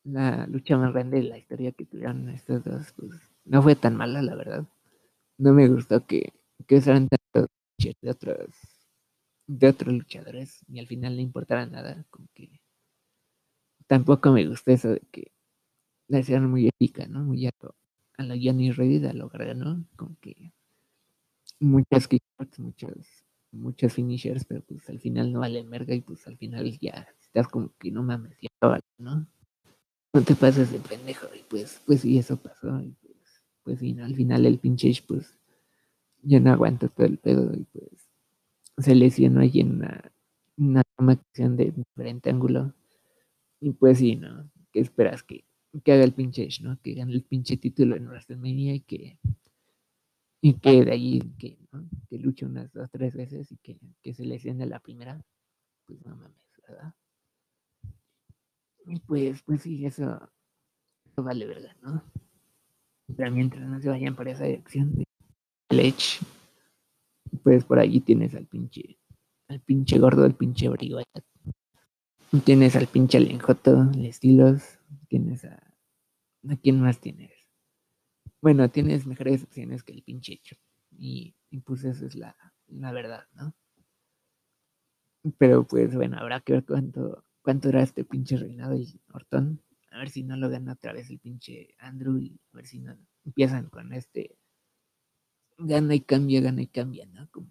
la 0.04 0.46
lucha 0.46 0.76
más 0.76 0.92
grande 0.92 1.18
de 1.18 1.24
la 1.24 1.38
historia 1.38 1.72
que 1.72 1.86
tuvieron 1.86 2.28
estos 2.28 2.64
dos, 2.64 2.92
pues 2.92 3.12
no 3.44 3.62
fue 3.62 3.76
tan 3.76 3.96
mala, 3.96 4.22
la 4.22 4.34
verdad. 4.34 4.66
No 5.38 5.52
me 5.54 5.68
gustó 5.68 6.06
que, 6.06 6.32
que 6.66 6.76
usaran 6.76 7.08
tanto 7.08 7.48
de 8.02 8.10
otros, 8.10 8.50
de 9.46 9.68
otros 9.68 9.94
luchadores 9.94 10.64
y 10.68 10.78
al 10.80 10.86
final 10.86 11.16
no 11.16 11.22
importara 11.22 11.66
nada, 11.66 12.04
como 12.10 12.28
que 12.34 12.60
tampoco 13.86 14.32
me 14.32 14.46
gustó 14.46 14.70
eso 14.72 14.90
de 14.90 15.00
que 15.10 15.32
la 16.08 16.20
hicieron 16.20 16.50
muy 16.50 16.68
épica, 16.68 17.06
¿no? 17.06 17.24
Muy 17.24 17.46
a 17.46 17.50
lo, 17.62 17.74
a 18.18 18.22
la 18.22 18.34
Johnny 18.40 18.72
Reed, 18.72 19.04
a 19.06 19.12
lo 19.12 19.30
¿no? 19.54 19.84
Como 19.96 20.16
que 20.20 20.52
muchas 21.60 22.08
kickbacks, 22.08 22.58
muchas, 22.58 23.24
muchas 23.52 23.94
finishers, 23.94 24.44
pero 24.44 24.62
pues 24.62 24.88
al 24.88 25.00
final 25.00 25.32
no 25.32 25.40
vale 25.40 25.62
merga 25.64 25.94
y 25.94 26.00
pues 26.00 26.26
al 26.26 26.36
final 26.36 26.78
ya 26.78 27.08
estás 27.20 27.48
como 27.48 27.72
que 27.78 27.90
no 27.90 28.02
mames, 28.02 28.36
ya 28.40 28.80
¿no? 28.98 29.26
No 30.12 30.22
te 30.22 30.34
pases 30.34 30.72
de 30.72 30.78
pendejo 30.78 31.26
y 31.34 31.42
pues, 31.48 31.82
pues 31.86 32.00
sí, 32.00 32.18
eso 32.18 32.36
pasó 32.36 32.80
y 32.80 32.94
pues, 33.02 33.42
pues 33.62 33.82
¿no? 33.82 34.04
Al 34.04 34.14
final 34.14 34.46
el 34.46 34.58
pinche 34.58 34.92
pues 35.06 35.38
ya 36.22 36.40
no 36.40 36.50
aguanta 36.50 36.88
todo 36.88 37.06
el 37.06 37.18
pedo 37.18 37.52
y 37.54 37.64
pues 37.64 37.90
se 38.78 38.94
lesionó 38.94 39.40
ahí 39.40 39.60
en 39.60 39.76
una, 39.76 40.12
una 40.56 40.82
toma 40.96 41.18
de 41.34 41.72
diferente 41.72 42.30
ángulo 42.30 42.74
y 43.60 43.72
pues 43.72 43.98
sí, 43.98 44.16
¿no? 44.16 44.50
¿Qué 44.72 44.80
esperas 44.80 45.22
que, 45.22 45.44
que 45.84 45.92
haga 45.92 46.04
el 46.04 46.12
pinche 46.12 46.48
¿no? 46.62 46.78
Que 46.82 46.94
gane 46.94 47.12
el 47.12 47.22
pinche 47.22 47.56
título 47.56 47.96
en 47.96 48.06
WrestleMania 48.06 48.74
y 48.74 48.80
que 48.80 49.18
y 50.40 50.54
que 50.54 50.84
de 50.84 50.92
ahí 50.92 51.20
que, 51.38 51.58
¿no? 51.72 51.88
que 52.08 52.18
luche 52.18 52.46
unas 52.46 52.72
dos, 52.72 52.90
tres 52.90 53.14
veces 53.14 53.50
y 53.50 53.56
que, 53.58 53.78
que 54.02 54.14
se 54.14 54.24
lesione 54.24 54.66
la 54.66 54.80
primera, 54.80 55.20
pues 55.86 56.04
no 56.04 56.16
mames, 56.16 56.36
¿verdad? 56.66 56.94
Y 58.86 59.00
pues, 59.00 59.42
pues 59.42 59.62
sí, 59.62 59.84
eso, 59.84 60.30
vale 61.16 61.46
verdad, 61.46 61.76
¿no? 61.82 62.02
Mientras 63.30 63.68
no 63.68 63.80
se 63.80 63.88
vayan 63.88 64.14
por 64.14 64.28
esa 64.28 64.44
dirección 64.44 64.94
de 64.94 65.04
Lech, 65.70 66.20
pues 67.42 67.64
por 67.64 67.78
allí 67.78 68.00
tienes 68.00 68.34
al 68.34 68.46
pinche, 68.46 68.98
al 69.48 69.60
pinche 69.60 69.98
gordo, 69.98 70.24
al 70.24 70.34
pinche 70.34 70.68
brigo. 70.68 71.00
Tienes 72.44 72.76
al 72.76 72.86
pinche 72.86 73.18
Alenjoto, 73.18 73.90
el 73.94 74.06
estilos, 74.06 74.78
tienes. 75.08 75.44
¿A 75.44 76.56
quién 76.62 76.80
más 76.80 77.00
tienes? 77.00 77.37
Bueno, 78.40 78.70
tienes 78.70 79.06
mejores 79.06 79.44
opciones 79.44 79.82
que 79.82 79.92
el 79.92 80.02
pinche 80.02 80.34
hecho. 80.34 80.56
Y, 80.96 81.34
pues 81.64 81.84
eso 81.84 82.06
es 82.06 82.14
la, 82.14 82.36
la, 82.68 82.92
verdad, 82.92 83.24
¿no? 83.34 83.54
Pero 85.38 85.66
pues 85.66 85.94
bueno, 85.94 86.18
habrá 86.18 86.40
que 86.40 86.54
ver 86.54 86.64
cuánto, 86.64 87.24
cuánto 87.42 87.68
era 87.68 87.82
este 87.82 88.04
pinche 88.04 88.36
reinado 88.36 88.76
y 88.76 89.00
Orton. 89.12 89.62
A 89.90 89.98
ver 89.98 90.10
si 90.10 90.22
no 90.22 90.36
lo 90.36 90.48
gana 90.48 90.72
otra 90.72 90.92
vez 90.92 91.10
el 91.10 91.18
pinche 91.18 91.74
Andrew 91.78 92.18
y 92.18 92.40
a 92.52 92.56
ver 92.56 92.66
si 92.66 92.78
no 92.78 92.96
empiezan 93.24 93.68
con 93.68 93.92
este 93.92 94.38
gana 95.58 95.94
y 95.94 96.00
cambia, 96.00 96.40
gana 96.40 96.62
y 96.62 96.68
cambia, 96.68 97.06
¿no? 97.06 97.28
Como, 97.30 97.48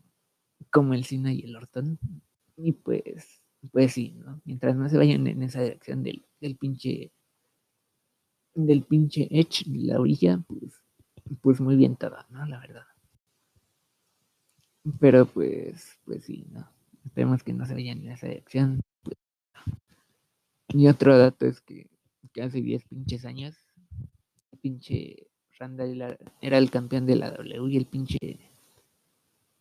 como 0.72 0.94
el 0.94 1.06
Cena 1.06 1.34
y 1.34 1.42
el 1.42 1.56
Orton. 1.56 2.00
Y 2.56 2.72
pues, 2.72 3.44
pues 3.72 3.94
sí, 3.94 4.14
¿no? 4.14 4.42
Mientras 4.46 4.76
no 4.76 4.90
se 4.90 4.98
vayan 4.98 5.28
en 5.28 5.44
esa 5.44 5.62
dirección 5.62 6.04
del, 6.04 6.26
del 6.40 6.56
pinche 6.58 7.12
del 8.66 8.84
pinche 8.84 9.28
Edge, 9.30 9.66
la 9.68 10.00
orilla, 10.00 10.44
pues, 10.48 10.82
pues 11.42 11.62
muy 11.62 11.76
bien 11.76 11.96
toda, 11.96 12.26
¿no? 12.30 12.46
La 12.46 12.60
verdad. 12.60 12.86
Pero 15.00 15.26
pues, 15.26 16.00
pues 16.06 16.24
sí, 16.26 16.46
¿no? 16.50 16.68
Esperemos 17.06 17.44
que 17.44 17.54
no 17.54 17.66
se 17.66 17.74
vayan 17.74 18.00
en 18.00 18.12
esa 18.12 18.28
dirección. 18.28 18.82
Y 20.70 20.88
otro 20.88 21.18
dato 21.18 21.46
es 21.46 21.62
que, 21.62 21.88
hace 22.42 22.62
10 22.62 22.84
pinches 22.86 23.26
años, 23.26 23.56
el 24.52 24.60
pinche 24.60 25.28
Randall 25.60 26.18
era 26.42 26.58
el 26.58 26.70
campeón 26.70 27.06
de 27.06 27.16
la 27.16 27.32
W 27.32 27.72
y 27.72 27.78
el 27.78 27.86
pinche, 27.86 28.18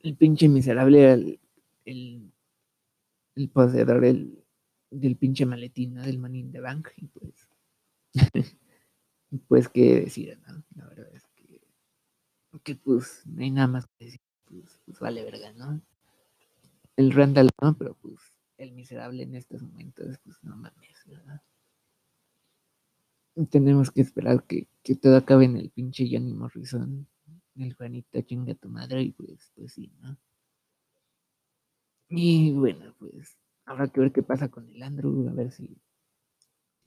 el 0.00 0.16
pinche 0.16 0.48
miserable 0.48 1.02
era 1.02 1.12
el, 1.14 1.40
el 3.34 3.48
poseedor 3.48 4.00
del, 4.00 4.42
del 4.90 5.16
pinche 5.16 5.46
maletín, 5.46 5.94
¿no? 5.94 6.02
Del 6.02 6.18
Money 6.18 6.44
the 6.44 6.60
Bank. 6.60 6.88
Y 6.96 7.06
pues, 7.06 7.48
pues 9.48 9.68
qué 9.68 10.00
decir, 10.00 10.38
¿no? 10.46 10.62
La 10.74 10.86
verdad 10.88 11.08
es 11.12 11.26
que, 11.34 11.60
que 12.62 12.74
pues 12.76 13.22
no 13.26 13.42
hay 13.42 13.50
nada 13.50 13.68
más 13.68 13.86
que 13.86 14.04
decir. 14.06 14.20
Pues, 14.46 14.78
pues 14.84 15.00
vale 15.00 15.24
verga, 15.24 15.52
¿no? 15.52 15.80
El 16.96 17.12
Randall, 17.12 17.50
¿no? 17.60 17.76
Pero 17.76 17.94
pues 17.94 18.20
el 18.58 18.72
miserable 18.72 19.24
en 19.24 19.34
estos 19.34 19.62
momentos, 19.62 20.18
pues 20.24 20.42
no 20.42 20.56
mames, 20.56 21.02
¿verdad? 21.06 21.42
Tenemos 23.50 23.90
que 23.90 24.00
esperar 24.00 24.44
que, 24.44 24.68
que 24.82 24.94
todo 24.94 25.16
acabe 25.16 25.44
en 25.44 25.56
el 25.56 25.70
pinche 25.70 26.08
Johnny 26.10 26.32
Morrison, 26.32 27.06
el 27.56 27.74
Juanito 27.74 28.20
chinga 28.22 28.54
tu 28.54 28.68
madre, 28.68 29.02
y 29.02 29.12
pues, 29.12 29.52
pues 29.54 29.72
sí, 29.72 29.92
¿no? 30.00 30.16
Y 32.08 32.52
bueno, 32.52 32.94
pues 32.98 33.36
habrá 33.64 33.88
que 33.88 34.00
ver 34.00 34.12
qué 34.12 34.22
pasa 34.22 34.48
con 34.48 34.68
el 34.70 34.82
Andrew, 34.82 35.28
a 35.28 35.32
ver 35.32 35.50
si, 35.50 35.76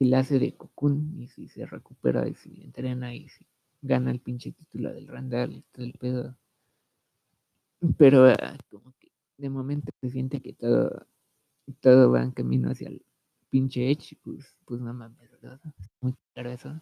si 0.00 0.06
la 0.06 0.20
hace 0.20 0.38
de 0.38 0.56
Cocoon 0.56 1.20
y 1.20 1.26
si 1.28 1.46
se 1.46 1.66
recupera 1.66 2.26
y 2.26 2.34
si 2.34 2.62
entrena 2.62 3.14
y 3.14 3.28
si 3.28 3.44
gana 3.82 4.10
el 4.10 4.20
pinche 4.20 4.50
título 4.52 4.94
del 4.94 5.06
Randall 5.06 5.52
y 5.52 5.62
todo 5.72 5.84
el 5.84 5.92
pedo. 5.92 6.36
Pero 7.98 8.28
ah, 8.28 8.56
como 8.70 8.94
que 8.98 9.12
de 9.36 9.50
momento 9.50 9.92
se 10.00 10.08
siente 10.08 10.40
que 10.40 10.54
todo, 10.54 11.06
todo 11.80 12.10
va 12.10 12.22
en 12.22 12.30
camino 12.30 12.70
hacia 12.70 12.88
el 12.88 13.04
pinche 13.50 13.90
Edge, 13.90 14.16
pues, 14.22 14.56
pues 14.64 14.80
no 14.80 14.94
mames, 14.94 15.30
¿verdad? 15.32 15.60
Muy 16.00 16.14
claro 16.32 16.50
eso. 16.50 16.80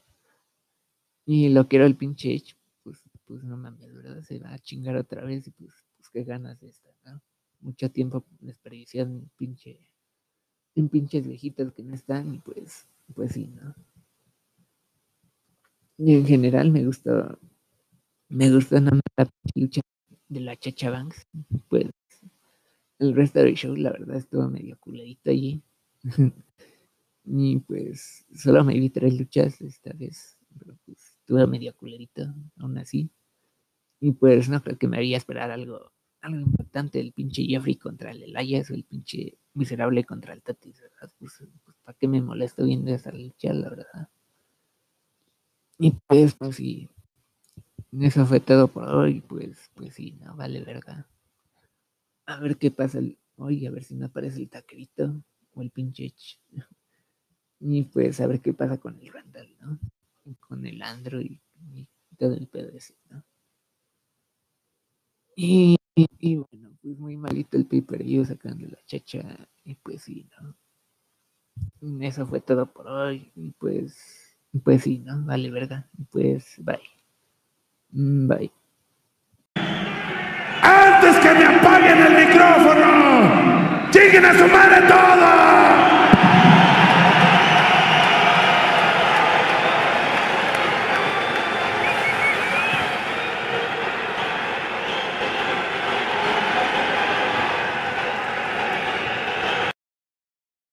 Y 1.27 1.49
lo 1.49 1.67
quiero 1.67 1.87
el 1.87 1.97
pinche 1.97 2.33
Edge, 2.33 2.55
pues, 2.85 3.03
pues 3.25 3.43
no 3.43 3.57
mames, 3.57 3.93
¿verdad? 3.93 4.23
Se 4.23 4.39
va 4.39 4.53
a 4.53 4.61
chingar 4.61 4.95
otra 4.95 5.25
vez 5.25 5.49
y 5.49 5.51
pues, 5.51 5.73
pues 5.97 6.09
qué 6.11 6.23
ganas 6.23 6.61
de 6.61 6.69
esta, 6.69 6.89
¿no? 7.05 7.21
mucho 7.61 7.91
tiempo 7.91 8.25
desperdiciando 8.39 9.19
en 9.19 9.29
pinche 9.37 9.81
en 10.77 10.89
pinches 10.89 11.27
viejitas 11.27 11.73
que 11.73 11.83
no 11.83 11.93
están 11.93 12.33
y 12.33 12.39
pues 12.39 12.87
pues 13.15 13.33
sí, 13.33 13.49
¿no? 13.49 13.75
Y 15.99 16.15
en 16.15 16.27
general 16.27 16.71
me 16.71 16.85
gustó 16.85 17.39
me 18.29 18.51
gustó 18.51 18.81
nada 18.81 18.97
más 18.97 19.03
la 19.17 19.31
lucha 19.55 19.81
de 20.29 20.41
la 20.41 20.57
Chacha 20.57 20.91
Banks, 20.91 21.27
pues 21.69 21.87
el 22.99 23.15
resto 23.15 23.41
del 23.41 23.55
show 23.55 23.75
la 23.77 23.91
verdad 23.91 24.17
estuvo 24.17 24.49
medio 24.49 24.79
culadito 24.79 25.31
allí. 25.31 25.63
y 27.25 27.59
pues 27.61 28.27
solo 28.35 28.65
me 28.65 28.75
vi 28.75 28.91
tres 28.91 29.19
luchas 29.19 29.61
esta 29.61 29.93
vez, 29.93 30.39
pero 30.59 30.77
pues 30.85 31.17
estuvo 31.21 31.47
medio 31.47 31.75
culerito 31.77 32.35
aún 32.59 32.79
así. 32.79 33.11
Y 34.01 34.13
pues 34.13 34.49
no 34.49 34.63
creo 34.63 34.79
que 34.79 34.89
me 34.89 34.99
haría 34.99 35.17
esperar 35.17 35.51
algo 35.51 35.93
algo 36.21 36.41
importante 36.41 37.01
el 37.01 37.13
pinche 37.13 37.45
Jeffrey 37.45 37.77
contra 37.77 38.11
el 38.11 38.23
Elias 38.23 38.71
o 38.71 38.75
el 38.75 38.85
pinche 38.85 39.39
miserable 39.55 40.05
contra 40.05 40.33
el 40.35 40.43
Tatis, 40.43 40.81
¿verdad? 40.81 41.13
Pues 41.19 41.43
¿para 41.89 41.97
qué 41.99 42.07
me 42.07 42.21
molesto 42.21 42.67
viendo 42.67 42.91
esa 42.91 43.11
lucha, 43.13 43.51
la 43.55 43.71
verdad? 43.71 44.11
Y 45.79 45.93
pues, 46.07 46.35
pues 46.35 46.57
sí, 46.57 46.87
eso 47.99 48.27
fue 48.27 48.41
todo 48.41 48.69
por 48.69 48.87
hoy, 48.91 49.23
pues, 49.23 49.71
pues 49.75 49.95
sí, 49.95 50.13
no 50.21 50.37
vale 50.37 50.63
verga. 50.63 51.09
A 52.27 52.39
ver 52.41 52.59
qué 52.59 52.71
pasa 52.71 53.01
hoy, 53.37 53.65
a 53.65 53.71
ver 53.71 53.85
si 53.85 53.95
no 53.95 54.05
aparece 54.05 54.39
el 54.39 54.51
taquerito 54.51 55.25
o 55.55 55.63
el 55.63 55.71
pinche 55.71 56.13
Y 57.59 57.85
pues 57.85 58.21
a 58.21 58.27
ver 58.27 58.43
qué 58.43 58.53
pasa 58.53 58.77
con 58.77 59.01
el 59.01 59.11
Randall, 59.11 59.57
¿no? 59.59 59.79
Con 60.41 60.67
el 60.67 60.83
Android 60.83 61.39
y, 61.73 61.89
y 62.11 62.17
todo 62.19 62.35
el 62.35 62.49
pedo 62.49 62.69
ese, 62.77 62.97
¿no? 63.09 63.25
Y 65.37 65.79
y, 66.21 66.37
bueno, 66.37 66.77
pues 66.83 66.99
muy 66.99 67.17
malito 67.17 67.57
el 67.57 67.67
paper 67.67 68.05
yo 68.05 68.25
sacando 68.25 68.69
la 68.69 68.79
chacha. 68.87 69.49
Y 69.65 69.75
pues 69.77 70.03
sí, 70.03 70.29
¿no? 70.41 70.55
Eso 72.01 72.27
fue 72.27 72.41
todo 72.41 72.67
por 72.67 72.89
hoy. 72.89 73.31
Y 73.37 73.51
pues, 73.53 74.37
pues 74.65 74.83
sí, 74.83 74.99
¿no? 75.05 75.23
Vale, 75.25 75.51
¿verdad? 75.51 75.87
Pues 76.11 76.55
bye. 76.59 76.81
Mm, 77.93 78.29
bye. 78.29 78.51
Antes 80.63 81.17
que 81.19 81.35
me 81.35 81.45
apaguen 81.45 81.99
el 81.99 82.27
micrófono, 82.27 83.91
lleguen 83.93 84.25
a 84.25 84.33
su 84.39 84.49
madre 84.49 84.87
todos. 84.89 85.78